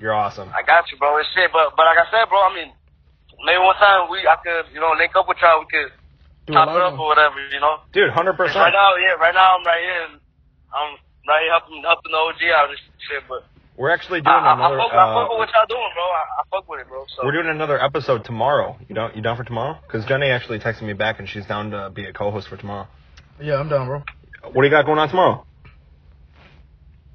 [0.00, 0.50] You're awesome.
[0.54, 1.18] I got you, bro.
[1.18, 2.70] It's shit, but but like I said, bro, I mean,
[3.44, 5.60] maybe one time we I could you know link up with y'all.
[5.60, 5.90] We could
[6.46, 7.80] Do a top it up or whatever, you know.
[7.92, 8.62] Dude, hundred 'Cause percent.
[8.70, 10.02] Right now, yeah, right now I'm right here.
[10.10, 10.14] And
[10.74, 10.90] I'm
[11.26, 13.46] right here helping helping the OG out and shit, but.
[13.76, 14.76] We're actually I, doing I, I, another.
[14.78, 16.04] fuck, I fuck with Uh, what y'all doing, bro.
[16.06, 17.04] I, I fuck with it, bro.
[17.10, 17.24] So.
[17.26, 18.76] we're doing another episode tomorrow.
[18.88, 19.78] You don't you down for tomorrow?
[19.82, 22.86] Because Jenny actually texted me back and she's down to be a co-host for tomorrow.
[23.40, 24.02] Yeah, I'm down, bro.
[24.52, 25.44] What do you got going on tomorrow?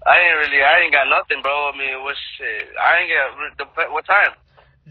[0.06, 1.72] I ain't really, I ain't got nothing, bro.
[1.74, 2.68] I mean, what shit?
[2.80, 4.32] I ain't got the what time?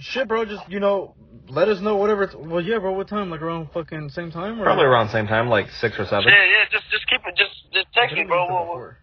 [0.01, 0.45] Shit, bro.
[0.45, 1.15] Just you know,
[1.49, 2.25] let us know whatever.
[2.25, 2.93] It's, well, yeah, bro.
[2.93, 3.31] What time?
[3.31, 4.61] Like around fucking same time?
[4.61, 4.65] Or?
[4.65, 6.29] Probably around same time, like six or seven.
[6.29, 6.65] Yeah, yeah.
[6.71, 7.35] Just, just keep it.
[7.37, 8.47] Just, just text me, bro.
[8.47, 8.95] We'll, we'll,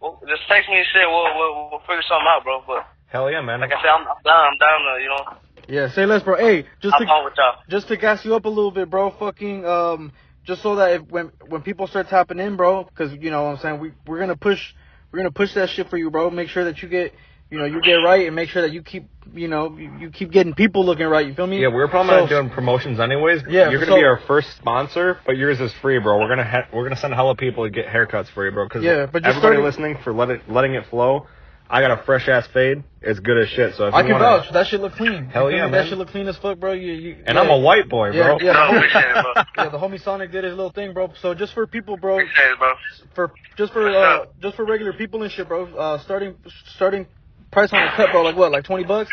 [0.00, 1.06] we'll, just text me and shit.
[1.08, 2.62] We'll, we'll, we'll figure something out, bro.
[2.66, 3.60] But Hell yeah, man.
[3.60, 4.44] like I said, I'm, I'm down.
[4.52, 5.24] I'm down to, you know,
[5.68, 6.36] Yeah, say less, bro.
[6.36, 7.54] Hey, just I'm to on y'all.
[7.68, 9.10] just to gas you up a little bit, bro.
[9.12, 10.12] Fucking um,
[10.44, 13.50] just so that if, when when people start tapping in, bro, because you know what
[13.50, 14.74] I'm saying we we're gonna push
[15.12, 16.30] we're gonna push that shit for you, bro.
[16.30, 17.14] Make sure that you get
[17.50, 20.10] you know you get right and make sure that you keep you know you, you
[20.10, 21.26] keep getting people looking right.
[21.26, 21.60] You feel me?
[21.60, 23.42] Yeah, we are probably So- not doing promotions anyways.
[23.48, 26.18] Yeah, you're gonna so- be our first sponsor, but yours is free, bro.
[26.18, 28.64] We're gonna ha- we're gonna send hella people to get haircuts for you, bro.
[28.64, 31.26] Because Yeah, but just everybody starting- listening for let it, letting it flow.
[31.74, 32.84] I got a fresh ass fade.
[33.00, 33.74] It's good as shit.
[33.76, 34.52] So if I you can wanna, vouch.
[34.52, 35.24] That shit look clean.
[35.32, 35.72] Hell You feel yeah, me?
[35.72, 35.80] man.
[35.84, 36.72] That shit look clean as fuck, bro.
[36.72, 37.40] You, you, and yeah.
[37.40, 38.38] I'm a white boy, bro.
[38.40, 38.52] yeah.
[38.52, 39.42] No, appreciate it, bro.
[39.64, 41.08] Yeah, the homie Sonick did his little thing, bro.
[41.22, 42.72] So just for people, bro, Appreciate it, bro.
[43.14, 45.64] for just for uh, just for regular people and shit, bro.
[45.74, 46.36] Uh, starting
[46.76, 47.06] starting
[47.50, 48.20] price on a cut, bro.
[48.20, 48.52] Like what?
[48.52, 49.10] Like twenty bucks?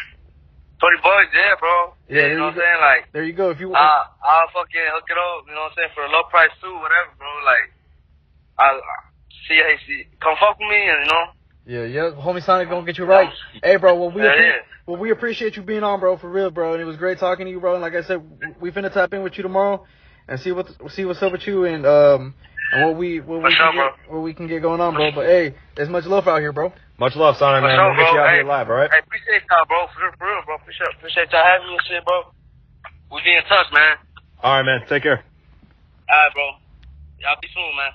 [0.82, 1.72] Twenty bucks, yeah, bro.
[2.08, 2.82] Yeah, Yeah, there you know what I'm saying?
[2.82, 3.52] Like, There you go.
[3.52, 5.48] If you I, I'll fucking hook it up.
[5.48, 5.92] You know what I'm saying?
[5.96, 7.28] For a low price too, whatever, bro.
[7.48, 7.68] Like,
[8.60, 8.80] I'll
[9.48, 11.26] see, hey, see, come fuck with me, and you know.
[11.66, 12.12] Yeah, yeah.
[12.12, 13.32] Homie Sonick gonna get you right.
[13.64, 13.96] Hey, bro.
[13.96, 14.56] Well, we appre-
[14.88, 16.74] well we appreciate you being on, bro, for real, bro.
[16.74, 17.74] And it was great talking to you, bro.
[17.74, 18.22] And like I said,
[18.60, 19.86] we finna tap in with you tomorrow
[20.28, 22.36] and see what see what's up with you and um
[22.72, 24.94] and what we what we For sure, can get, what we can get going on,
[24.96, 25.12] bro.
[25.12, 26.74] But hey, there's much love out here, bro.
[27.00, 27.78] Much love, Sonick, For man.
[27.78, 28.92] sure, we'll get you out Hey, here live, all right?
[28.92, 29.86] Hey, appreciate y'all, bro.
[29.94, 30.56] For real, for real, bro.
[30.56, 32.24] Appreciate, appreciate y'all having me and shit, bro.
[33.12, 33.96] We'll be in touch, man.
[34.44, 34.82] All right, man.
[34.88, 35.24] Take care.
[36.10, 36.48] All right, bro.
[37.22, 37.94] Y'all be soon, man.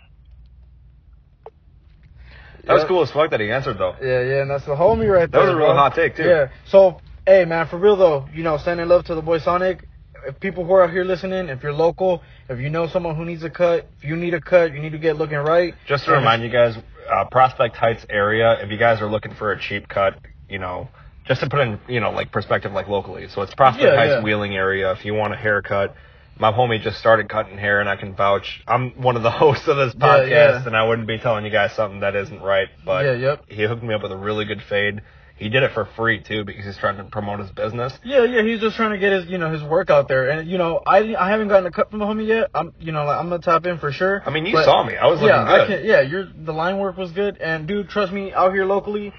[2.66, 3.94] That was cool as fuck that he answered though.
[4.00, 5.40] Yeah, yeah, and that's the homie right there.
[5.40, 5.76] That was a real bro.
[5.76, 6.24] hot take too.
[6.24, 6.48] Yeah.
[6.66, 9.82] So, hey, man, for real though, you know, sending love to the boy Sonick.
[10.26, 13.24] if people who are out here listening, if you're local, if you know someone who
[13.24, 15.74] needs a cut, if you need a cut, you need to get looking right.
[15.86, 16.76] Just to remind you guys,
[17.10, 20.18] uh, Prospect Heights area, if you guys are looking for a cheap cut,
[20.48, 20.88] you know,
[21.26, 23.28] just to put in, you know, like perspective, like locally.
[23.28, 24.22] So it's Prospect Yeah, Heights yeah.
[24.22, 24.92] Wheeling area.
[24.92, 25.94] If you want a haircut,
[26.38, 28.62] my homie just started cutting hair, and I can vouch.
[28.66, 30.66] I'm one of the hosts of this podcast, yeah.
[30.66, 32.68] and I wouldn't be telling you guys something that isn't right.
[32.84, 33.44] But Yeah, yep.
[33.48, 35.02] he hooked me up with a really good fade.
[35.36, 37.92] He did it for free too because he's trying to promote his business.
[38.04, 40.48] Yeah, yeah, he's just trying to get his, you know, his work out there, and
[40.48, 42.50] you know, I, I haven't gotten a cut from the homie yet.
[42.54, 44.22] I'm, you know, like, I'm gonna tap in for sure.
[44.24, 44.96] I mean, you But- saw me.
[44.96, 45.60] I was yeah, looking good.
[45.60, 48.64] I can, yeah, your the line work was good, and dude, trust me, out here
[48.64, 49.12] locally,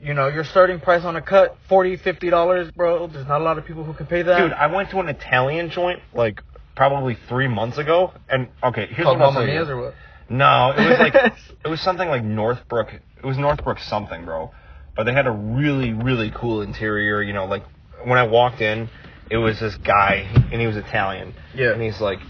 [0.00, 3.06] you know, your starting price on a cut, forty, fifty dollars, bro.
[3.06, 4.38] There's not a lot of people who can pay that.
[4.38, 6.42] Dude, I went to an Italian joint like
[6.78, 9.46] probably three months ago, and okay, here's called what Mamma.
[9.46, 9.94] Mia's or what?
[10.30, 11.14] No, it was like
[11.64, 12.92] it was something like Northbrook.
[12.92, 14.52] It was Northbrook something, bro.
[14.96, 17.20] But they had a really really cool interior.
[17.20, 17.64] You know, like
[18.04, 18.88] when I walked in,
[19.28, 21.34] it was this guy, and he was Italian.
[21.52, 21.72] Yeah.
[21.72, 22.20] And he's like,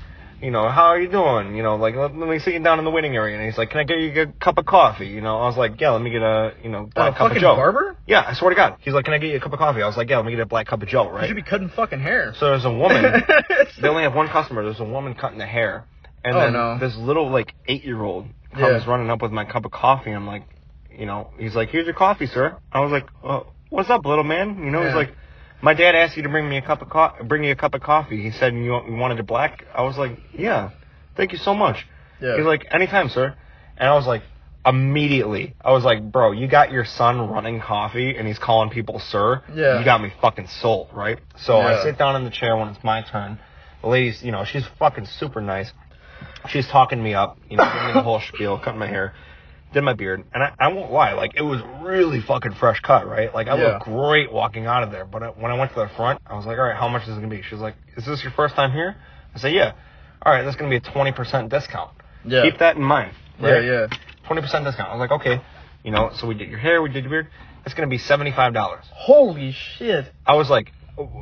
[0.41, 1.57] you know, how are you doing?
[1.57, 3.37] You know, like let, let me sit you down in the waiting area.
[3.37, 5.07] And he's like, can I get you a cup of coffee?
[5.09, 7.21] You know, I was like, yeah, let me get a you know Oh, black cup
[7.23, 7.57] of fucking Joe.
[7.57, 7.97] barber?
[8.07, 8.77] Yeah, I swear to God.
[8.81, 9.83] He's like, can I get you a cup of coffee?
[9.83, 11.23] I was like, yeah, let me get a black cup of Joe, right?
[11.23, 12.35] You should be cutting fucking hair.
[12.39, 13.23] So there's a woman.
[13.83, 14.63] they only have one customer.
[14.65, 15.87] There's a woman cutting the hair,
[16.25, 16.79] and Oh, then no.
[16.79, 18.91] this little like eight year old comes Yeah.
[18.91, 20.11] running up with my cup of coffee.
[20.11, 20.45] And I'm like,
[20.97, 23.41] you know, he's like, "Here's your coffee, sir." I was like, uh,
[23.71, 25.15] "What's up, little man?" You know, he's like,
[25.61, 27.75] "My dad asked you to bring me a cup of co- bring you a cup
[27.75, 29.65] of coffee." He said you, wanted it black.
[29.75, 30.71] I was like, "Yeah,
[31.17, 31.87] thank you so much."
[32.21, 32.37] Yeah.
[32.37, 33.35] He's like, "Anytime, sir."
[33.77, 34.23] And I was like.
[34.67, 38.99] Immediately, I was like, "Bro, you got your son running coffee, and he's calling people
[38.99, 39.43] sir.
[39.55, 39.79] Yeah.
[39.79, 42.85] You got me fucking sold, right?" So I sit down in the chair when it's
[42.85, 43.39] my turn.
[43.81, 45.73] The lady's, you know, she's fucking super nice.
[46.49, 49.15] She's talking me up, you know, giving me the whole spiel, cutting my hair,
[49.73, 53.07] did my beard, and I, I won't lie, like it was really fucking fresh cut,
[53.07, 53.33] right?
[53.35, 53.65] Like I Yeah.
[53.75, 55.05] looked great walking out of there.
[55.05, 57.03] But I, when I went to the front, I was like, all right, how much
[57.03, 57.43] is it gonna be?
[57.43, 58.97] She's like, is this your first time here?
[59.35, 59.73] I said, yeah.
[60.23, 61.91] All right, that's gonna be a twenty percent discount.
[62.25, 62.43] Yeah.
[62.43, 63.13] Keep that in mind.
[63.41, 63.65] Yeah, Right?
[63.65, 63.87] yeah.
[64.27, 64.89] Twenty percent discount.
[64.91, 65.41] I was like, okay.
[65.85, 67.29] You know, so we did your hair, we did your beard.
[67.65, 68.85] It's gonna be seventy five dollars.
[68.93, 70.13] Holy shit.
[70.27, 70.73] I was like,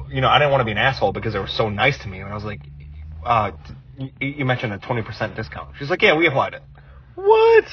[0.08, 2.08] you know, I didn't want to be an asshole because they were so nice to
[2.08, 2.20] me.
[2.20, 2.60] And I was like,
[3.24, 3.50] uh,
[3.98, 5.70] you, you mentioned a 20% discount.
[5.78, 6.62] She's like, yeah, we applied it.
[7.16, 7.64] What?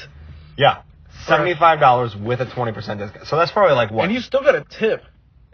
[0.56, 0.82] Yeah.
[1.26, 3.26] $75 with a 20% discount.
[3.26, 4.04] So that's probably like what?
[4.04, 5.02] And you still got a tip.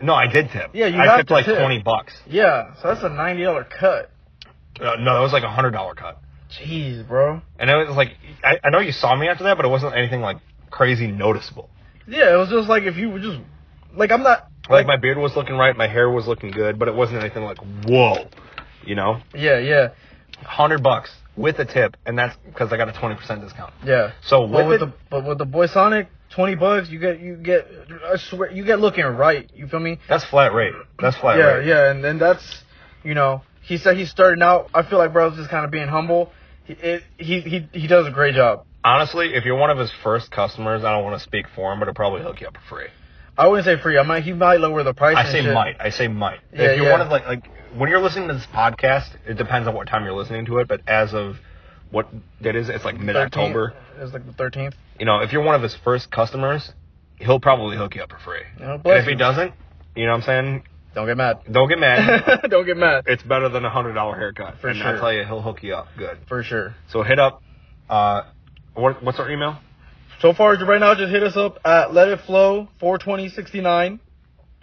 [0.02, 0.70] no, I did tip.
[0.72, 1.58] Yeah, you I have tipped to like tip.
[1.58, 2.12] 20 bucks.
[2.28, 4.10] Yeah, so that's a ninety dollar cut.
[4.80, 6.18] Uh, no, that was like a $100 cut.
[6.50, 7.42] Jeez, bro.
[7.58, 9.94] And it was like, I, I know you saw me after that, but it wasn't
[9.94, 10.38] anything like
[10.70, 11.68] crazy noticeable.
[12.08, 13.38] Yeah, it was just like if you were just
[13.94, 16.88] like I'm not Like my beard was looking right, my hair was looking good, but
[16.88, 18.26] it wasn't anything like, whoa,
[18.84, 19.20] you know?
[19.34, 19.88] Yeah, yeah,
[20.42, 23.72] 100 bucks with a tip, and that's because I got a 20% discount.
[23.84, 24.12] yeah.
[24.22, 27.20] So But with, with it, the but with the Boy Sonick, twenty bucks, you get
[27.20, 27.66] you get
[28.04, 29.50] I swear you get looking right.
[29.54, 29.98] You feel me?
[30.08, 30.74] That's flat rate.
[30.98, 31.66] That's flat yeah, rate.
[31.66, 32.62] yeah, and then that's
[33.02, 34.70] you know he said he's starting out.
[34.74, 36.30] I feel like bro's just kind of being humble.
[36.64, 38.64] He it, he he he does a great job.
[38.82, 41.80] Honestly, if you're one of his first customers, I don't want to speak for him,
[41.80, 42.86] but he'll probably hook you up for free.
[43.40, 43.96] I wouldn't say free.
[43.96, 45.16] I might he might lower the price.
[45.16, 45.54] I say shit.
[45.54, 45.80] might.
[45.80, 46.40] I say might.
[46.52, 46.92] Yeah, if you're yeah.
[46.92, 50.04] one of like like when you're listening to this podcast, it depends on what time
[50.04, 51.36] you're listening to it, but as of
[51.90, 52.06] what
[52.42, 53.74] that is, it's like mid October.
[53.96, 54.02] 13th.
[54.04, 54.74] It's like the thirteenth.
[54.98, 56.70] You know, if you're one of his first customers,
[57.16, 58.42] he'll probably hook you up for free.
[58.60, 59.54] Oh, And if he doesn't,
[59.96, 60.62] you know what I'm saying?
[60.94, 61.38] Don't get mad.
[61.50, 62.42] Don't get mad.
[62.50, 63.04] Don't get mad.
[63.06, 64.58] it's better than a hundred dollar haircut.
[64.60, 64.86] For and sure.
[64.86, 66.18] I'll tell you, he'll hook you up good.
[66.28, 66.74] For sure.
[66.88, 67.42] So hit up.
[67.88, 68.22] Uh,
[68.74, 69.56] what, what's our email?
[70.20, 74.00] So far, right now, just hit us up at Let It Flow 42069.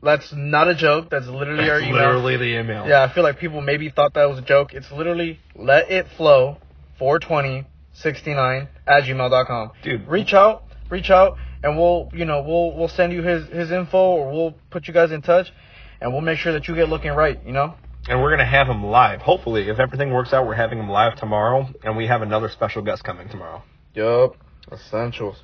[0.04, 1.10] That's not a joke.
[1.10, 1.96] That's literally our email.
[1.96, 2.88] literally the email.
[2.88, 4.76] Yeah, I feel like people maybe thought that was a joke.
[4.76, 6.58] It's literally Let It Flow
[7.00, 9.72] 42069 at gmail.com.
[9.82, 10.08] Dude.
[10.08, 13.98] Reach out, reach out, and we'll, you know, we'll we'll send you his his info
[13.98, 15.52] or we'll put you guys in touch,
[16.00, 17.44] and we'll make sure that you get looking right.
[17.44, 17.74] You know.
[18.08, 19.22] And we're gonna have him live.
[19.22, 22.84] Hopefully, if everything works out, we're having him live tomorrow, and we have another special
[22.84, 23.64] guest coming tomorrow.
[23.96, 24.36] Yup.
[24.72, 25.38] Essentials.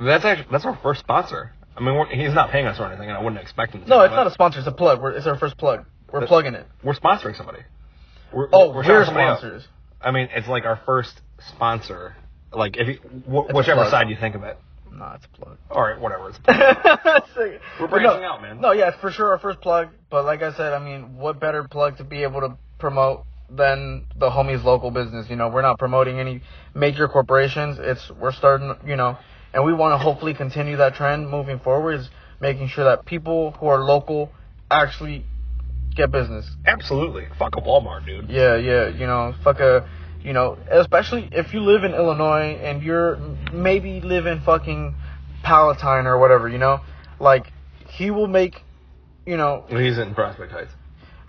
[0.00, 1.52] That's actually that's our first sponsor.
[1.76, 3.88] I mean, we're, he's not paying us or anything, and I wouldn't expect him to.
[3.88, 4.58] No, it's not a sponsor.
[4.58, 5.00] It's a plug.
[5.00, 5.84] We're, it's our first plug.
[6.12, 6.66] We're That- plugging it.
[6.82, 7.60] We're sponsoring somebody.
[8.32, 9.68] We're, Oh, we're we're, shouting somebody sponsors.
[10.00, 11.20] I mean, it's like our first
[11.54, 12.16] sponsor.
[12.52, 12.94] Like if you,
[13.30, 14.58] wh- whichever side you think of it.
[14.90, 15.58] Nah, it's a plug.
[15.70, 16.30] All right, whatever.
[16.30, 16.38] It's
[17.36, 18.60] We're We're branching out, man.
[18.60, 19.90] No, yeah, it's for sure our first plug.
[20.10, 24.06] But like I said, I mean, what better plug to be able to promote than
[24.16, 25.28] the homies' local business?
[25.30, 26.42] You know, we're not promoting any
[26.74, 27.78] major corporations.
[27.80, 29.18] It's we're starting, you know,
[29.52, 32.00] and we want to hopefully continue that trend moving forward.
[32.00, 32.08] Is
[32.40, 34.30] making sure that people who are local
[34.70, 35.24] actually
[35.94, 36.48] get business.
[36.66, 37.26] Absolutely.
[37.38, 38.30] Fuck a Walmart, dude.
[38.30, 39.88] Yeah, yeah, you know, fuck a,
[40.22, 43.18] you know, especially if you live in Illinois and you're
[43.52, 44.94] maybe live in fucking
[45.42, 46.80] Palatine or whatever, you know,
[47.18, 47.52] like
[47.88, 48.62] he will make,
[49.26, 50.72] you know, He's in Prospect Heights.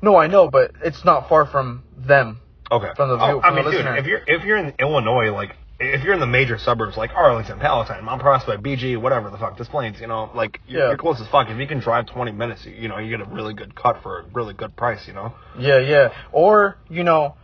[0.02, 2.40] No, I know, but it's not far from them.
[2.72, 2.92] Okay.
[2.96, 5.56] From the Oh, view- I from mean, dude, if you're if you're in Illinois, like
[5.80, 9.58] if you're in the major suburbs like Arlington, Palatine, Mount Prospect, BG, whatever the fuck,
[9.58, 10.88] Des Plaines, you know, like you're, Yeah.
[10.90, 11.50] you're close as fuck.
[11.50, 14.02] If you can drive 20 minutes, you, you know, you get a really good cut
[14.04, 15.34] for a really good price, you know.
[15.58, 16.10] Yeah, yeah.
[16.32, 17.36] Or you know,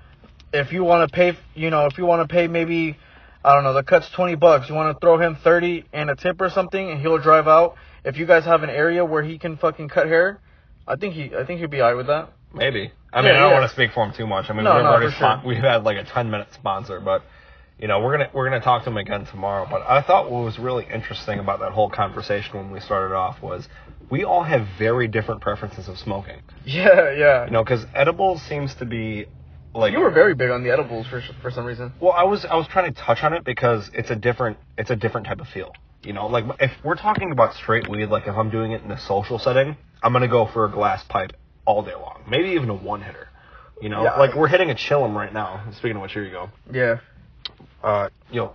[0.53, 2.97] if you want to pay, you know, if you want to pay maybe,
[3.43, 4.69] I don't know, the cut's twenty bucks.
[4.69, 7.75] You want to throw him thirty and a tip or something, and he'll drive out.
[8.03, 10.39] If you guys have an area where he can fucking cut hair,
[10.87, 12.29] I think he, I think he'd be alright with that.
[12.53, 12.91] Maybe.
[13.13, 13.59] I Yeah, mean, I don't yeah.
[13.59, 14.49] want to speak for him too much.
[14.49, 15.41] I mean, No, we've no, already sure.
[15.45, 17.23] we've had like a 10 minute sponsor, but
[17.79, 19.67] you know, we're gonna we're gonna talk to him again tomorrow.
[19.69, 23.41] But I thought what was really interesting about that whole conversation when we started off
[23.41, 23.67] was
[24.09, 26.41] we all have very different preferences of smoking.
[26.67, 27.45] Yeah, yeah.
[27.45, 29.27] You know, because edibles seems to be
[29.75, 31.93] like you were very big on the edibles for for some reason.
[31.99, 34.89] Well, I was I was trying to touch on it because it's a different it's
[34.89, 35.73] a different type of feel.
[36.01, 38.89] You know, like if we're talking about straight weed, like if I'm doing it in
[38.91, 41.33] a social setting, I'm gonna go for a glass pipe
[41.65, 43.27] all day long, maybe even a one hitter.
[43.81, 44.17] You know, Yeah.
[44.17, 45.61] like we're hitting a chillum right now.
[45.73, 46.49] Speaking of which, here you go.
[46.71, 46.99] Yeah.
[47.83, 48.53] Uh, yo,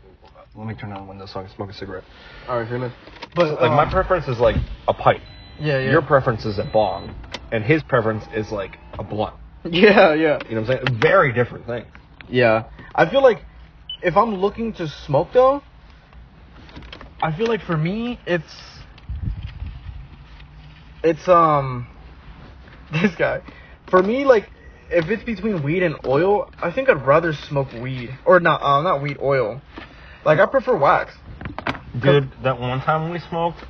[0.55, 2.05] let me turn on the window so I can smoke a cigarette.
[2.49, 2.93] All right, fearless.
[3.35, 4.57] But Like my um, preference is like
[4.89, 5.21] a pipe.
[5.61, 5.91] yeah, yeah.
[5.91, 7.15] Your preference is a bong,
[7.53, 9.35] and his preference is like a blunt.
[9.65, 10.43] yeah, yeah.
[10.49, 10.99] You know what I'm saying?
[11.01, 11.87] Very different things.
[12.29, 12.65] Yeah.
[12.95, 13.45] I feel like
[14.03, 15.63] if I'm looking to smoke though,
[17.23, 18.53] I feel like for me it's
[21.05, 21.87] it's um
[23.03, 23.43] this guy.
[23.89, 24.51] For me like
[24.91, 28.83] if it's between weed and oil, I think I'd rather smoke weed or not uh,
[28.83, 29.61] not weed oil.
[30.25, 31.13] Like I prefer wax.
[31.99, 33.65] Dude, that one time we smoked,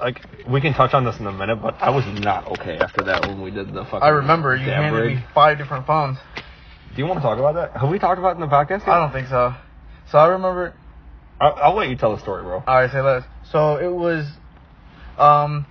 [0.00, 3.02] like we can touch on this in a minute, but I was not okay after
[3.04, 4.02] that when we did the fucking.
[4.02, 5.16] I remember you handed rig.
[5.16, 6.18] me five different phones.
[6.94, 7.80] Do you want to talk about that?
[7.80, 8.80] Have we talked about it in the podcast?
[8.80, 8.88] Yet?
[8.88, 9.54] I don't think so.
[10.10, 10.74] So I remember
[11.40, 12.62] I'll, I'll let you tell the story, bro.
[12.66, 13.24] All right, say less.
[13.50, 14.26] So it was,
[15.16, 15.66] um,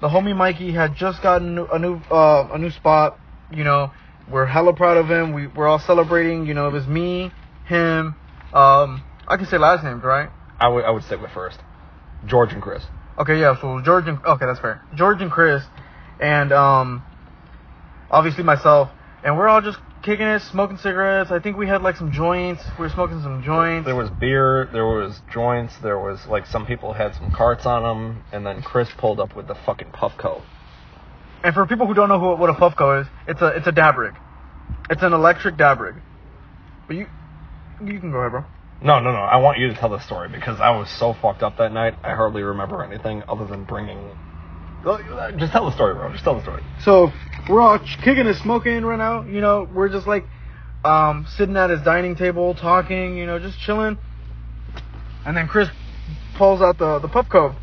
[0.00, 3.18] the homie Mikey had just gotten a new uh, a new spot.
[3.52, 3.92] You know,
[4.30, 5.32] we're hella proud of him.
[5.32, 6.46] We we're all celebrating.
[6.46, 7.32] You know, it was me,
[7.66, 8.14] him.
[8.52, 10.30] Um, I can say last names, right?
[10.58, 11.58] I would I would stick with first,
[12.26, 12.82] George and Chris.
[13.18, 13.60] Okay, yeah.
[13.60, 14.82] So George and okay, that's fair.
[14.94, 15.62] George and Chris,
[16.20, 17.02] and um,
[18.10, 18.90] obviously myself,
[19.22, 21.30] and we're all just kicking it, smoking cigarettes.
[21.30, 22.62] I think we had like some joints.
[22.78, 23.86] We were smoking some joints.
[23.86, 27.82] There was beer, there was joints, there was like some people had some carts on
[27.82, 30.42] them, and then Chris pulled up with the fucking Puffco.
[31.42, 33.72] And for people who don't know who, what a Puffco is, it's a it's a
[33.72, 34.14] dab rig.
[34.90, 35.94] It's an electric dab rig.
[36.86, 37.06] But you
[37.84, 38.44] you can go ahead, bro.
[38.82, 39.18] No, no, no.
[39.18, 41.94] I want you to tell the story because I was so fucked up that night.
[42.02, 43.98] I hardly remember anything other than bringing.
[44.84, 46.10] Uh, just tell the story, bro.
[46.12, 46.62] Just tell the story.
[46.82, 47.12] So
[47.50, 49.22] we're all kicking and smoking right now.
[49.24, 50.24] You know, we're just like
[50.84, 53.16] um, sitting at his dining table talking.
[53.16, 53.98] You know, just chilling.
[55.26, 55.68] And then Chris
[56.36, 57.54] pulls out the the Puffco,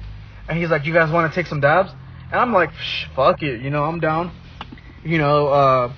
[0.47, 1.89] and he's like, "You guys want to take some dabs?"
[2.31, 2.69] And I'm like,
[3.15, 4.31] "Fuck it, you know, I'm down."
[5.03, 5.93] You know, uh,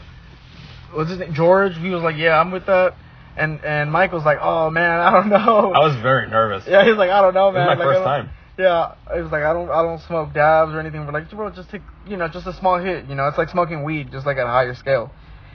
[0.94, 1.34] what's his name?
[1.34, 1.78] George.
[1.78, 2.96] He was like, "Yeah, I'm with that."
[3.36, 6.66] And and Mike was like, "Oh man, I don't know." I was very nervous.
[6.68, 7.78] Yeah, he's like, I don't know, This is man.
[7.78, 8.30] my Like, first time.
[8.60, 11.06] Yeah, it was like I don't, I don't smoke dabs or anything.
[11.06, 13.06] But like, bro, just take, you know, just a small hit.
[13.08, 15.12] You know, it's like smoking weed, just like at a higher scale.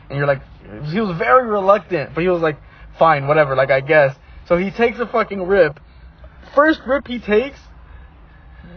[0.08, 0.40] And you're like,
[0.86, 2.56] he was very reluctant, but he was like,
[2.98, 4.16] fine, whatever, like I guess.
[4.46, 5.80] So he takes a fucking rip.
[6.54, 7.58] First rip he takes,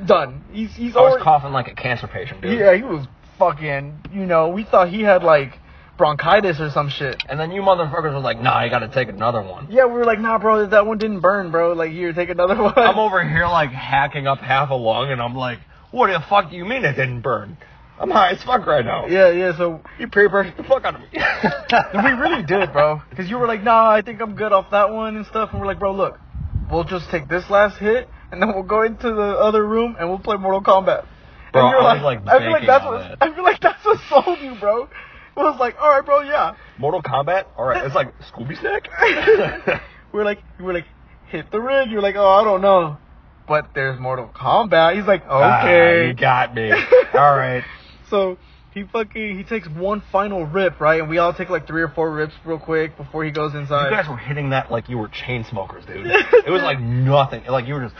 [0.05, 0.43] done.
[0.51, 1.23] He's he's I was already.
[1.23, 2.59] coughing like a cancer patient, dude.
[2.59, 3.07] Yeah, he was
[3.39, 4.09] fucking.
[4.11, 5.57] You know, we thought he had like
[5.97, 7.23] bronchitis or some shit.
[7.27, 9.67] And then you motherfuckers were like, nah, you gotta take another one.
[9.69, 11.73] Yeah, we were like, nah, bro, that one didn't burn, bro.
[11.73, 12.73] Like, here, take another one.
[12.77, 15.59] I'm over here like hacking up half a lung, and I'm like,
[15.91, 17.57] what the fuck do you mean it didn't burn?
[17.99, 19.07] I'm high as fuck right now.
[19.07, 19.57] Yeah, yeah.
[19.57, 21.07] So You pressured the fuck out of me.
[21.13, 23.01] we really did, bro.
[23.09, 25.49] Because you were like, nah, I think I'm good off that one and stuff.
[25.51, 26.19] And we're like, bro, look,
[26.71, 30.09] we'll just take this last hit, and then we'll go into the other room and
[30.09, 31.05] we'll play Mortal Kombat.
[31.53, 33.17] Bro, I was, like, I feel like that's what that.
[33.21, 34.89] I feel like that's what sold you, bro.
[35.41, 36.55] It was like, all right, bro, yeah.
[36.79, 37.45] Mortal Kombat?
[37.57, 38.87] Alright, it's like Scooby Snack?
[40.11, 40.85] we're like, we're like,
[41.27, 41.91] hit the rig.
[41.91, 42.97] You're like, oh, I don't know,
[43.47, 44.95] but there's Mortal Kombat.
[44.95, 46.07] He's like, Ah, okay.
[46.07, 46.71] you got me.
[47.13, 47.63] Alright.
[48.09, 48.37] So
[48.73, 51.01] he fucking he takes one final rip, right?
[51.01, 53.89] And we all take like three or four rips real quick before he goes inside.
[53.91, 56.05] You guys were hitting that like you were chain smokers, dude.
[56.07, 57.45] It was like nothing.
[57.45, 57.95] Like you were just.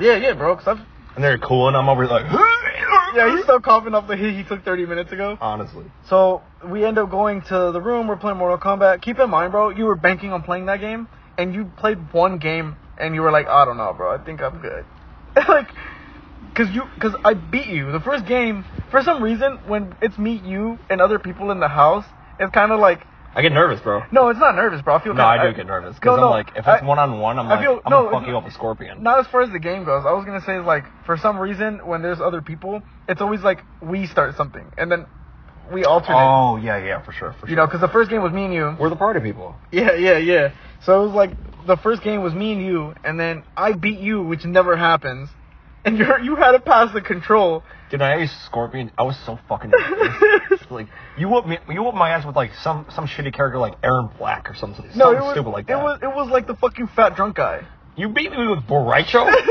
[0.00, 0.56] yeah, yeah, bro.
[0.56, 0.80] Cause I've,
[1.14, 2.24] And they're cool, and I'm over like.
[3.14, 5.36] yeah, he's still coughing up the hit he took 30 minutes ago.
[5.40, 5.84] Honestly.
[6.08, 8.06] So we end up going to the room.
[8.06, 9.02] We're playing Mortal Kombat.
[9.02, 12.38] Keep in mind, bro, you were banking on playing that game, and you played one
[12.38, 14.14] game, and you were like, I don't know, bro.
[14.14, 14.84] I think I'm good.
[15.48, 15.68] like,
[16.54, 18.64] cause you, cause I beat you the first game.
[18.90, 22.04] For some reason, when it's me, you, and other people in the house,
[22.38, 24.02] it's kind of like, I get nervous, bro.
[24.10, 24.96] no, it's not nervous, bro.
[24.96, 26.82] I feel No, kinda- I do get nervous because No, I'm no, like, if it's
[26.82, 29.02] one on one, I'm I like, feel- I'm no, gonna fuck you up a scorpion.
[29.02, 30.04] Not as far as the game goes.
[30.04, 33.64] I was gonna say like for some reason when there's other people, it's always like
[33.80, 35.06] we start something and then
[35.72, 36.18] we alternate.
[36.18, 37.50] Oh yeah, yeah, for sure, for sure.
[37.50, 38.76] You know, because the first game was me and you.
[38.80, 39.54] we're the party people.
[39.70, 40.50] Yeah, yeah, yeah.
[40.84, 41.30] So it was like
[41.66, 45.28] the first game was me and you, and then I beat you, which never happens.
[45.84, 47.62] And you you had to pass the control.
[47.90, 48.92] Dude, I used Scorpion.
[48.96, 49.72] I was so fucking
[50.70, 50.86] like
[51.18, 51.58] you whooped me.
[51.68, 54.86] You whooped my ass with like some some shitty character like Erron Black or something.
[54.94, 55.82] No, something it was stupid like it that.
[55.82, 57.62] was it was like the fucking fat drunk guy.
[57.96, 59.32] You beat me with Borracho.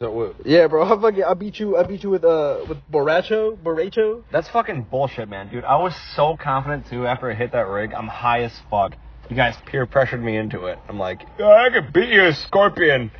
[0.00, 0.84] So, Yeah, bro.
[0.84, 1.76] I fucking I beat you.
[1.76, 4.22] I beat you with uh with Borracho, Borracho.
[4.30, 5.64] That's fucking bullshit, man, dude.
[5.64, 7.92] I was so confident too after I hit that rig.
[7.92, 8.94] I'm high as fuck.
[9.28, 10.78] You guys peer pressured me into it.
[10.88, 13.10] I'm like, yeah, I can beat you, Scorpion.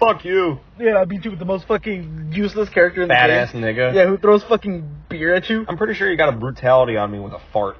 [0.00, 3.28] Fuck you, Yeah, I beat you with the most fucking useless character in the game.
[3.28, 3.94] badass nigga.
[3.94, 5.66] Yeah, who throws fucking beer at you?
[5.68, 7.76] I'm pretty sure you got a brutality on me with a fart.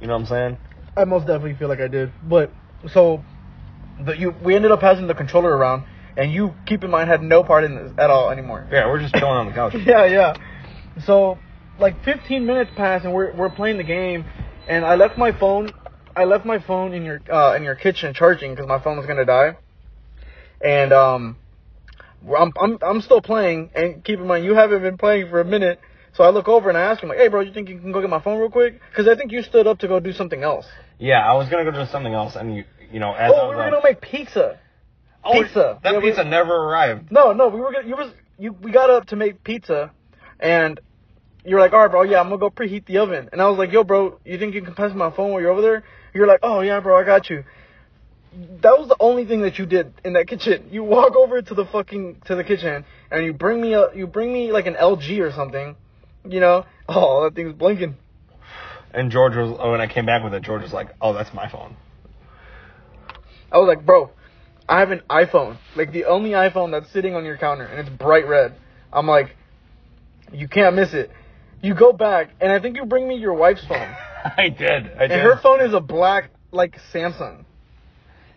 [0.00, 0.58] You know what I'm saying?
[0.96, 2.12] I most definitely feel like I did.
[2.22, 2.52] But
[2.92, 3.24] so
[4.04, 5.84] the you we ended up passing the controller around,
[6.16, 8.66] and you keep in mind had no part in this at all anymore.
[8.70, 9.74] Yeah, we're just chilling on the couch.
[9.86, 10.34] yeah, yeah.
[11.04, 11.36] So
[11.80, 14.24] like 15 minutes pass, and we're we're playing the game,
[14.68, 15.70] and I left my phone.
[16.14, 19.06] I left my phone in your uh, in your kitchen charging because my phone was
[19.06, 19.56] gonna die,
[20.60, 21.36] and um,
[22.36, 23.70] I'm I'm I'm still playing.
[23.74, 25.80] And keep in mind, you haven't been playing for a minute.
[26.12, 27.92] So I look over and I ask him like, "Hey, bro, you think you can
[27.92, 30.12] go get my phone real quick?" Because I think you stood up to go do
[30.12, 30.66] something else.
[30.98, 33.46] Yeah, I was gonna go do something else, and you, you know, as I Oh,
[33.48, 34.58] was we were gonna make pizza.
[35.24, 35.78] oh, pizza.
[35.82, 37.10] That Yeah, we- pizza never arrived.
[37.12, 37.86] No, no, we were gonna.
[37.86, 38.52] You was you.
[38.52, 39.92] We got up to make pizza,
[40.40, 40.80] and
[41.44, 43.56] you're like, "All right, bro, yeah, I'm gonna go preheat the oven." And I was
[43.56, 46.26] like, "Yo, bro, you think you can pass my phone while you're over there?" You're
[46.26, 47.44] like, "Oh yeah, bro, I got you."
[48.32, 50.68] That was the only thing that you did in that kitchen.
[50.70, 54.06] You walk over to the fucking to the kitchen and you bring me a you
[54.06, 55.74] bring me like an LG or something,
[56.28, 56.64] you know.
[56.88, 57.96] Oh, that thing's blinking.
[58.92, 61.32] And George was, oh, when I came back with it, George was like, oh, that's
[61.32, 61.76] my phone.
[63.52, 64.10] I was like, bro,
[64.68, 67.88] I have an iPhone, like the only iPhone that's sitting on your counter, and it's
[67.88, 68.54] bright red.
[68.92, 69.36] I'm like,
[70.32, 71.10] you can't miss it.
[71.60, 73.94] You go back, and I think you bring me your wife's phone,
[74.36, 74.70] I did.
[74.70, 75.20] I and did.
[75.20, 77.44] her phone is a black like Samsung.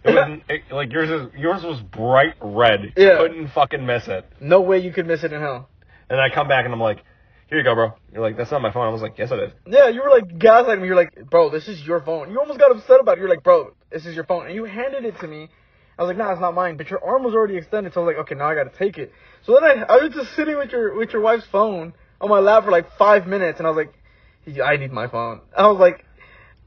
[0.04, 2.94] It was it, like yours is yours was bright red.
[2.98, 3.18] Yeah.
[3.18, 4.26] Couldn't fucking miss it.
[4.40, 5.70] No way you could miss it in hell.
[6.10, 7.04] And I come back and I'm like,
[7.48, 7.94] here you go, bro.
[8.12, 8.88] You're like, that's not my phone.
[8.88, 9.52] I was like, yes, it is.
[9.68, 10.88] Yeah, you were like gaslighting me.
[10.88, 12.32] You're like, bro, this is your phone.
[12.32, 13.22] You almost got upset about it.
[13.22, 15.50] You're like, bro, this is your phone, and you handed it to me.
[15.98, 16.78] I was like, nah, it's not mine.
[16.78, 18.98] But your arm was already extended, so I was like, okay, now I gotta take
[18.98, 19.12] it.
[19.46, 22.40] So then I, I was just sitting with your with your wife's phone on my
[22.40, 25.42] lap for like five minutes, and I was like, I need my phone.
[25.56, 26.06] I was like,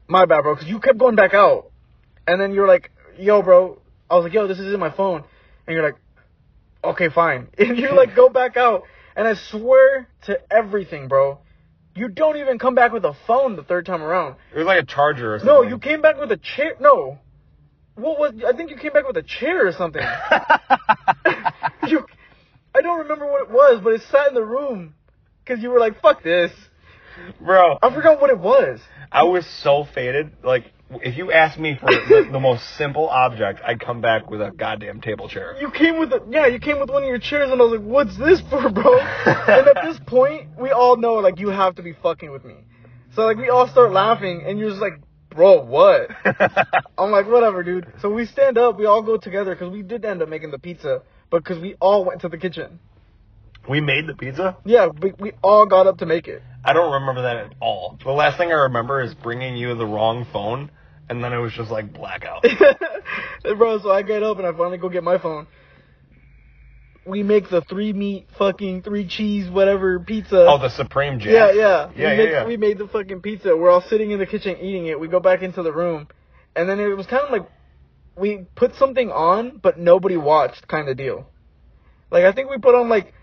[0.07, 1.71] my bad, bro, because you kept going back out,
[2.25, 3.79] and then you're like, yo, bro.
[4.09, 5.23] I was like, yo, this isn't my phone,
[5.65, 5.97] and you're like,
[6.83, 8.83] okay, fine, and you're like go back out,
[9.15, 11.39] and I swear to everything, bro.
[11.95, 14.35] You don't even come back with a phone the third time around.
[14.53, 15.53] It was like a charger or something.
[15.55, 16.75] No, you came back with a chair.
[16.79, 17.17] No.
[17.95, 18.33] What was?
[18.45, 20.03] I think you came back with a chair or something.
[21.87, 22.05] you,
[22.75, 24.93] I don't remember what it was, but it sat in the room
[25.43, 26.51] because you were like, "Fuck this."
[27.41, 28.79] Bro, I forgot what it was.
[29.11, 30.33] I was so faded.
[30.43, 34.41] Like, if you asked me for the, the most simple object, I'd come back with
[34.41, 35.55] a goddamn table chair.
[35.59, 37.79] You came with a yeah, you came with one of your chairs, and I was
[37.79, 41.75] like, "What's this for, bro?" and at this point, we all know like you have
[41.75, 42.55] to be fucking with me.
[43.15, 46.09] So like we all start laughing, and you're just like, "Bro, what?"
[46.97, 47.87] I'm like, whatever, dude.
[48.01, 50.59] So we stand up, we all go together because we did end up making the
[50.59, 52.79] pizza, but because we all went to the kitchen.
[53.67, 54.55] we made the pizza?
[54.63, 56.41] Yeah, we, we all got up to make it.
[56.63, 57.97] I don't remember that at all.
[58.03, 60.69] The last thing I remember is bringing you the wrong phone,
[61.09, 62.45] and then it was just like blackout.
[63.57, 65.47] Bro, so I get up and I finally go get my phone.
[67.05, 70.45] We make the three meat, fucking three cheese, whatever pizza.
[70.45, 71.33] oh, the Supreme Jam.
[71.33, 72.45] yeah, yeah, Yeah, we, yeah, yeah.
[72.45, 73.55] we made the fucking pizza.
[73.55, 74.99] We're all sitting in the kitchen eating it.
[74.99, 76.09] We go back into the room,
[76.53, 77.49] and then it was kind of like
[78.17, 81.27] we put something on, but nobody watched, kind of deal.
[82.11, 83.13] Like I think we put on like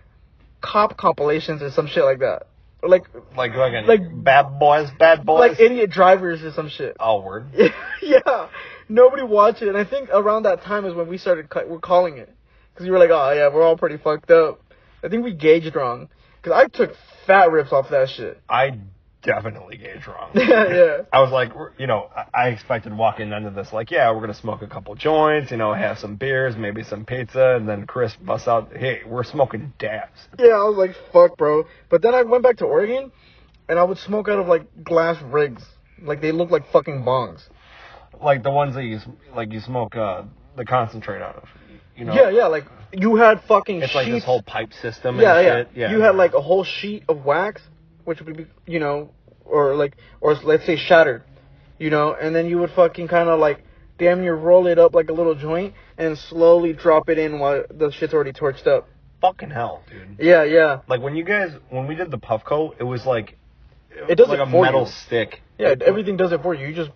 [0.61, 2.47] cop compilations or some shit like that,
[2.87, 3.05] like
[3.35, 5.39] Like, like, Like- bad boys, bad boys.
[5.51, 6.95] like idiot drivers or some shit.
[6.99, 7.47] oh, word.
[8.01, 8.47] yeah,
[8.89, 11.79] nobody watched it, and I think around that time is when we started ca- we're
[11.79, 12.29] calling it
[12.73, 14.61] because you were like, oh yeah, we're all pretty fucked up.
[15.03, 16.09] I think we gauged wrong
[16.41, 16.95] because I took
[17.27, 18.41] fat rips off that shit.
[18.49, 18.79] I
[19.25, 20.29] definitely gauged wrong.
[20.35, 21.01] yeah.
[21.11, 24.61] I was like, you know, I- expected walking into this like, yeah, we're gonna smoke
[24.61, 28.47] a couple joints, you know, have some beers, maybe some pizza, and then Chris busts
[28.47, 30.19] out, hey, we're smoking dabs.
[30.39, 31.65] Yeah, I was like, fuck, bro.
[31.89, 33.11] But then I went back to Oregon,
[33.67, 35.63] and I would smoke out of like glass rigs,
[36.01, 37.41] like they look like fucking bongs.
[38.21, 38.99] Like the ones that you
[39.35, 40.23] like you smoke uh,
[40.55, 41.49] the concentrate out of.
[41.97, 42.47] You know, Yeah, yeah.
[42.47, 43.95] Like you had fucking it's sheets.
[43.95, 45.19] like this whole pipe system.
[45.19, 45.69] yeah, and yeah, shit.
[45.75, 45.91] yeah.
[45.91, 47.61] You had like a whole sheet of wax,
[48.05, 49.09] which would be, you know,
[49.43, 51.23] or like, or let's say shattered,
[51.77, 53.63] you know, and then you would fucking kind of like
[53.97, 57.63] damn near roll it up like a little joint and slowly drop it in while
[57.69, 58.87] the shit's already torched up.
[59.21, 60.17] fucking hell, dude.
[60.19, 60.81] Yeah, yeah.
[60.87, 63.37] Like when you guys when we did the Puffco, it was like
[64.09, 64.91] It does like it a metal you.
[65.05, 65.41] stick.
[65.57, 66.67] Yeah, everything does it for you.
[66.67, 66.91] You just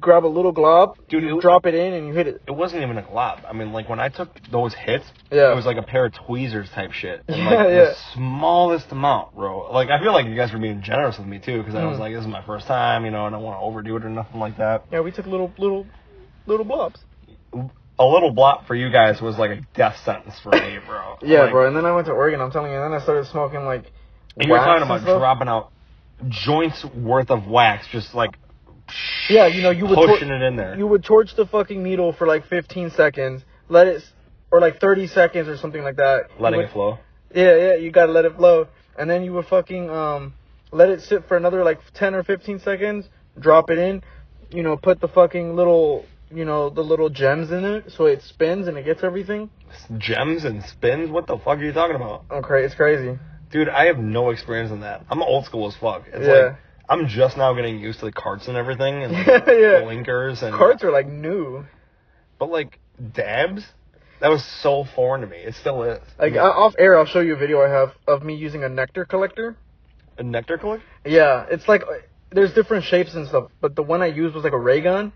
[0.00, 2.42] grab a little glob, Dude, you it- drop it in, and you hit it.
[2.48, 3.40] It wasn't even a glob.
[3.48, 5.52] I mean, like when I took those hits, Yeah.
[5.52, 7.22] it was like a pair of tweezers type shit.
[7.28, 7.84] And Yeah, like yeah.
[7.84, 9.70] the smallest amount, bro.
[9.72, 11.96] Like I feel like you guys were being generous with me too, because I was
[11.96, 12.00] Mm.
[12.00, 14.04] like, this is my first time, you know, and I don't want to overdo it
[14.04, 14.84] or nothing like that.
[14.90, 15.86] Yeah, we took little, little,
[16.46, 17.04] little blobs.
[18.00, 21.16] A little blot for you guys was like a death sentence for me, bro.
[21.22, 21.66] Yeah, Like, bro.
[21.66, 22.40] And then I went to Oregon.
[22.40, 22.78] I'm telling you.
[22.80, 23.90] And then I started smoking like.
[24.36, 25.72] And you're talking about dropping out
[26.28, 28.38] joints worth of wax, just like
[29.28, 30.76] Yeah, you know, you would pushing tor- it in there.
[30.76, 34.02] you would torch the fucking needle for like 15 seconds, let it,
[34.50, 36.28] or like 30 seconds or something like that.
[36.38, 36.98] Letting would- it flow.
[37.34, 40.34] Yeah, yeah, you gotta let it flow, and then you would fucking um
[40.72, 43.08] let it sit for another like 10 or 15 seconds,
[43.38, 44.02] drop it in,
[44.50, 48.22] you know, put the fucking little, you know, the little gems in it so it
[48.22, 49.50] spins and it gets everything.
[49.98, 51.10] Gems and spins.
[51.10, 53.18] What the fuck are you talking about, Okay, it's crazy.
[53.50, 53.68] dude?
[53.68, 55.04] I have no experience in that.
[55.10, 56.04] I'm old school as fuck.
[56.12, 56.32] It's Yeah.
[56.32, 56.56] like
[56.88, 59.80] I'm just now getting used to the carts and everything and like, Yeah.
[59.82, 61.64] blinkers and Carts are like new.
[62.38, 62.78] But like
[63.12, 63.64] dabs,
[64.20, 65.36] that was so foreign to me.
[65.38, 66.00] It still is.
[66.18, 68.68] Like uh, off air, I'll show you a video I have of me using a
[68.68, 69.56] nectar collector.
[70.16, 70.84] a nectar collector.
[71.04, 71.82] Yeah, it's like
[72.30, 75.12] there's different shapes and stuff, but the one I used was like a ray gun.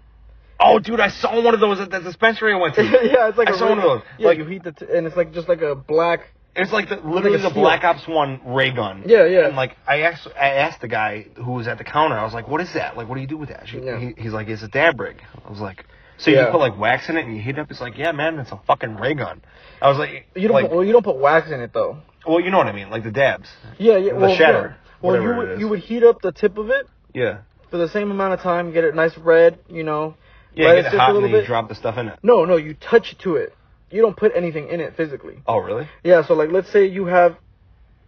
[0.60, 2.82] Oh, dude, I saw one of those at the dispensary I went to.
[2.84, 4.02] yeah, it's like I a saw ray one of those.
[4.18, 6.20] Yeah, Like- you heat the t- and it's like just like a black.
[6.54, 7.62] It's like the, literally Like the steel.
[7.62, 9.04] Black Ops One ray gun.
[9.06, 9.46] Yeah, yeah.
[9.46, 12.16] And like I asked, I asked the guy who was at the counter.
[12.18, 12.96] I was like, "What is that?
[12.96, 13.98] Like, what do you do with that?" She, Yeah.
[13.98, 15.86] he, he's like, "It's a dab rig." I was like,
[16.18, 16.46] "So Yeah.
[16.46, 18.38] you put like wax in it and you heat it up?" He's like, "Yeah, man,
[18.38, 19.40] it's a fucking ray gun."
[19.80, 21.96] I was like, You don't like, put, well, you don't put wax in it though.
[22.26, 23.48] well, you know what I mean, like the dabs.
[23.78, 24.12] Yeah, yeah.
[24.12, 25.08] The well, shatter, yeah.
[25.08, 27.38] Well, you would you would heat up the tip of it Yeah,
[27.70, 30.16] for the same amount of time, get it nice red, you know.
[30.54, 30.74] yeah.
[30.82, 31.46] Get it hot a and little then you bit.
[31.46, 32.18] drop the stuff in it.
[32.22, 33.54] No, no, you touch it to it.
[33.92, 35.42] You don't put anything in it physically.
[35.46, 35.86] Oh, really?
[36.02, 37.36] Yeah, so like let's say you have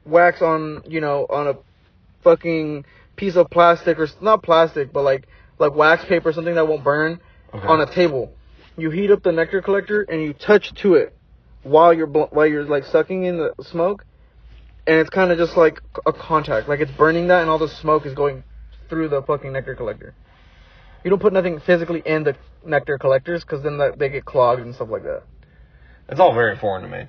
[0.07, 1.55] wax on, you know, on a
[2.23, 2.85] fucking
[3.17, 5.29] piece of plastic or not plastic, but like
[5.59, 7.21] like wax paper, something that won't burn
[7.53, 7.69] Okay.
[7.69, 8.33] on a table.
[8.77, 11.17] You heat up the nectar collector and you touch to it
[11.63, 14.05] while you're bl- while you're like sucking in the smoke,
[14.87, 17.69] and it's kind of just like a contact, like it's burning that, and all the
[17.69, 18.43] smoke is going
[18.89, 20.15] through the fucking nectar collector.
[21.05, 22.35] You don't put nothing physically in the
[22.65, 25.23] nectar collectors because then they get clogged and stuff like that.
[26.09, 27.07] It's all very foreign to me.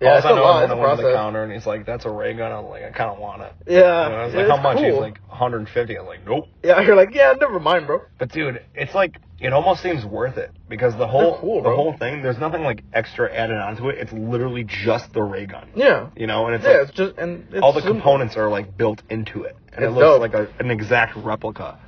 [0.00, 0.62] Yeah, All it's I a lot.
[0.64, 2.50] It's a when I went to the counter and he's like, "That's a ray gun."
[2.50, 4.60] I'm like, "I kind of want it." Yeah, You know, I was like, it's "How
[4.62, 8.02] much?" He's like, "150." I'm like, "Nope." Yeah, you're like, yeah, never mind, bro.
[8.18, 11.96] But dude, it's like it almost seems worth it because the whole cool, the whole
[11.96, 12.22] thing.
[12.22, 13.98] There's nothing like extra added onto it.
[13.98, 15.68] It's literally just the ray gun.
[15.76, 16.08] Yeah.
[16.16, 17.94] You know, and it's yeah, like it's just and it's all the simple.
[17.94, 20.20] components are like built into it, and it looks dope.
[20.20, 21.78] like a, an exact replica.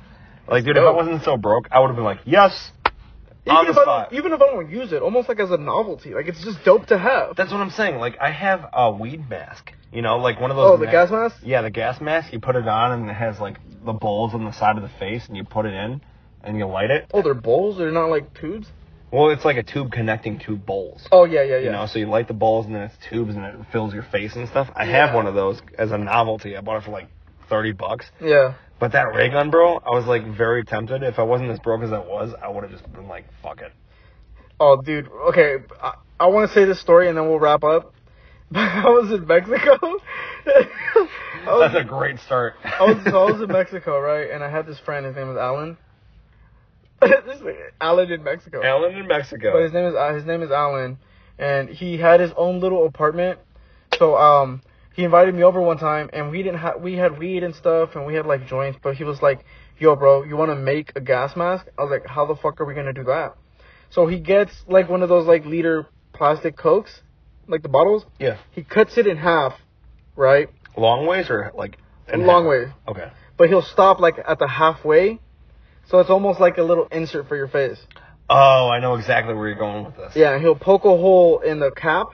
[0.49, 0.93] Like, dude, if dope.
[0.93, 2.71] I wasn't so broke, I would have been like, yes,
[3.49, 4.13] on the if I spot.
[4.13, 6.87] even if I don't use it, almost like as a novelty, like it's just dope
[6.87, 7.35] to have.
[7.35, 7.97] That's what I'm saying.
[7.97, 9.71] Like, I have a weed mask.
[9.91, 10.71] You know, like one of those.
[10.71, 11.37] Oh, the ma- gas mask?
[11.43, 12.33] Yeah, the gas mask.
[12.33, 14.89] You put it on, and it has like the bowls on the side of the
[14.99, 16.01] face, and you put it in,
[16.43, 17.09] and you light it.
[17.13, 17.77] Oh, they're bowls.
[17.77, 18.67] They're not like tubes.
[19.09, 21.07] Well, it's like a tube connecting two bowls.
[21.13, 21.63] Oh yeah, yeah, yeah.
[21.63, 24.03] You know, so you light the bowls and then it's tubes and it fills your
[24.03, 24.67] face and stuff.
[24.75, 25.05] I Yeah.
[25.05, 26.57] have one of those as a novelty.
[26.57, 27.07] I bought it for like
[27.49, 28.05] thirty bucks.
[28.19, 28.55] yeah.
[28.79, 31.01] But that ray gun, bro, I was like very tempted.
[31.03, 33.61] If I wasn't as broke as I was, I would have just been like, fuck
[33.61, 33.71] it.
[34.59, 35.07] Oh, dude.
[35.29, 37.93] Okay, I, I want to say this story and then we'll wrap up.
[38.55, 39.77] I was in Mexico.
[41.45, 42.55] Was, That's a great start.
[42.63, 44.29] I was, I was in Mexico, right?
[44.31, 45.05] And I had this friend.
[45.05, 45.77] His name was Alan.
[47.01, 47.41] this
[47.79, 48.61] Alan in Mexico.
[48.63, 49.61] Alan in But Mexico.
[49.63, 50.97] his name is uh, his name is Alan,
[51.37, 53.39] and he had his own little apartment.
[53.97, 54.61] So um,
[54.97, 57.95] he invited me over one time, and we didn't have we had weed and stuff,
[57.95, 58.79] and we had like joints.
[58.81, 59.45] But he was like,
[59.77, 62.59] "Yo, bro, you want to make a gas mask?" I was like, "How the fuck
[62.59, 63.35] are we gonna do that?"
[63.91, 67.01] So he gets like one of those like liter plastic cokes,
[67.47, 68.07] like the bottles.
[68.19, 68.37] Yeah.
[68.51, 69.53] He cuts it in half,
[70.15, 70.49] right?
[70.75, 71.77] Long ways or like
[72.11, 72.49] in Long half?
[72.49, 72.73] way.
[72.87, 73.11] Okay.
[73.37, 75.19] But he'll stop like at the halfway,
[75.89, 77.77] so it's almost like a little insert for your face.
[78.31, 80.15] Oh, I know exactly where you're going with this.
[80.15, 82.07] Yeah, he'll poke a hole in the cap,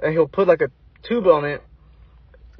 [0.00, 0.68] and he'll put like a
[1.02, 1.60] tube on it.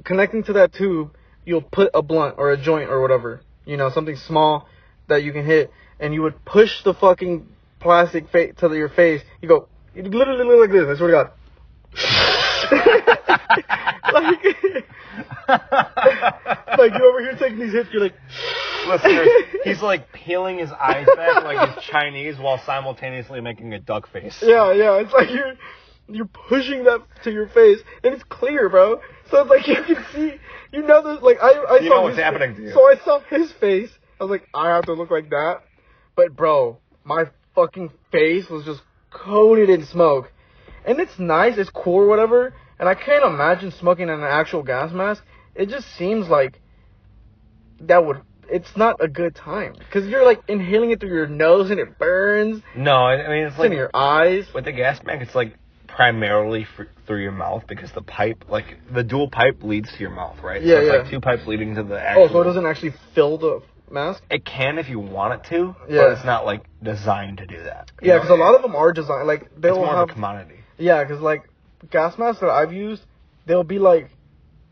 [0.03, 1.15] Connecting to that tube,
[1.45, 4.67] you'll put a blunt or a joint or whatever, you know, something small
[5.07, 7.47] that you can hit, and you would push the fucking
[7.79, 9.21] plastic fa- to your face.
[9.41, 10.87] You go, you literally look like this.
[10.87, 11.31] I swear to God.
[14.13, 14.45] like,
[16.77, 18.15] like you over here taking these hits, you're like,
[18.87, 19.27] Listeners,
[19.63, 24.41] he's like peeling his eyes back like he's Chinese while simultaneously making a duck face.
[24.41, 24.99] Yeah, yeah.
[24.99, 25.53] It's like you're
[26.07, 29.01] you're pushing that to your face, and it's clear, bro.
[29.31, 30.33] So it's like you can see,
[30.71, 32.73] you know, there's like I I You saw know what's his- happening to you.
[32.73, 33.89] So I saw his face.
[34.19, 35.61] I was like, I have to look like that.
[36.15, 37.25] But bro, my
[37.55, 40.31] fucking face was just coated in smoke,
[40.85, 42.53] and it's nice, it's cool, or whatever.
[42.79, 45.23] And I can't imagine smoking in an actual gas mask.
[45.55, 46.61] It just seems like
[47.81, 48.21] that would
[48.51, 51.97] it's not a good time because you're like inhaling it through your nose and it
[51.97, 52.61] burns.
[52.75, 54.45] No, I, I mean it's It's like in your eyes.
[54.53, 55.55] with the gas mask, it's like
[55.95, 60.11] primarily f- through your mouth because the pipe, like the dual pipe, leads to your
[60.11, 60.61] mouth, right?
[60.61, 61.01] Yeah, so it's yeah.
[61.01, 62.23] like two pipes leading to the oh, actual.
[62.23, 63.61] Oh, so it doesn't actually fill the
[63.91, 64.23] mask?
[64.29, 66.03] It can if you want it to, Yeah.
[66.03, 67.91] but it's not like designed to do that.
[68.01, 70.13] Yeah, because a lot of them are designed like it's they'll more have of a
[70.13, 70.55] commodity.
[70.77, 71.49] yeah, because like
[71.89, 73.03] gas masks that I've used,
[73.45, 74.09] they'll be like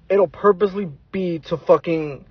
[0.10, 2.26] it'll purposely be to fucking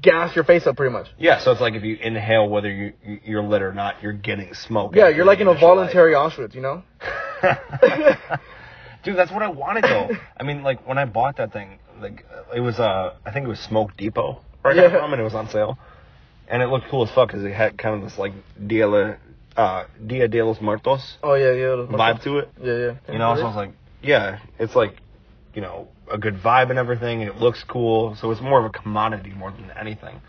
[0.00, 1.08] gas your face up pretty much.
[1.18, 2.92] Yeah, so it's like if you inhale, whether you
[3.24, 4.94] you're lit or not, you're getting smoke.
[4.94, 6.82] Yeah, you're like in a voluntary Auschwitz, you know?
[9.04, 10.10] Dude, that's what I wanted though.
[10.36, 12.24] I mean, like when I bought that thing, like
[12.54, 14.98] it was uh, I think it was Smoke Depot where I got it Yeah.
[15.00, 15.78] from, and it was on sale,
[16.48, 18.32] and it looked cool as fuck because it had kind of this like
[18.66, 19.18] Dia,
[19.56, 21.86] uh, Dia de los Muertos Oh yeah, yeah.
[21.86, 22.50] vibe to it.
[22.60, 23.12] Yeah, yeah.
[23.12, 24.96] You know, so I was like, yeah, it's like,
[25.54, 28.16] you know, a good vibe and everything, and it looks cool.
[28.16, 30.20] So it's more of a commodity more than anything.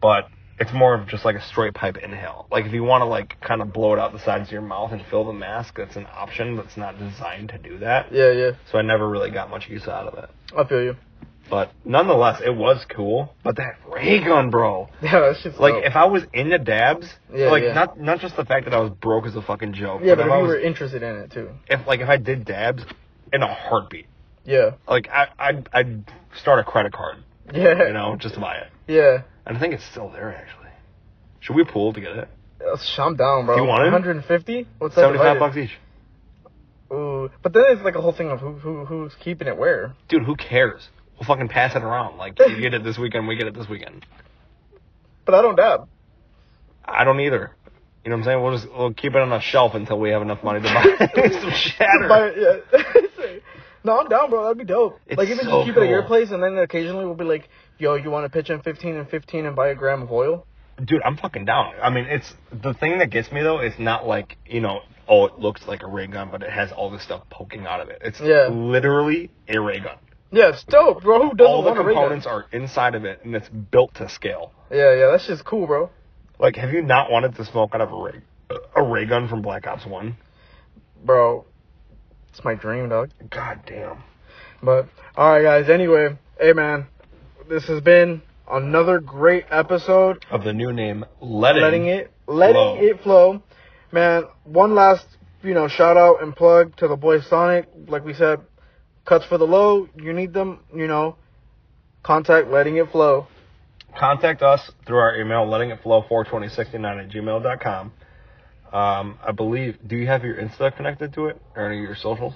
[0.00, 2.46] But it's more of just like a straight pipe inhale.
[2.50, 4.62] Like if you want to like kind of blow it out the sides of your
[4.62, 8.12] mouth and fill the mask, that's an option, but it's not designed to do that.
[8.12, 8.50] Yeah, yeah.
[8.70, 10.30] So I never really got much use out of it.
[10.56, 10.96] I feel you.
[11.50, 13.34] But nonetheless, it was cool.
[13.42, 14.88] But that ray gun, bro.
[15.02, 15.84] Yeah, that shit's Like dope.
[15.84, 17.74] if I was into dabs, Yeah, like yeah.
[17.74, 20.00] not not just the fact that I was broke as a fucking joke.
[20.02, 21.50] Yeah, but if if I you was, were interested in it too.
[21.68, 22.82] if like if I did dabs
[23.32, 24.06] in a heartbeat.
[24.46, 24.72] Yeah.
[24.88, 26.04] Like I, I'd, I'd
[26.40, 27.16] start a credit card,
[27.52, 27.88] Yeah.
[27.88, 28.68] you know, just to buy it.
[28.86, 29.22] Yeah.
[29.46, 30.70] And I think it's still there actually.
[31.40, 32.28] Should we pool to get it?
[32.98, 33.56] I'm down, bro.
[33.56, 33.92] Do you want it?
[33.92, 34.66] 150?
[34.78, 35.02] What's that?
[35.02, 35.40] Seventy-five divided?
[35.40, 35.78] bucks each.
[36.92, 37.30] Ooh.
[37.42, 39.94] But then it's like a whole thing of who, who who's keeping it where.
[40.08, 40.88] Dude, who cares?
[41.18, 42.16] We'll fucking pass it around.
[42.16, 44.06] Like you get it this weekend, we get it this weekend.
[45.26, 45.88] But I don't dab.
[46.84, 47.50] I don't either.
[48.04, 48.42] You know what I'm saying?
[48.42, 51.08] We'll just we'll keep it on a shelf until we have enough money to buy
[51.40, 52.08] some shatter.
[52.08, 53.38] But, yeah.
[53.84, 54.42] no, I'm down, bro.
[54.42, 55.00] That'd be dope.
[55.06, 57.24] It's like even so just keep it at your place, and then occasionally we'll be
[57.24, 60.12] like, "Yo, you want to pitch in 15 and 15 and buy a gram of
[60.12, 60.46] oil?"
[60.84, 61.74] Dude, I'm fucking down.
[61.82, 63.58] I mean, it's the thing that gets me though.
[63.58, 66.72] It's not like you know, oh, it looks like a ray gun, but it has
[66.72, 67.98] all this stuff poking out of it.
[68.02, 68.48] It's Yeah.
[68.50, 69.96] literally a ray gun.
[70.32, 71.28] Yeah, it's dope, bro.
[71.30, 72.02] Who doesn't all the want a ray gun?
[72.02, 74.52] components are inside of it, and it's built to scale.
[74.70, 75.90] Yeah, yeah, that's just cool, bro.
[76.40, 78.20] Like, have you not wanted to smoke out of a ray,
[78.74, 80.16] a ray gun from Black Ops One?
[81.04, 81.44] Bro,
[82.30, 83.10] it's my dream, dog.
[83.30, 84.02] God damn.
[84.60, 85.68] But all right, guys.
[85.68, 86.88] Anyway, hey man,
[87.48, 90.24] this has been another great episode.
[90.30, 92.78] Of the new name, letting, letting it letting flow.
[92.80, 93.42] it flow.
[93.92, 95.06] Man, one last
[95.42, 97.66] you know shout out and plug to the boy Sonick.
[97.88, 98.40] Like we said,
[99.04, 99.88] cuts for the low.
[99.96, 100.60] You need them.
[100.74, 101.16] You know,
[102.02, 103.26] contact letting it flow.
[103.98, 107.92] contact us through our email, letting it flow 42069 at gmail.com.
[108.72, 109.78] Um, I believe.
[109.86, 112.34] Do you have your Insta connected to it or any of your socials?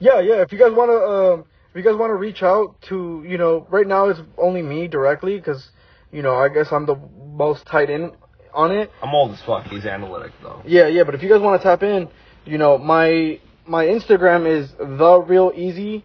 [0.00, 0.42] Yeah, yeah.
[0.42, 3.38] If you guys want to, um, if you guys want to reach out to, you
[3.38, 5.68] know, right now it's only me directly because,
[6.10, 6.96] you know, I guess I'm the
[7.34, 8.12] most tied in
[8.54, 8.90] on it.
[9.02, 9.66] I'm old as fuck.
[9.66, 10.62] He's analytic though.
[10.66, 12.08] Yeah, yeah, but if you guys want to tap in,
[12.44, 16.04] you know, my my Instagram is the real easy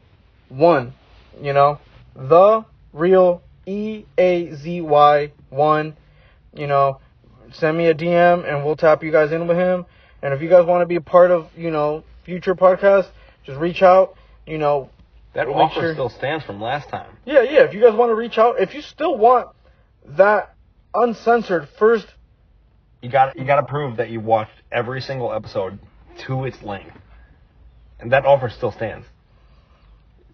[0.49, 0.93] one.
[1.41, 1.79] You know,
[2.15, 5.95] the real E A Z Y one.
[6.53, 6.99] You know,
[7.53, 9.85] send me a DM and we'll tap you guys in with him.
[10.21, 13.09] And if you guys want to be a part of, you know, future podcasts,
[13.45, 14.15] just reach out.
[14.45, 14.89] You know,
[15.33, 17.17] That We'll offer sure- still stands from last time.
[17.25, 17.63] yeah, yeah.
[17.63, 19.49] If you guys want to reach out, if you still want
[20.05, 20.53] that
[20.93, 22.05] uncensored first
[23.01, 25.79] You got you got to prove that you watched every single episode
[26.27, 26.95] to its length,
[27.99, 29.07] and that offer still stands.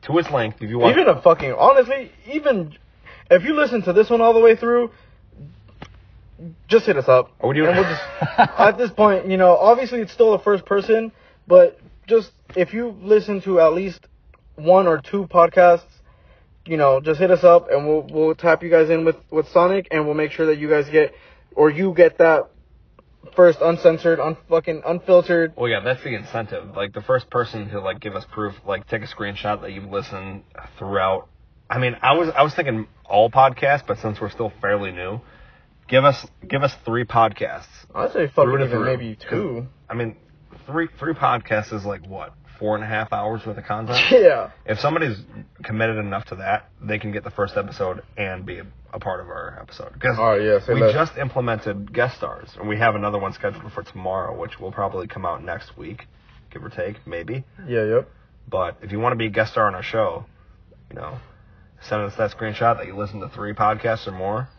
[0.03, 0.97] To its length, if you want.
[0.97, 2.75] Even a fucking honestly, even
[3.31, 4.91] if you listen to this one all the way through,
[6.67, 7.31] just hit us up.
[7.41, 7.85] Are we doing- And we'll
[8.37, 11.11] just at this point, you know, obviously it's still the first person,
[11.47, 14.05] but just if you listen to at least
[14.59, 15.83] one or two podcasts,
[16.65, 19.47] you know, just hit us up and we'll we'll tap you guys in with with
[19.47, 21.13] Sonick and we'll make sure that you guys get
[21.55, 22.49] or you get that
[23.35, 25.53] first uncensored, unfucking unfiltered.
[25.55, 26.75] Well, yeah, that's the incentive.
[26.75, 29.89] Like the first person to like give us proof, like take a screenshot that you've
[29.89, 30.43] listened
[30.77, 31.27] throughout.
[31.69, 35.21] I mean, I was I was thinking all podcasts, but since we're still fairly new,
[35.87, 37.67] give us give us three podcasts.
[37.93, 39.67] I'd say fucking even maybe two.
[39.89, 40.15] I mean,
[40.65, 43.99] three three podcasts is like what four and a half hours worth of content.
[44.11, 44.51] Yeah.
[44.65, 45.17] if somebody's
[45.63, 49.21] committed enough to that, they can get the first episode and be a, a part
[49.21, 49.93] of our episode.
[49.93, 50.93] Because right, oh, yeah, we less.
[50.93, 55.07] just implemented guest stars, and we have another one scheduled for tomorrow, which will probably
[55.07, 56.05] come out next week,
[56.51, 57.43] give or take, maybe.
[57.67, 58.09] Yeah, yep.
[58.49, 60.25] But if you want to be a guest star on our show,
[60.89, 61.19] you know,
[61.81, 64.49] send us that screenshot that you listen to three podcasts or more.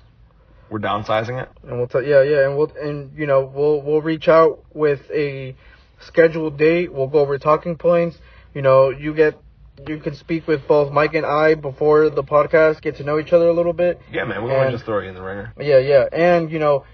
[0.71, 1.49] We're downsizing it.
[1.65, 5.01] And we'll tell yeah, yeah, and we'll and you know, we'll we'll reach out with
[5.13, 5.57] a
[6.01, 6.93] scheduled date.
[6.93, 8.19] We'll go over talking points.
[8.55, 9.41] You know, you get
[9.87, 13.33] you can speak with both Mike and I before the podcast, get to know each
[13.33, 14.01] other a little bit.
[14.13, 15.55] Yeah, man, we want to just throw you in the ringer.
[15.59, 16.05] Yeah, yeah.
[16.13, 16.85] And, you know,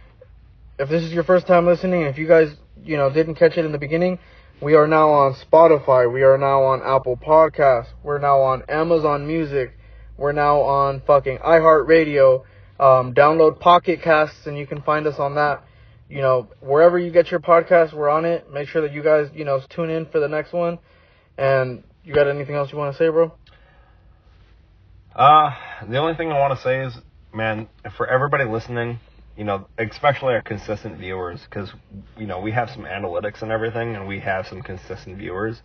[0.78, 2.55] if this is your first time listening, if you guys,
[2.85, 4.19] you know, didn't catch it in the beginning,
[4.61, 6.11] we are now on Spotify.
[6.12, 7.89] We are now on Apple Podcasts.
[8.03, 9.73] We're now on Amazon Music.
[10.16, 12.45] We're now on fucking iHeartRadio.
[12.78, 15.62] Um, download Pocket Casts and you can find us on that.
[16.09, 18.51] You know, wherever you get your podcast, we're on it.
[18.53, 20.78] Make sure that you guys, you know, tune in for the next one.
[21.37, 23.33] And you got anything else you want to say, bro?
[25.15, 25.51] Uh,
[25.89, 26.97] the only thing I want to say is,
[27.35, 29.01] man, for everybody listening,
[29.37, 31.73] you know, especially our consistent viewers, because,
[32.16, 35.61] you know, we have some analytics and everything, and we have some consistent viewers.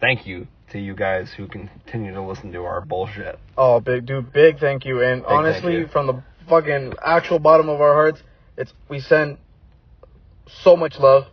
[0.00, 3.38] Thank you to you guys who continue to listen to our bullshit.
[3.56, 5.02] Oh, big dude, big thank you.
[5.02, 5.86] And thank honestly, you.
[5.88, 8.22] from the fucking actual bottom of our hearts,
[8.56, 9.38] it's we send
[10.62, 11.26] so much love.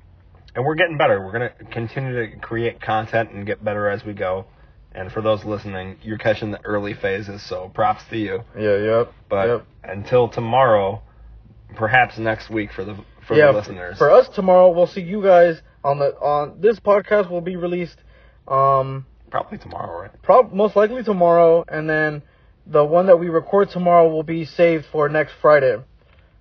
[0.55, 1.23] And we're getting better.
[1.23, 4.45] We're going to continue to create content and get better as we go.
[4.91, 8.43] And for those listening, you're catching the early phases, so props to you.
[8.57, 9.13] Yeah, yep.
[9.29, 9.65] But yep.
[9.83, 11.03] until tomorrow,
[11.75, 13.97] perhaps next week for the for yeah, the listeners.
[13.97, 17.97] for us tomorrow, we'll see you guys on the on this podcast will be released
[18.47, 20.21] um Probably tomorrow, right?
[20.23, 22.23] prob most likely tomorrow and then
[22.65, 25.77] the one that we record tomorrow will be saved for next Friday.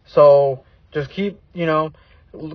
[0.07, 1.93] So, just keep, you know,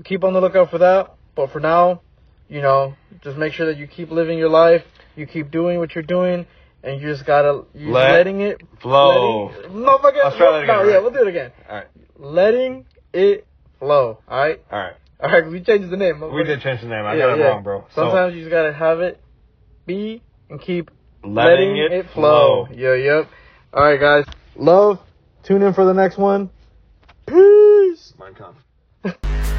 [0.03, 1.13] keep on the lookout for that.
[1.35, 2.01] But for now,
[2.49, 4.83] you know, just make sure that you keep living your life,
[5.15, 6.45] you keep doing what you're doing,
[6.83, 9.47] and you just gotta you Let letting it flow.
[9.47, 11.51] Letting, motherfucker, Let's try that again, no, yeah, we'll do it again.
[11.69, 11.87] All right.
[12.17, 13.47] Letting it
[13.79, 14.19] flow.
[14.27, 14.93] All right, All right.
[15.21, 15.49] all right.
[15.49, 16.19] We changed the name.
[16.33, 17.05] We did change the name.
[17.05, 17.45] I Yeah, got it yeah.
[17.45, 17.85] wrong, bro.
[17.95, 19.21] So, Sometimes you just gotta have it
[19.85, 20.91] be and keep
[21.23, 22.67] letting, it, flow.
[22.71, 23.29] Yeah, yep.
[23.73, 24.25] All right, guys.
[24.55, 24.99] Love.
[25.43, 26.49] Tune in for the next one.
[27.25, 28.13] Peace.
[28.19, 28.57] Mein Kampf.